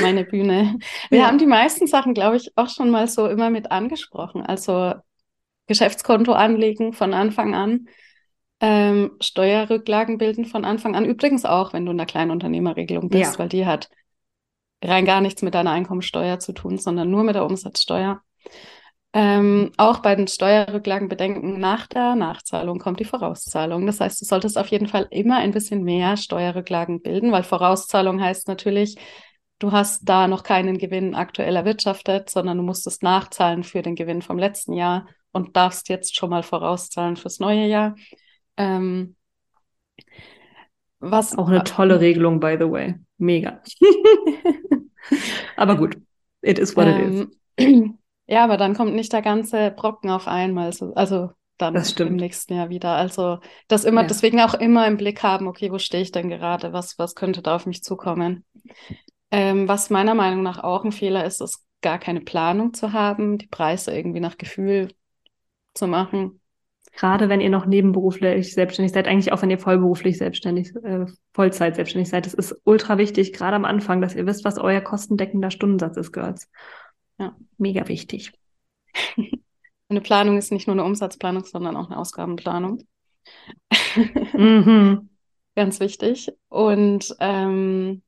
Meine 0.00 0.24
Bühne. 0.24 0.78
Wir 1.10 1.20
ja. 1.20 1.26
haben 1.26 1.38
die 1.38 1.46
meisten 1.46 1.86
Sachen, 1.86 2.14
glaube 2.14 2.36
ich, 2.36 2.56
auch 2.56 2.68
schon 2.68 2.90
mal 2.90 3.08
so 3.08 3.26
immer 3.26 3.50
mit 3.50 3.70
angesprochen. 3.70 4.42
Also 4.42 4.94
Geschäftskonto 5.66 6.32
anlegen 6.32 6.92
von 6.92 7.14
Anfang 7.14 7.54
an, 7.54 7.88
ähm, 8.60 9.12
Steuerrücklagen 9.20 10.18
bilden 10.18 10.44
von 10.44 10.64
Anfang 10.64 10.94
an. 10.94 11.04
Übrigens 11.04 11.44
auch, 11.44 11.72
wenn 11.72 11.84
du 11.84 11.92
in 11.92 11.98
der 11.98 12.06
Kleinunternehmerregelung 12.06 13.08
bist, 13.08 13.34
ja. 13.34 13.38
weil 13.38 13.48
die 13.48 13.66
hat 13.66 13.88
rein 14.82 15.04
gar 15.04 15.20
nichts 15.20 15.42
mit 15.42 15.54
deiner 15.54 15.72
Einkommensteuer 15.72 16.38
zu 16.38 16.52
tun, 16.52 16.78
sondern 16.78 17.10
nur 17.10 17.24
mit 17.24 17.34
der 17.34 17.44
Umsatzsteuer. 17.44 18.22
Ähm, 19.12 19.72
auch 19.78 20.00
bei 20.00 20.14
den 20.14 20.26
Steuerrücklagen 20.26 21.08
bedenken, 21.08 21.58
nach 21.58 21.86
der 21.86 22.16
Nachzahlung 22.16 22.78
kommt 22.78 23.00
die 23.00 23.06
Vorauszahlung. 23.06 23.86
Das 23.86 24.00
heißt, 24.00 24.20
du 24.20 24.26
solltest 24.26 24.58
auf 24.58 24.68
jeden 24.68 24.88
Fall 24.88 25.06
immer 25.10 25.38
ein 25.38 25.52
bisschen 25.52 25.84
mehr 25.84 26.16
Steuerrücklagen 26.18 27.00
bilden, 27.00 27.32
weil 27.32 27.42
Vorauszahlung 27.42 28.20
heißt 28.20 28.46
natürlich, 28.46 28.96
du 29.58 29.72
hast 29.72 30.08
da 30.08 30.28
noch 30.28 30.42
keinen 30.42 30.78
Gewinn 30.78 31.14
aktuell 31.14 31.56
erwirtschaftet, 31.56 32.30
sondern 32.30 32.58
du 32.58 32.62
musstest 32.62 33.02
nachzahlen 33.02 33.64
für 33.64 33.82
den 33.82 33.94
Gewinn 33.94 34.22
vom 34.22 34.38
letzten 34.38 34.72
Jahr 34.72 35.06
und 35.32 35.56
darfst 35.56 35.88
jetzt 35.88 36.16
schon 36.16 36.30
mal 36.30 36.42
vorauszahlen 36.42 37.16
fürs 37.16 37.40
neue 37.40 37.66
Jahr. 37.66 37.94
Ähm, 38.56 39.16
was 40.98 41.36
auch 41.36 41.48
eine 41.48 41.64
tolle 41.64 42.00
Regelung, 42.00 42.40
by 42.40 42.56
the 42.58 42.70
way. 42.70 42.94
Mega. 43.18 43.62
aber 45.56 45.76
gut, 45.76 45.96
it 46.42 46.58
is 46.58 46.76
what 46.76 46.86
ähm, 46.86 47.00
it 47.00 47.14
is. 47.14 47.66
Ähm, 47.66 47.98
ja, 48.26 48.44
aber 48.44 48.56
dann 48.56 48.74
kommt 48.74 48.94
nicht 48.94 49.12
der 49.12 49.22
ganze 49.22 49.70
Brocken 49.70 50.10
auf 50.10 50.26
einmal. 50.26 50.72
Also 50.94 51.30
dann 51.58 51.74
im 51.76 52.16
nächsten 52.16 52.54
Jahr 52.54 52.68
wieder. 52.68 52.90
Also 52.90 53.38
das 53.68 53.84
immer, 53.84 54.02
ja. 54.02 54.06
deswegen 54.06 54.40
auch 54.40 54.54
immer 54.54 54.86
im 54.86 54.96
Blick 54.96 55.22
haben, 55.22 55.46
okay, 55.48 55.70
wo 55.70 55.78
stehe 55.78 56.02
ich 56.02 56.12
denn 56.12 56.28
gerade? 56.28 56.72
Was, 56.72 56.98
was 56.98 57.14
könnte 57.14 57.42
da 57.42 57.56
auf 57.56 57.66
mich 57.66 57.82
zukommen? 57.82 58.44
Ähm, 59.30 59.68
was 59.68 59.90
meiner 59.90 60.14
Meinung 60.14 60.42
nach 60.42 60.62
auch 60.62 60.84
ein 60.84 60.92
Fehler 60.92 61.24
ist, 61.24 61.40
ist 61.40 61.64
gar 61.82 61.98
keine 61.98 62.20
Planung 62.20 62.74
zu 62.74 62.92
haben, 62.92 63.38
die 63.38 63.48
Preise 63.48 63.94
irgendwie 63.94 64.20
nach 64.20 64.38
Gefühl 64.38 64.92
zu 65.74 65.86
machen. 65.86 66.40
Gerade 66.96 67.28
wenn 67.28 67.42
ihr 67.42 67.50
noch 67.50 67.66
nebenberuflich 67.66 68.54
selbstständig 68.54 68.92
seid, 68.92 69.06
eigentlich 69.06 69.32
auch 69.32 69.42
wenn 69.42 69.50
ihr 69.50 69.58
vollberuflich 69.58 70.16
selbstständig, 70.16 70.74
äh, 70.76 71.04
Vollzeit 71.34 71.76
selbstständig 71.76 72.08
seid, 72.08 72.24
das 72.24 72.32
ist 72.32 72.58
ultra 72.64 72.96
wichtig, 72.96 73.34
gerade 73.34 73.56
am 73.56 73.66
Anfang, 73.66 74.00
dass 74.00 74.14
ihr 74.14 74.26
wisst, 74.26 74.44
was 74.44 74.58
euer 74.58 74.80
kostendeckender 74.80 75.50
Stundensatz 75.50 75.98
ist, 75.98 76.12
Girls. 76.12 76.50
Ja, 77.18 77.36
mega 77.58 77.86
wichtig. 77.88 78.32
Eine 79.88 80.00
Planung 80.00 80.38
ist 80.38 80.50
nicht 80.50 80.66
nur 80.66 80.74
eine 80.74 80.82
Umsatzplanung, 80.82 81.44
sondern 81.44 81.76
auch 81.76 81.86
eine 81.86 81.98
Ausgabenplanung. 81.98 82.82
mhm. 84.32 85.10
Ganz 85.54 85.80
wichtig. 85.80 86.32
Und 86.48 87.14
ähm, 87.20 88.02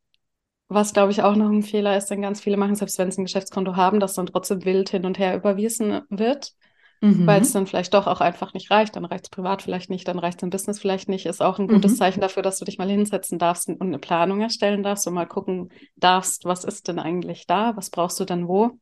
was, 0.68 0.92
glaube 0.92 1.12
ich, 1.12 1.22
auch 1.22 1.34
noch 1.34 1.50
ein 1.50 1.62
Fehler 1.62 1.96
ist, 1.96 2.06
denn 2.06 2.22
ganz 2.22 2.40
viele 2.40 2.58
machen, 2.58 2.74
selbst 2.74 2.98
wenn 2.98 3.10
sie 3.10 3.22
ein 3.22 3.24
Geschäftskonto 3.24 3.74
haben, 3.74 4.00
dass 4.00 4.14
dann 4.14 4.26
trotzdem 4.26 4.64
wild 4.64 4.90
hin 4.90 5.06
und 5.06 5.18
her 5.18 5.34
überwiesen 5.34 6.02
wird, 6.10 6.52
mhm. 7.00 7.26
weil 7.26 7.40
es 7.40 7.52
dann 7.52 7.66
vielleicht 7.66 7.94
doch 7.94 8.06
auch 8.06 8.20
einfach 8.20 8.52
nicht 8.52 8.70
reicht. 8.70 8.94
Dann 8.94 9.06
reicht 9.06 9.24
es 9.24 9.30
privat 9.30 9.62
vielleicht 9.62 9.88
nicht, 9.88 10.06
dann 10.06 10.18
reicht 10.18 10.38
es 10.38 10.42
im 10.42 10.50
Business 10.50 10.78
vielleicht 10.78 11.08
nicht. 11.08 11.24
Ist 11.24 11.42
auch 11.42 11.58
ein 11.58 11.68
gutes 11.68 11.92
mhm. 11.92 11.96
Zeichen 11.96 12.20
dafür, 12.20 12.42
dass 12.42 12.58
du 12.58 12.66
dich 12.66 12.76
mal 12.76 12.88
hinsetzen 12.88 13.38
darfst 13.38 13.68
und 13.68 13.80
eine 13.80 13.98
Planung 13.98 14.42
erstellen 14.42 14.82
darfst 14.82 15.06
und 15.06 15.14
mal 15.14 15.26
gucken 15.26 15.70
darfst, 15.96 16.44
was 16.44 16.64
ist 16.64 16.88
denn 16.88 16.98
eigentlich 16.98 17.46
da, 17.46 17.74
was 17.76 17.88
brauchst 17.88 18.20
du 18.20 18.26
denn 18.26 18.46
wo. 18.46 18.72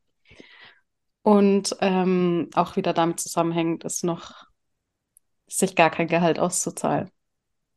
Und 1.21 1.75
ähm, 1.81 2.49
auch 2.53 2.75
wieder 2.75 2.93
damit 2.93 3.19
zusammenhängt, 3.19 3.83
ist 3.85 4.03
noch, 4.03 4.45
sich 5.47 5.75
gar 5.75 5.89
kein 5.89 6.07
Gehalt 6.07 6.39
auszuzahlen. 6.39 7.09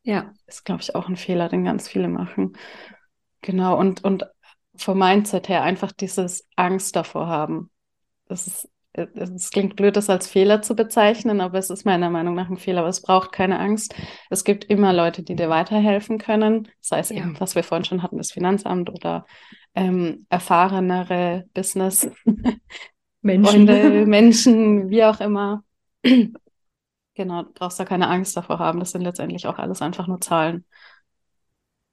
Ja. 0.03 0.33
Ist, 0.47 0.65
glaube 0.65 0.81
ich, 0.81 0.95
auch 0.95 1.07
ein 1.07 1.15
Fehler, 1.15 1.47
den 1.47 1.63
ganz 1.63 1.87
viele 1.87 2.09
machen. 2.09 2.53
Genau, 3.41 3.77
und, 3.77 4.03
und 4.03 4.25
vom 4.75 4.99
Mindset 4.99 5.49
her 5.49 5.63
einfach 5.63 5.91
dieses 5.91 6.47
Angst 6.55 6.95
davor 6.95 7.27
haben. 7.27 7.69
Das 8.25 8.47
ist 8.47 8.69
es 8.93 9.51
klingt 9.51 9.77
blöd, 9.77 9.95
das 9.95 10.09
als 10.09 10.27
Fehler 10.27 10.61
zu 10.61 10.75
bezeichnen, 10.75 11.39
aber 11.39 11.57
es 11.57 11.69
ist 11.69 11.85
meiner 11.85 12.09
Meinung 12.09 12.35
nach 12.35 12.49
ein 12.49 12.57
Fehler. 12.57 12.81
Aber 12.81 12.89
es 12.89 13.01
braucht 13.01 13.31
keine 13.31 13.57
Angst. 13.57 13.95
Es 14.29 14.43
gibt 14.43 14.65
immer 14.65 14.91
Leute, 14.91 15.23
die 15.23 15.35
dir 15.35 15.49
weiterhelfen 15.49 16.17
können. 16.17 16.67
Sei 16.81 16.99
es 16.99 17.09
ja. 17.09 17.17
eben, 17.17 17.39
was 17.39 17.55
wir 17.55 17.63
vorhin 17.63 17.85
schon 17.85 18.03
hatten, 18.03 18.17
das 18.17 18.31
Finanzamt 18.31 18.89
oder 18.89 19.25
ähm, 19.75 20.25
erfahrenere 20.29 21.45
Business, 21.53 22.11
Menschen. 23.21 23.67
Freunde, 23.67 24.05
Menschen, 24.05 24.89
wie 24.89 25.05
auch 25.05 25.21
immer. 25.21 25.63
genau, 26.03 27.43
du 27.43 27.51
brauchst 27.53 27.79
da 27.79 27.85
keine 27.85 28.09
Angst 28.09 28.35
davor 28.35 28.59
haben. 28.59 28.79
Das 28.79 28.91
sind 28.91 29.03
letztendlich 29.03 29.47
auch 29.47 29.57
alles 29.57 29.81
einfach 29.81 30.07
nur 30.07 30.19
Zahlen. 30.19 30.65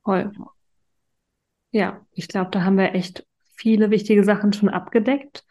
Toll. 0.04 0.32
Ja, 1.70 2.00
ich 2.12 2.28
glaube, 2.28 2.50
da 2.50 2.64
haben 2.64 2.78
wir 2.78 2.94
echt 2.94 3.26
viele 3.56 3.90
wichtige 3.90 4.24
Sachen 4.24 4.52
schon 4.52 4.68
abgedeckt. 4.68 5.44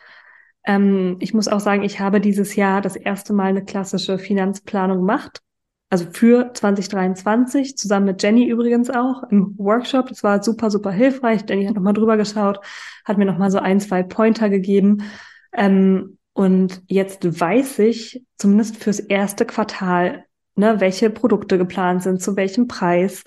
Ähm, 0.66 1.18
ich 1.20 1.34
muss 1.34 1.48
auch 1.48 1.60
sagen, 1.60 1.84
ich 1.84 2.00
habe 2.00 2.20
dieses 2.20 2.56
Jahr 2.56 2.82
das 2.82 2.96
erste 2.96 3.34
Mal 3.34 3.48
eine 3.48 3.64
klassische 3.64 4.18
Finanzplanung 4.18 4.98
gemacht. 4.98 5.42
Also 5.90 6.06
für 6.12 6.52
2023, 6.54 7.78
zusammen 7.78 8.08
mit 8.08 8.22
Jenny 8.22 8.46
übrigens 8.48 8.90
auch 8.90 9.24
im 9.32 9.58
Workshop. 9.58 10.10
Das 10.10 10.22
war 10.24 10.44
super, 10.44 10.70
super 10.70 10.92
hilfreich. 10.92 11.44
Jenny 11.48 11.66
hat 11.66 11.76
nochmal 11.76 11.94
drüber 11.94 12.18
geschaut, 12.18 12.60
hat 13.06 13.18
mir 13.18 13.26
nochmal 13.26 13.52
so 13.52 13.60
ein, 13.60 13.80
zwei 13.80 14.04
Pointer 14.04 14.50
gegeben. 14.50 15.04
Ähm, 15.54 16.18
und 16.34 16.84
jetzt 16.88 17.40
weiß 17.40 17.80
ich, 17.80 18.24
zumindest 18.38 18.78
fürs 18.78 19.00
erste 19.00 19.46
Quartal, 19.46 20.26
ne, 20.56 20.80
welche 20.82 21.10
Produkte 21.10 21.58
geplant 21.58 22.04
sind, 22.04 22.22
zu 22.22 22.36
welchem 22.36 22.68
Preis. 22.68 23.24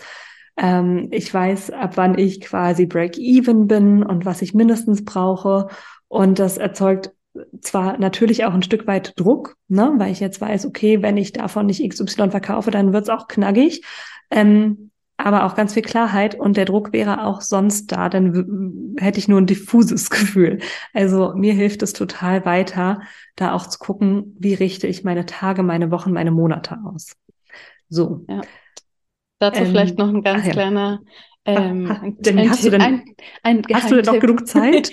Ähm, 0.61 1.09
ich 1.11 1.33
weiß, 1.33 1.71
ab 1.71 1.97
wann 1.97 2.19
ich 2.19 2.41
quasi 2.43 2.87
Break-Even 2.87 3.67
bin 3.67 4.03
und 4.03 4.27
was 4.27 4.43
ich 4.43 4.55
mindestens 4.55 5.05
brauche. 5.05 5.69
Und 6.09 6.39
das 6.39 6.59
erzeugt 6.59 7.13
zwar 7.61 7.99
natürlich 7.99 8.45
auch 8.45 8.53
ein 8.53 8.63
Stück 8.63 8.87
weit 8.87 9.19
Druck, 9.19 9.57
ne, 9.69 9.93
weil 9.97 10.13
ich 10.13 10.21
jetzt 10.21 10.41
weiß, 10.41 10.67
okay, 10.67 11.01
wenn 11.01 11.17
ich 11.17 11.33
davon 11.33 11.67
nicht 11.67 11.89
XY 11.89 12.31
verkaufe, 12.31 12.71
dann 12.71 12.93
wird's 12.93 13.09
auch 13.09 13.27
knackig. 13.29 13.85
Ähm, 14.31 14.91
aber 15.17 15.45
auch 15.45 15.55
ganz 15.55 15.75
viel 15.75 15.83
Klarheit 15.83 16.35
und 16.35 16.57
der 16.57 16.65
Druck 16.65 16.93
wäre 16.93 17.25
auch 17.25 17.43
sonst 17.43 17.93
da, 17.93 18.09
dann 18.09 18.95
hätte 18.99 19.19
ich 19.19 19.29
nur 19.29 19.39
ein 19.41 19.47
diffuses 19.47 20.11
Gefühl. 20.11 20.61
Also 20.93 21.35
mir 21.35 21.53
hilft 21.53 21.83
es 21.83 21.93
total 21.93 22.45
weiter, 22.45 23.03
da 23.37 23.53
auch 23.53 23.67
zu 23.67 23.79
gucken, 23.79 24.37
wie 24.39 24.55
richte 24.55 24.87
ich 24.87 25.05
meine 25.05 25.27
Tage, 25.27 25.63
meine 25.63 25.91
Wochen, 25.91 26.13
meine 26.13 26.31
Monate 26.31 26.79
aus. 26.85 27.17
So. 27.89 28.25
Ja. 28.29 28.41
Dazu 29.41 29.63
ähm, 29.63 29.67
vielleicht 29.67 29.99
noch 29.99 30.09
ein 30.09 30.23
ganz 30.23 30.47
ja. 30.47 30.53
kleiner. 30.53 31.01
Ähm, 31.45 31.89
ha, 31.89 32.03
ha, 32.03 32.49
hast 32.49 32.65
du 32.65 32.71
denn, 32.71 32.81
ein, 32.81 33.05
ein 33.43 33.63
hast 33.73 33.91
du 33.91 33.97
denn 33.97 34.05
noch 34.05 34.21
genug 34.21 34.47
Zeit? 34.47 34.93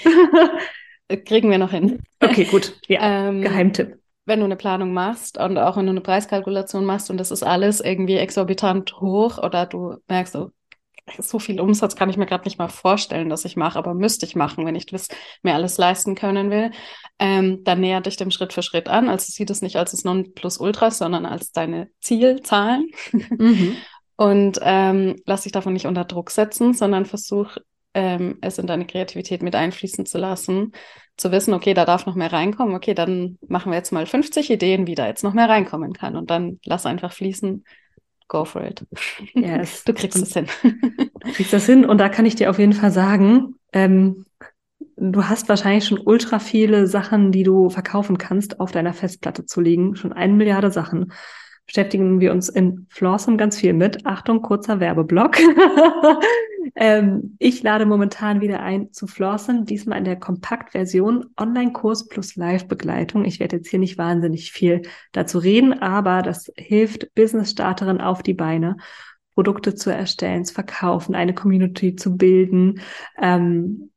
Kriegen 1.25 1.51
wir 1.51 1.59
noch 1.59 1.71
hin. 1.71 1.99
Okay, 2.19 2.45
gut. 2.45 2.79
Ja, 2.87 3.27
ähm, 3.27 3.41
Geheimtipp 3.41 3.97
wenn 4.27 4.39
du 4.39 4.45
eine 4.45 4.57
Planung 4.57 4.93
machst 4.93 5.39
und 5.39 5.57
auch 5.57 5.77
wenn 5.77 5.85
du 5.85 5.91
eine 5.91 6.01
Preiskalkulation 6.01 6.83
machst 6.83 7.09
und 7.09 7.17
das 7.17 7.31
ist 7.31 7.43
alles 7.43 7.79
irgendwie 7.79 8.17
exorbitant 8.17 8.99
hoch 8.99 9.37
oder 9.37 9.65
du 9.65 9.95
merkst, 10.09 10.33
so, 10.33 10.51
so 11.17 11.39
viel 11.39 11.61
Umsatz 11.61 11.95
kann 11.95 12.09
ich 12.09 12.17
mir 12.17 12.25
gerade 12.25 12.43
nicht 12.43 12.59
mal 12.59 12.67
vorstellen, 12.67 13.29
dass 13.29 13.45
ich 13.45 13.55
mache, 13.55 13.79
aber 13.79 13.93
müsste 13.93 14.25
ich 14.25 14.35
machen, 14.35 14.65
wenn 14.65 14.75
ich 14.75 14.85
das 14.85 15.07
mir 15.43 15.53
alles 15.53 15.77
leisten 15.77 16.15
können 16.15 16.51
will, 16.51 16.71
ähm, 17.19 17.63
dann 17.63 17.79
näher 17.79 18.01
dich 18.01 18.17
dem 18.17 18.29
Schritt 18.29 18.51
für 18.51 18.63
Schritt 18.63 18.89
an. 18.89 19.07
Also 19.07 19.27
sieh 19.29 19.45
das 19.45 19.61
nicht 19.61 19.77
als 19.77 19.91
das 19.91 20.03
Nonplusultra, 20.03 20.91
sondern 20.91 21.25
als 21.25 21.53
deine 21.53 21.89
Zielzahlen. 22.01 22.91
Mhm. 23.13 23.77
und 24.17 24.59
ähm, 24.61 25.15
lass 25.25 25.43
dich 25.43 25.51
davon 25.51 25.73
nicht 25.73 25.85
unter 25.85 26.03
Druck 26.03 26.31
setzen, 26.31 26.73
sondern 26.73 27.05
versuch 27.05 27.57
ähm, 27.93 28.37
es 28.41 28.57
in 28.57 28.67
deine 28.67 28.85
Kreativität 28.85 29.41
mit 29.43 29.55
einfließen 29.55 30.05
zu 30.05 30.17
lassen, 30.17 30.73
zu 31.17 31.31
wissen, 31.31 31.53
okay, 31.53 31.73
da 31.73 31.85
darf 31.85 32.05
noch 32.05 32.15
mehr 32.15 32.33
reinkommen, 32.33 32.75
okay, 32.75 32.95
dann 32.95 33.37
machen 33.47 33.71
wir 33.71 33.77
jetzt 33.77 33.91
mal 33.91 34.05
50 34.05 34.49
Ideen, 34.49 34.87
wie 34.87 34.95
da 34.95 35.07
jetzt 35.07 35.23
noch 35.23 35.33
mehr 35.33 35.47
reinkommen 35.47 35.93
kann 35.93 36.15
und 36.15 36.29
dann 36.29 36.59
lass 36.65 36.85
einfach 36.85 37.13
fließen. 37.13 37.63
Go 38.27 38.43
for 38.43 38.63
it. 38.63 38.85
Yes. 39.33 39.83
Du 39.85 39.93
kriegst 39.93 40.21
es 40.21 40.33
hin. 40.33 40.47
Du 41.19 41.33
kriegst 41.33 41.53
das 41.53 41.65
hin 41.65 41.85
und 41.85 41.97
da 41.97 42.09
kann 42.09 42.25
ich 42.25 42.35
dir 42.35 42.49
auf 42.49 42.59
jeden 42.59 42.73
Fall 42.73 42.91
sagen, 42.91 43.55
ähm, 43.73 44.25
du 44.95 45.25
hast 45.25 45.47
wahrscheinlich 45.49 45.85
schon 45.85 45.99
ultra 45.99 46.39
viele 46.39 46.87
Sachen, 46.87 47.31
die 47.31 47.43
du 47.43 47.69
verkaufen 47.69 48.17
kannst, 48.17 48.59
auf 48.59 48.71
deiner 48.71 48.93
Festplatte 48.93 49.45
zu 49.45 49.61
liegen. 49.61 49.95
Schon 49.95 50.13
eine 50.13 50.33
Milliarde 50.33 50.71
Sachen 50.71 51.11
beschäftigen 51.67 52.19
wir 52.19 52.31
uns 52.31 52.49
in 52.49 52.87
Flawsome 52.89 53.37
ganz 53.37 53.59
viel 53.59 53.73
mit. 53.73 54.05
Achtung, 54.05 54.41
kurzer 54.41 54.79
Werbeblock. 54.79 55.37
ähm, 56.75 57.35
ich 57.39 57.61
lade 57.61 57.85
momentan 57.85 58.41
wieder 58.41 58.61
ein 58.61 58.91
zu 58.93 59.05
Flawsome, 59.05 59.65
diesmal 59.65 59.99
in 59.99 60.05
der 60.05 60.15
Kompaktversion 60.15 61.25
Online-Kurs 61.37 62.07
plus 62.07 62.35
Live-Begleitung. 62.37 63.25
Ich 63.25 63.39
werde 63.39 63.57
jetzt 63.57 63.69
hier 63.69 63.79
nicht 63.79 63.97
wahnsinnig 63.97 64.51
viel 64.51 64.81
dazu 65.11 65.37
reden, 65.37 65.79
aber 65.81 66.21
das 66.21 66.51
hilft 66.55 67.13
Business-Starterinnen 67.13 68.01
auf 68.01 68.23
die 68.23 68.33
Beine. 68.33 68.77
Produkte 69.35 69.75
zu 69.75 69.91
erstellen, 69.91 70.45
zu 70.45 70.55
verkaufen, 70.55 71.13
eine 71.13 71.35
Community 71.35 71.95
zu 71.95 72.17
bilden, 72.17 72.81
ähm, 73.21 73.91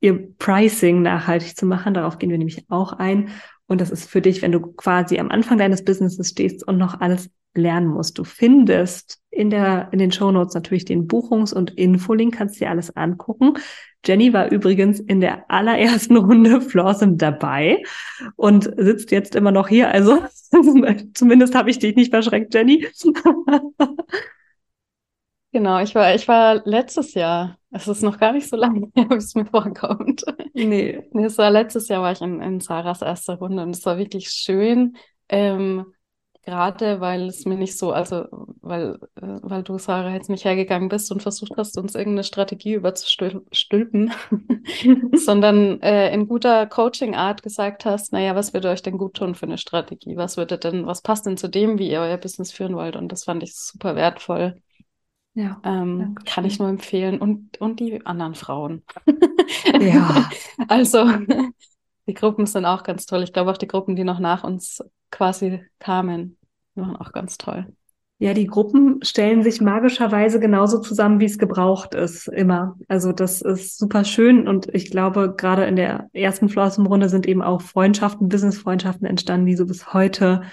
ihr 0.00 0.34
Pricing 0.38 1.02
nachhaltig 1.02 1.54
zu 1.54 1.66
machen. 1.66 1.92
Darauf 1.92 2.18
gehen 2.18 2.30
wir 2.30 2.38
nämlich 2.38 2.64
auch 2.70 2.94
ein. 2.94 3.28
Und 3.66 3.80
das 3.80 3.90
ist 3.90 4.08
für 4.08 4.20
dich, 4.20 4.42
wenn 4.42 4.52
du 4.52 4.60
quasi 4.60 5.18
am 5.18 5.30
Anfang 5.30 5.58
deines 5.58 5.84
Businesses 5.84 6.28
stehst 6.28 6.66
und 6.66 6.78
noch 6.78 7.00
alles 7.00 7.30
lernen 7.56 7.88
musst. 7.88 8.18
Du 8.18 8.24
findest 8.24 9.20
in 9.30 9.50
der, 9.50 9.88
in 9.92 9.98
den 9.98 10.12
Show 10.12 10.30
Notes 10.30 10.54
natürlich 10.54 10.84
den 10.84 11.06
Buchungs- 11.06 11.52
und 11.52 11.72
Infolink, 11.72 12.34
kannst 12.34 12.60
dir 12.60 12.70
alles 12.70 12.94
angucken. 12.96 13.54
Jenny 14.04 14.32
war 14.32 14.52
übrigens 14.52 15.00
in 15.00 15.20
der 15.20 15.50
allerersten 15.50 16.16
Runde 16.16 16.60
Flawsome 16.60 17.16
dabei 17.16 17.82
und 18.36 18.70
sitzt 18.76 19.10
jetzt 19.10 19.34
immer 19.34 19.50
noch 19.50 19.68
hier. 19.68 19.90
Also 19.90 20.22
zumindest 21.14 21.54
habe 21.54 21.70
ich 21.70 21.78
dich 21.78 21.96
nicht 21.96 22.10
verschreckt, 22.10 22.54
Jenny. 22.54 22.86
Genau, 25.56 25.80
ich 25.80 25.94
war, 25.94 26.14
ich 26.14 26.28
war 26.28 26.60
letztes 26.66 27.14
Jahr, 27.14 27.56
es 27.70 27.88
ist 27.88 28.02
noch 28.02 28.18
gar 28.18 28.32
nicht 28.32 28.46
so 28.46 28.56
lange 28.58 28.90
her, 28.94 29.06
wie 29.08 29.14
es 29.14 29.34
mir 29.34 29.46
vorkommt. 29.46 30.22
Nee. 30.52 31.02
nee. 31.10 31.24
Es 31.24 31.38
war 31.38 31.50
letztes 31.50 31.88
Jahr 31.88 32.02
war 32.02 32.12
ich 32.12 32.20
in, 32.20 32.42
in 32.42 32.60
Sarahs 32.60 33.00
erster 33.00 33.36
Runde 33.36 33.62
und 33.62 33.70
es 33.70 33.86
war 33.86 33.96
wirklich 33.96 34.28
schön, 34.28 34.98
ähm, 35.30 35.86
gerade 36.42 37.00
weil 37.00 37.22
es 37.28 37.46
mir 37.46 37.56
nicht 37.56 37.78
so, 37.78 37.90
also 37.92 38.26
weil, 38.60 38.98
äh, 39.14 39.38
weil 39.40 39.62
du, 39.62 39.78
Sarah, 39.78 40.12
jetzt 40.12 40.28
nicht 40.28 40.44
hergegangen 40.44 40.90
bist 40.90 41.10
und 41.10 41.22
versucht 41.22 41.52
hast, 41.56 41.78
uns 41.78 41.94
irgendeine 41.94 42.24
Strategie 42.24 42.74
überzustülpen, 42.74 44.12
sondern 45.14 45.80
äh, 45.80 46.12
in 46.12 46.28
guter 46.28 46.66
Coaching-Art 46.66 47.42
gesagt 47.42 47.86
hast, 47.86 48.12
naja, 48.12 48.34
was 48.34 48.52
würde 48.52 48.68
euch 48.68 48.82
denn 48.82 48.98
gut 48.98 49.14
tun 49.14 49.34
für 49.34 49.46
eine 49.46 49.56
Strategie? 49.56 50.18
Was 50.18 50.36
würde 50.36 50.58
denn, 50.58 50.86
was 50.86 51.00
passt 51.00 51.24
denn 51.24 51.38
zu 51.38 51.48
dem, 51.48 51.78
wie 51.78 51.90
ihr 51.90 52.00
euer 52.00 52.18
Business 52.18 52.52
führen 52.52 52.76
wollt? 52.76 52.94
Und 52.94 53.10
das 53.10 53.24
fand 53.24 53.42
ich 53.42 53.56
super 53.56 53.96
wertvoll. 53.96 54.60
Ja. 55.36 55.60
Ähm, 55.64 56.16
kann 56.24 56.46
ich 56.46 56.58
nur 56.58 56.68
empfehlen. 56.68 57.18
Und, 57.18 57.60
und 57.60 57.78
die 57.78 58.04
anderen 58.06 58.34
Frauen. 58.34 58.82
ja. 59.80 60.28
Also 60.68 61.06
die 62.08 62.14
Gruppen 62.14 62.46
sind 62.46 62.64
auch 62.64 62.82
ganz 62.82 63.04
toll. 63.04 63.22
Ich 63.22 63.34
glaube 63.34 63.50
auch 63.50 63.58
die 63.58 63.66
Gruppen, 63.66 63.96
die 63.96 64.04
noch 64.04 64.18
nach 64.18 64.44
uns 64.44 64.82
quasi 65.10 65.62
kamen, 65.78 66.38
waren 66.74 66.96
auch 66.96 67.12
ganz 67.12 67.36
toll. 67.36 67.66
Ja, 68.18 68.32
die 68.32 68.46
Gruppen 68.46 69.00
stellen 69.02 69.42
sich 69.42 69.60
magischerweise 69.60 70.40
genauso 70.40 70.80
zusammen, 70.80 71.20
wie 71.20 71.26
es 71.26 71.36
gebraucht 71.36 71.94
ist, 71.94 72.28
immer. 72.28 72.78
Also 72.88 73.12
das 73.12 73.42
ist 73.42 73.76
super 73.76 74.04
schön 74.04 74.48
und 74.48 74.74
ich 74.74 74.90
glaube, 74.90 75.34
gerade 75.36 75.66
in 75.66 75.76
der 75.76 76.08
ersten 76.14 76.48
Flossenrunde 76.48 77.10
sind 77.10 77.26
eben 77.26 77.42
auch 77.42 77.60
Freundschaften, 77.60 78.30
Business-Freundschaften 78.30 79.06
entstanden, 79.06 79.44
die 79.44 79.56
so 79.56 79.66
bis 79.66 79.92
heute 79.92 80.44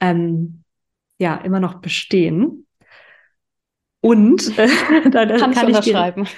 ähm, 0.00 0.64
ja 1.18 1.36
immer 1.36 1.60
noch 1.60 1.74
bestehen. 1.74 2.65
Und 4.06 4.56
äh, 4.58 4.68
da, 5.10 5.26
kann, 5.26 5.52
kann 5.52 5.68
ich 5.68 5.76
unterschreiben. 5.76 6.28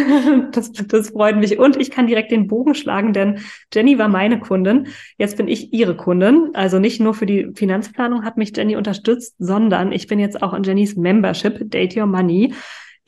das, 0.52 0.70
das 0.70 1.10
freut 1.10 1.36
mich. 1.36 1.58
Und 1.58 1.76
ich 1.76 1.90
kann 1.90 2.06
direkt 2.06 2.30
den 2.30 2.46
Bogen 2.46 2.76
schlagen, 2.76 3.12
denn 3.12 3.40
Jenny 3.74 3.98
war 3.98 4.06
meine 4.06 4.38
Kundin. 4.38 4.86
Jetzt 5.18 5.36
bin 5.36 5.48
ich 5.48 5.72
ihre 5.72 5.96
Kundin. 5.96 6.50
Also 6.54 6.78
nicht 6.78 7.00
nur 7.00 7.14
für 7.14 7.26
die 7.26 7.50
Finanzplanung 7.52 8.24
hat 8.24 8.36
mich 8.36 8.56
Jenny 8.56 8.76
unterstützt, 8.76 9.34
sondern 9.40 9.90
ich 9.90 10.06
bin 10.06 10.20
jetzt 10.20 10.40
auch 10.40 10.54
in 10.54 10.62
Jennys 10.62 10.94
Membership, 10.94 11.68
Date 11.68 11.96
Your 11.96 12.06
Money. 12.06 12.54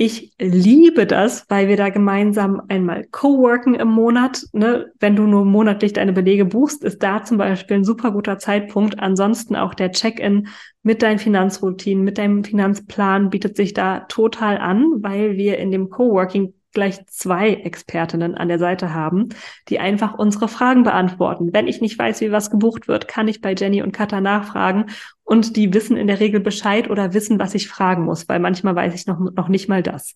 Ich 0.00 0.32
liebe 0.38 1.06
das, 1.06 1.44
weil 1.48 1.66
wir 1.66 1.76
da 1.76 1.88
gemeinsam 1.88 2.62
einmal 2.68 3.04
co-worken 3.10 3.74
im 3.74 3.88
Monat. 3.88 4.44
Ne? 4.52 4.92
Wenn 5.00 5.16
du 5.16 5.24
nur 5.24 5.44
monatlich 5.44 5.92
deine 5.92 6.12
Belege 6.12 6.44
buchst, 6.44 6.84
ist 6.84 7.02
da 7.02 7.24
zum 7.24 7.36
Beispiel 7.36 7.78
ein 7.78 7.84
super 7.84 8.12
guter 8.12 8.38
Zeitpunkt. 8.38 9.00
Ansonsten 9.00 9.56
auch 9.56 9.74
der 9.74 9.90
Check-in 9.90 10.46
mit 10.84 11.02
deinen 11.02 11.18
Finanzroutinen, 11.18 12.04
mit 12.04 12.16
deinem 12.16 12.44
Finanzplan 12.44 13.30
bietet 13.30 13.56
sich 13.56 13.74
da 13.74 14.00
total 14.08 14.58
an, 14.58 14.84
weil 15.02 15.36
wir 15.36 15.58
in 15.58 15.72
dem 15.72 15.90
Coworking 15.90 16.54
gleich 16.72 17.04
zwei 17.06 17.54
Expertinnen 17.54 18.34
an 18.34 18.48
der 18.48 18.58
Seite 18.58 18.94
haben, 18.94 19.30
die 19.68 19.78
einfach 19.78 20.14
unsere 20.14 20.48
Fragen 20.48 20.82
beantworten. 20.82 21.52
Wenn 21.52 21.66
ich 21.66 21.80
nicht 21.80 21.98
weiß, 21.98 22.20
wie 22.20 22.32
was 22.32 22.50
gebucht 22.50 22.88
wird, 22.88 23.08
kann 23.08 23.28
ich 23.28 23.40
bei 23.40 23.54
Jenny 23.54 23.82
und 23.82 23.92
Katha 23.92 24.20
nachfragen 24.20 24.86
und 25.24 25.56
die 25.56 25.72
wissen 25.72 25.96
in 25.96 26.06
der 26.06 26.20
Regel 26.20 26.40
Bescheid 26.40 26.90
oder 26.90 27.14
wissen, 27.14 27.38
was 27.38 27.54
ich 27.54 27.68
fragen 27.68 28.04
muss, 28.04 28.28
weil 28.28 28.40
manchmal 28.40 28.74
weiß 28.74 28.94
ich 28.94 29.06
noch, 29.06 29.18
noch 29.18 29.48
nicht 29.48 29.68
mal 29.68 29.82
das. 29.82 30.14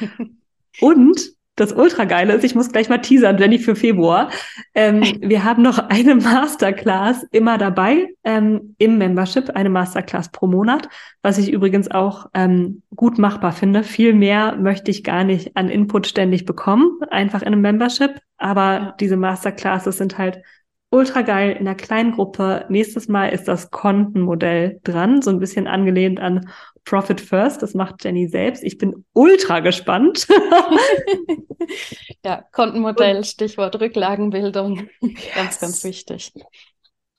und 0.80 1.36
das 1.56 1.72
Ultrageile 1.72 2.34
ist, 2.34 2.44
ich 2.44 2.54
muss 2.54 2.70
gleich 2.70 2.88
mal 2.88 2.98
teasern, 2.98 3.38
Jenny, 3.38 3.58
für 3.58 3.74
Februar. 3.74 4.30
Ähm, 4.74 5.02
wir 5.20 5.42
haben 5.42 5.62
noch 5.62 5.78
eine 5.78 6.14
Masterclass 6.14 7.24
immer 7.32 7.58
dabei 7.58 8.08
ähm, 8.24 8.74
im 8.78 8.98
Membership, 8.98 9.50
eine 9.50 9.70
Masterclass 9.70 10.30
pro 10.30 10.46
Monat, 10.46 10.88
was 11.22 11.38
ich 11.38 11.50
übrigens 11.50 11.90
auch 11.90 12.26
ähm, 12.34 12.82
gut 12.94 13.18
machbar 13.18 13.52
finde. 13.52 13.82
Viel 13.82 14.12
mehr 14.12 14.56
möchte 14.56 14.90
ich 14.90 15.02
gar 15.02 15.24
nicht 15.24 15.56
an 15.56 15.68
Input 15.70 16.06
ständig 16.06 16.44
bekommen, 16.44 16.98
einfach 17.10 17.40
in 17.40 17.48
einem 17.48 17.62
Membership. 17.62 18.20
Aber 18.36 18.62
ja. 18.62 18.96
diese 19.00 19.16
Masterclasses 19.16 19.96
sind 19.96 20.18
halt 20.18 20.42
ultra 20.90 21.22
geil 21.22 21.52
in 21.52 21.66
einer 21.66 21.74
kleinen 21.74 22.12
Gruppe. 22.12 22.64
Nächstes 22.68 23.08
Mal 23.08 23.28
ist 23.28 23.48
das 23.48 23.70
Kontenmodell 23.70 24.80
dran, 24.84 25.22
so 25.22 25.30
ein 25.30 25.40
bisschen 25.40 25.66
angelehnt 25.66 26.20
an 26.20 26.48
Profit 26.84 27.20
First. 27.20 27.62
Das 27.62 27.74
macht 27.74 28.04
Jenny 28.04 28.28
selbst. 28.28 28.62
Ich 28.62 28.78
bin 28.78 29.04
ultra 29.12 29.60
gespannt. 29.60 30.26
ja, 32.24 32.44
Kontenmodell, 32.52 33.24
Stichwort 33.24 33.80
Rücklagenbildung. 33.80 34.88
Yes. 35.00 35.34
Ganz, 35.34 35.60
ganz 35.60 35.84
wichtig. 35.84 36.32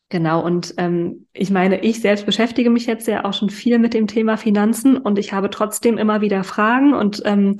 Genau, 0.09 0.41
und 0.41 0.73
ähm, 0.77 1.27
ich 1.33 1.49
meine, 1.49 1.81
ich 1.81 1.99
selbst 1.99 2.25
beschäftige 2.25 2.69
mich 2.69 2.85
jetzt 2.85 3.07
ja 3.07 3.25
auch 3.25 3.33
schon 3.33 3.49
viel 3.49 3.77
mit 3.77 3.93
dem 3.93 4.07
Thema 4.07 4.37
Finanzen 4.37 4.95
und 4.97 5.19
ich 5.19 5.33
habe 5.33 5.49
trotzdem 5.49 5.97
immer 5.97 6.21
wieder 6.21 6.45
Fragen 6.45 6.93
und 6.93 7.21
ähm, 7.25 7.57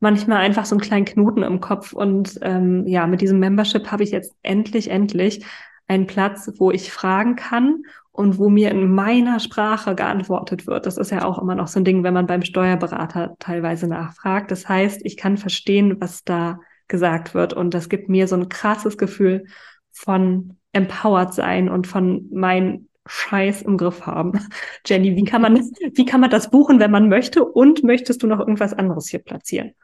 manchmal 0.00 0.38
einfach 0.38 0.64
so 0.64 0.74
einen 0.74 0.80
kleinen 0.80 1.04
Knoten 1.04 1.42
im 1.42 1.60
Kopf. 1.60 1.92
Und 1.92 2.38
ähm, 2.42 2.86
ja, 2.86 3.06
mit 3.06 3.20
diesem 3.20 3.38
Membership 3.38 3.90
habe 3.90 4.02
ich 4.02 4.10
jetzt 4.10 4.34
endlich, 4.42 4.90
endlich 4.90 5.44
einen 5.86 6.06
Platz, 6.06 6.50
wo 6.58 6.70
ich 6.70 6.92
fragen 6.92 7.36
kann 7.36 7.82
und 8.12 8.38
wo 8.38 8.48
mir 8.48 8.70
in 8.70 8.92
meiner 8.92 9.40
Sprache 9.40 9.94
geantwortet 9.94 10.66
wird. 10.66 10.86
Das 10.86 10.96
ist 10.96 11.10
ja 11.10 11.24
auch 11.24 11.38
immer 11.40 11.54
noch 11.54 11.68
so 11.68 11.80
ein 11.80 11.84
Ding, 11.84 12.02
wenn 12.02 12.14
man 12.14 12.26
beim 12.26 12.42
Steuerberater 12.42 13.34
teilweise 13.38 13.86
nachfragt. 13.86 14.50
Das 14.50 14.68
heißt, 14.68 15.00
ich 15.04 15.16
kann 15.16 15.36
verstehen, 15.36 16.00
was 16.00 16.24
da 16.24 16.60
gesagt 16.88 17.34
wird. 17.34 17.52
Und 17.52 17.74
das 17.74 17.88
gibt 17.88 18.08
mir 18.08 18.26
so 18.26 18.36
ein 18.36 18.48
krasses 18.48 18.98
Gefühl 18.98 19.46
von 19.90 20.56
empowered 20.72 21.34
sein 21.34 21.68
und 21.68 21.86
von 21.86 22.28
mein 22.32 22.88
Scheiß 23.06 23.62
im 23.62 23.76
Griff 23.76 24.06
haben. 24.06 24.32
Jenny, 24.86 25.16
wie 25.16 25.24
kann 25.24 25.42
man, 25.42 25.56
wie 25.56 26.04
kann 26.04 26.20
man 26.20 26.30
das 26.30 26.50
buchen, 26.50 26.80
wenn 26.80 26.90
man 26.90 27.08
möchte? 27.08 27.44
Und 27.44 27.82
möchtest 27.82 28.22
du 28.22 28.26
noch 28.26 28.38
irgendwas 28.38 28.72
anderes 28.72 29.08
hier 29.08 29.20
platzieren? 29.20 29.74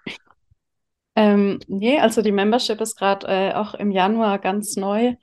Ähm, 1.14 1.60
nee, 1.66 1.98
also 1.98 2.20
die 2.20 2.32
Membership 2.32 2.80
ist 2.80 2.96
gerade 2.96 3.26
äh, 3.26 3.54
auch 3.54 3.74
im 3.74 3.90
Januar 3.90 4.38
ganz 4.38 4.76
neu 4.76 5.14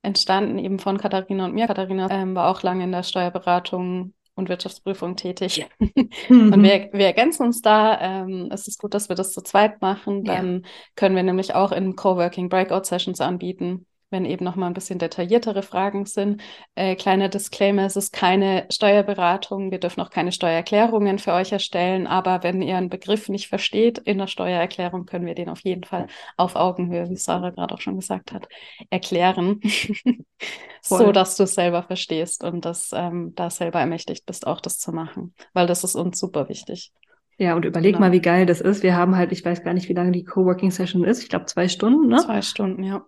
entstanden, 0.00 0.58
eben 0.58 0.78
von 0.78 0.96
Katharina 0.96 1.44
und 1.44 1.54
mir. 1.54 1.66
Katharina 1.66 2.10
ähm, 2.10 2.34
war 2.34 2.48
auch 2.48 2.62
lange 2.62 2.84
in 2.84 2.92
der 2.92 3.02
Steuerberatung 3.02 4.14
und 4.34 4.48
Wirtschaftsprüfung 4.48 5.16
tätig. 5.16 5.66
Mhm. 5.78 6.10
Und 6.52 6.62
wir, 6.62 6.90
wir 6.92 7.06
ergänzen 7.06 7.46
uns 7.46 7.62
da. 7.62 7.98
Ähm, 8.00 8.50
es 8.52 8.68
ist 8.68 8.78
gut, 8.78 8.92
dass 8.92 9.08
wir 9.08 9.16
das 9.16 9.32
zu 9.32 9.40
zweit 9.40 9.80
machen. 9.80 10.24
Dann 10.24 10.60
ja. 10.62 10.68
können 10.94 11.16
wir 11.16 11.22
nämlich 11.22 11.54
auch 11.54 11.72
in 11.72 11.96
Coworking 11.96 12.50
Breakout 12.50 12.84
Sessions 12.84 13.22
anbieten 13.22 13.86
wenn 14.10 14.24
eben 14.24 14.44
noch 14.44 14.56
mal 14.56 14.66
ein 14.66 14.74
bisschen 14.74 14.98
detailliertere 14.98 15.62
Fragen 15.62 16.06
sind. 16.06 16.42
Äh, 16.74 16.94
kleiner 16.96 17.28
Disclaimer, 17.28 17.84
es 17.84 17.96
ist 17.96 18.12
keine 18.12 18.66
Steuerberatung, 18.70 19.70
wir 19.70 19.80
dürfen 19.80 20.00
auch 20.00 20.10
keine 20.10 20.32
Steuererklärungen 20.32 21.18
für 21.18 21.32
euch 21.32 21.52
erstellen, 21.52 22.06
aber 22.06 22.42
wenn 22.42 22.62
ihr 22.62 22.76
einen 22.76 22.88
Begriff 22.88 23.28
nicht 23.28 23.48
versteht 23.48 23.98
in 23.98 24.18
der 24.18 24.26
Steuererklärung, 24.26 25.06
können 25.06 25.26
wir 25.26 25.34
den 25.34 25.48
auf 25.48 25.60
jeden 25.60 25.84
Fall 25.84 26.06
auf 26.36 26.54
Augenhöhe, 26.56 27.10
wie 27.10 27.16
Sarah 27.16 27.50
gerade 27.50 27.74
auch 27.74 27.80
schon 27.80 27.96
gesagt 27.96 28.32
hat, 28.32 28.48
erklären, 28.90 29.60
so 30.82 31.12
dass 31.12 31.36
du 31.36 31.44
es 31.44 31.54
selber 31.54 31.82
verstehst 31.82 32.44
und 32.44 32.64
das 32.64 32.90
ähm, 32.94 33.32
da 33.34 33.50
selber 33.50 33.80
ermächtigt 33.80 34.26
bist, 34.26 34.46
auch 34.46 34.60
das 34.60 34.78
zu 34.78 34.92
machen, 34.92 35.34
weil 35.52 35.66
das 35.66 35.84
ist 35.84 35.96
uns 35.96 36.18
super 36.18 36.48
wichtig. 36.48 36.92
Ja, 37.38 37.54
und 37.54 37.66
überleg 37.66 37.94
genau. 37.94 38.06
mal, 38.06 38.12
wie 38.12 38.20
geil 38.20 38.46
das 38.46 38.62
ist. 38.62 38.82
Wir 38.82 38.96
haben 38.96 39.16
halt, 39.16 39.30
ich 39.30 39.44
weiß 39.44 39.62
gar 39.62 39.74
nicht, 39.74 39.90
wie 39.90 39.92
lange 39.92 40.12
die 40.12 40.24
Coworking 40.24 40.70
Session 40.70 41.04
ist. 41.04 41.22
Ich 41.22 41.28
glaube, 41.28 41.44
zwei 41.44 41.68
Stunden, 41.68 42.08
ne? 42.08 42.16
Zwei 42.16 42.40
Stunden, 42.40 42.82
ja. 42.82 43.04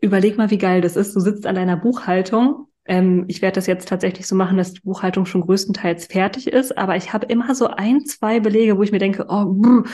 Überleg 0.00 0.38
mal, 0.38 0.50
wie 0.50 0.58
geil 0.58 0.80
das 0.80 0.96
ist. 0.96 1.14
Du 1.14 1.20
sitzt 1.20 1.46
an 1.46 1.54
deiner 1.54 1.76
Buchhaltung. 1.76 2.68
Ähm, 2.84 3.24
ich 3.28 3.42
werde 3.42 3.56
das 3.56 3.66
jetzt 3.66 3.88
tatsächlich 3.88 4.26
so 4.26 4.34
machen, 4.34 4.56
dass 4.56 4.72
die 4.72 4.80
Buchhaltung 4.80 5.26
schon 5.26 5.42
größtenteils 5.42 6.06
fertig 6.06 6.48
ist, 6.48 6.76
aber 6.76 6.96
ich 6.96 7.12
habe 7.12 7.26
immer 7.26 7.54
so 7.54 7.66
ein, 7.68 8.04
zwei 8.06 8.40
Belege, 8.40 8.78
wo 8.78 8.82
ich 8.82 8.92
mir 8.92 8.98
denke, 8.98 9.26
oh, 9.28 9.44
brr, 9.46 9.84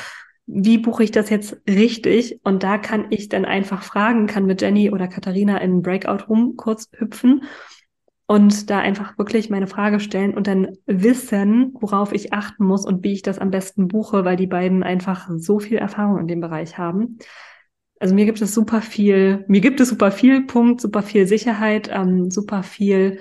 wie 0.46 0.78
buche 0.78 1.04
ich 1.04 1.10
das 1.10 1.30
jetzt 1.30 1.56
richtig? 1.68 2.40
Und 2.44 2.62
da 2.62 2.78
kann 2.78 3.06
ich 3.10 3.28
dann 3.28 3.44
einfach 3.44 3.82
fragen, 3.82 4.26
kann 4.26 4.46
mit 4.46 4.60
Jenny 4.60 4.90
oder 4.90 5.08
Katharina 5.08 5.58
in 5.58 5.82
Breakout 5.82 6.26
Room 6.28 6.56
kurz 6.56 6.90
hüpfen 6.92 7.44
und 8.26 8.70
da 8.70 8.78
einfach 8.78 9.18
wirklich 9.18 9.50
meine 9.50 9.66
Frage 9.66 10.00
stellen 10.00 10.34
und 10.34 10.46
dann 10.46 10.76
wissen, 10.86 11.74
worauf 11.80 12.12
ich 12.12 12.32
achten 12.32 12.64
muss 12.64 12.86
und 12.86 13.04
wie 13.04 13.12
ich 13.12 13.22
das 13.22 13.38
am 13.38 13.50
besten 13.50 13.88
buche, 13.88 14.24
weil 14.24 14.36
die 14.36 14.46
beiden 14.46 14.82
einfach 14.82 15.28
so 15.36 15.58
viel 15.58 15.78
Erfahrung 15.78 16.18
in 16.18 16.28
dem 16.28 16.40
Bereich 16.40 16.78
haben. 16.78 17.18
Also 18.04 18.14
mir 18.14 18.26
gibt 18.26 18.42
es 18.42 18.52
super 18.52 18.82
viel, 18.82 19.46
mir 19.48 19.62
gibt 19.62 19.80
es 19.80 19.88
super 19.88 20.12
viel 20.12 20.42
Punkt, 20.42 20.82
super 20.82 21.00
viel 21.00 21.26
Sicherheit, 21.26 21.88
ähm, 21.90 22.30
super 22.30 22.62
viel 22.62 23.18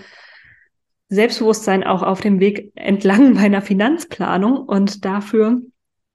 Selbstbewusstsein 1.07 1.85
auch 1.85 2.03
auf 2.03 2.19
dem 2.19 2.41
Weg 2.41 2.73
entlang 2.75 3.31
meiner 3.33 3.61
Finanzplanung 3.61 4.57
und 4.57 5.05
dafür 5.05 5.61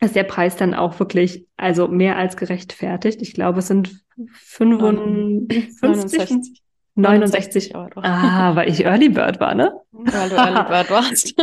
ist 0.01 0.17
der 0.17 0.25
Preis 0.25 0.57
dann 0.57 0.75
auch 0.75 1.01
wirklich, 1.01 1.47
also 1.57 1.89
mehr 1.89 2.19
als 2.19 2.37
gerechtfertigt. 2.37 3.23
Ich 3.23 3.33
glaube, 3.33 3.61
es 3.61 3.69
sind 3.69 4.05
55, 4.33 5.81
69. 5.81 6.63
69 6.99 7.75
Euro. 7.77 8.01
Ah, 8.03 8.55
weil 8.57 8.69
ich 8.69 8.85
Early 8.85 9.09
Bird 9.09 9.39
war, 9.39 9.55
ne? 9.55 9.73
Weil 9.93 10.29
du 10.29 10.35
Early 10.37 10.69
Bird 10.69 10.91
warst. 10.91 11.35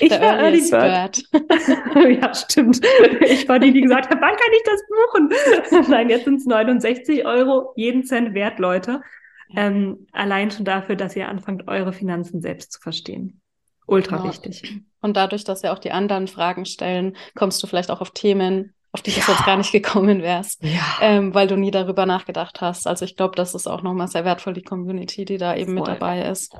ich 0.00 0.08
Der 0.08 0.20
war 0.20 0.38
Early 0.38 0.70
Bird. 0.70 1.22
Bird. 1.32 2.22
ja, 2.22 2.34
stimmt. 2.34 2.80
Ich 3.22 3.48
war 3.48 3.58
die, 3.58 3.72
die 3.72 3.80
gesagt 3.80 4.10
hat, 4.10 4.20
wann 4.20 4.36
kann 4.36 4.52
ich 4.52 4.62
das 4.64 4.82
buchen? 4.88 5.90
Nein, 5.90 6.10
jetzt 6.10 6.24
sind 6.24 6.36
es 6.36 6.46
69 6.46 7.24
Euro, 7.24 7.72
jeden 7.76 8.04
Cent 8.04 8.34
wert, 8.34 8.58
Leute. 8.58 9.00
Ähm, 9.56 10.06
allein 10.12 10.50
schon 10.50 10.66
dafür, 10.66 10.94
dass 10.94 11.16
ihr 11.16 11.28
anfangt, 11.28 11.68
eure 11.68 11.94
Finanzen 11.94 12.42
selbst 12.42 12.72
zu 12.72 12.80
verstehen. 12.80 13.40
Ultra 13.86 14.18
genau. 14.18 14.28
wichtig. 14.28 14.82
Und 15.00 15.16
dadurch, 15.16 15.44
dass 15.44 15.62
wir 15.62 15.72
auch 15.72 15.78
die 15.78 15.92
anderen 15.92 16.26
Fragen 16.26 16.66
stellen, 16.66 17.16
kommst 17.34 17.62
du 17.62 17.66
vielleicht 17.66 17.90
auch 17.90 18.02
auf 18.02 18.10
Themen, 18.10 18.74
auf 18.98 19.02
die 19.02 19.12
du 19.12 19.20
jetzt 19.20 19.46
gar 19.46 19.56
nicht 19.56 19.72
gekommen 19.72 20.22
wärst, 20.22 20.62
ja. 20.62 20.98
ähm, 21.00 21.34
weil 21.34 21.46
du 21.46 21.56
nie 21.56 21.70
darüber 21.70 22.04
nachgedacht 22.04 22.60
hast. 22.60 22.86
Also 22.86 23.04
ich 23.04 23.16
glaube, 23.16 23.36
das 23.36 23.54
ist 23.54 23.66
auch 23.66 23.82
nochmal 23.82 24.08
sehr 24.08 24.24
wertvoll, 24.24 24.54
die 24.54 24.62
Community, 24.62 25.24
die 25.24 25.38
da 25.38 25.54
eben 25.54 25.72
Voll. 25.72 25.74
mit 25.74 25.86
dabei 25.88 26.22
ist. 26.22 26.56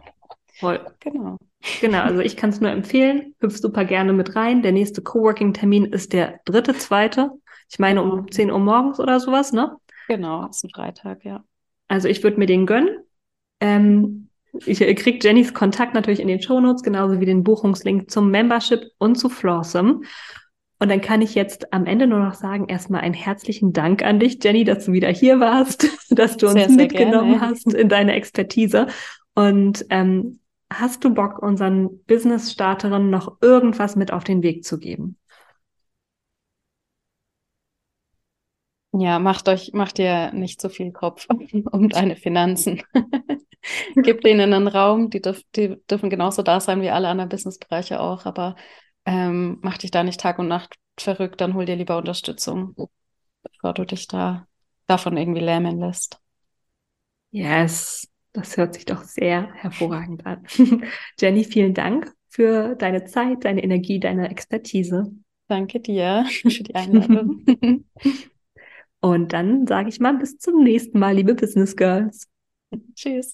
Voll. 0.59 0.81
Genau. 1.01 1.37
Genau, 1.81 2.03
also 2.03 2.21
ich 2.21 2.37
kann 2.37 2.51
es 2.51 2.61
nur 2.61 2.71
empfehlen. 2.71 3.35
Hüpf 3.41 3.57
super 3.57 3.85
gerne 3.85 4.13
mit 4.13 4.37
rein. 4.37 4.63
Der 4.63 4.73
nächste 4.73 5.03
Coworking-Termin 5.03 5.87
ist 5.87 6.13
der 6.13 6.41
dritte, 6.45 6.75
zweite. 6.75 7.31
Ich 7.71 7.79
meine 7.79 8.03
um 8.03 8.11
Genau. 8.11 8.27
10 8.31 8.51
Uhr 8.53 8.59
morgens 8.59 9.01
oder 9.01 9.19
sowas, 9.19 9.53
ne? 9.53 9.77
Genau, 10.07 10.47
ist 10.47 10.65
ein 10.65 10.71
Freitag, 10.71 11.25
ja. 11.25 11.43
Also 11.89 12.09
ich 12.09 12.23
würde 12.23 12.39
mir 12.39 12.47
den 12.47 12.67
gönnen. 12.67 12.91
Ähm, 13.61 14.29
ich 14.65 14.81
äh, 14.81 14.95
krieg 14.95 15.23
Jennys 15.23 15.53
Kontakt 15.53 15.95
natürlich 15.95 16.21
in 16.21 16.29
den 16.29 16.41
Shownotes, 16.41 16.83
genauso 16.83 17.21
wie 17.21 17.27
den 17.27 17.45
Buchungslink 17.45 18.11
zum 18.11 18.31
Membership 18.31 18.83
und 18.99 19.17
zu 19.17 19.29
Flawsome. 19.29 20.01
Und 20.81 20.91
dann 20.91 21.01
kann 21.01 21.23
ich 21.23 21.35
jetzt 21.35 21.73
am 21.73 21.87
Ende 21.87 22.07
nur 22.07 22.21
noch 22.21 22.35
sagen, 22.35 22.69
erstmal 22.69 23.01
einen 23.01 23.15
herzlichen 23.15 23.73
Dank 23.73 24.05
an 24.05 24.21
dich, 24.21 24.39
Jenny, 24.43 24.65
dass 24.65 24.85
du 24.85 24.93
wieder 24.93 25.09
hier 25.09 25.41
warst, 25.41 25.89
dass 26.11 26.37
du 26.37 26.47
uns 26.47 26.55
Sehr, 26.55 26.69
sehr 26.69 26.77
mitgenommen 26.77 27.33
gerne. 27.33 27.41
hast 27.41 27.73
in 27.73 27.89
deine 27.89 28.15
Expertise. 28.15 28.87
Und 29.35 29.85
ähm, 29.91 30.39
hast 30.73 31.05
du 31.05 31.13
Bock, 31.15 31.41
unseren 31.41 32.05
Business-Starterinnen 32.05 33.11
noch 33.11 33.39
irgendwas 33.41 33.97
mit 33.97 34.13
auf 34.13 34.25
den 34.25 34.43
Weg 34.43 34.65
zu 34.65 34.79
geben? 34.79 35.17
Ja, 38.93 39.19
macht 39.19 39.49
euch, 39.49 39.73
macht 39.75 39.99
dir 39.99 40.33
nicht 40.33 40.61
so 40.61 40.69
viel 40.69 40.93
Kopf 40.93 41.27
um 41.73 41.89
deine 41.89 42.17
Finanzen. 42.17 42.83
Gebt 43.97 44.25
denen 44.25 44.53
einen 44.53 44.69
Raum, 44.69 45.11
die, 45.11 45.21
dürf, 45.21 45.43
die 45.55 45.77
dürfen 45.91 46.09
genauso 46.09 46.43
da 46.43 46.61
sein 46.61 46.81
wie 46.81 46.91
alle 46.91 47.09
anderen 47.09 47.29
Businessbereiche 47.29 48.01
auch, 48.01 48.25
aber 48.25 48.57
ähm, 49.09 49.59
mach 49.63 49.79
dich 49.79 49.91
da 49.91 50.03
nicht 50.05 50.21
Tag 50.21 50.39
und 50.39 50.49
Nacht 50.49 50.77
verrückt, 51.01 51.41
dann 51.41 51.55
hol 51.55 51.65
dir 51.65 51.77
lieber 51.77 51.97
Unterstützung, 51.97 52.75
bevor 53.43 53.73
du 53.73 53.87
dich 53.87 54.07
da 54.07 54.47
davon 54.87 55.17
irgendwie 55.17 55.41
lähmen 55.41 55.81
lässt. 55.81 56.21
Yes, 57.31 58.07
das 58.35 58.59
hört 58.59 58.75
sich 58.75 58.85
doch 58.85 59.03
sehr 59.03 59.51
hervorragend 59.55 60.27
an. 60.27 60.47
Jenny, 61.19 61.45
vielen 61.45 61.73
Dank 61.73 62.13
für 62.29 62.75
deine 62.75 63.07
Zeit, 63.07 63.47
deine 63.47 63.65
Energie, 63.65 63.99
deine 63.99 64.29
Expertise. 64.31 65.11
Danke 65.49 65.81
dir 65.81 66.27
für 66.29 66.63
die 66.63 66.75
Einladung. 66.75 67.45
Und 69.01 69.33
dann 69.33 69.67
sage 69.67 69.89
ich 69.89 70.01
mal 70.01 70.19
bis 70.19 70.37
zum 70.37 70.63
nächsten 70.63 70.99
Mal, 70.99 71.15
liebe 71.15 71.35
Business 71.35 71.77
Girls. 71.77 72.29
Tschüss. 72.95 73.27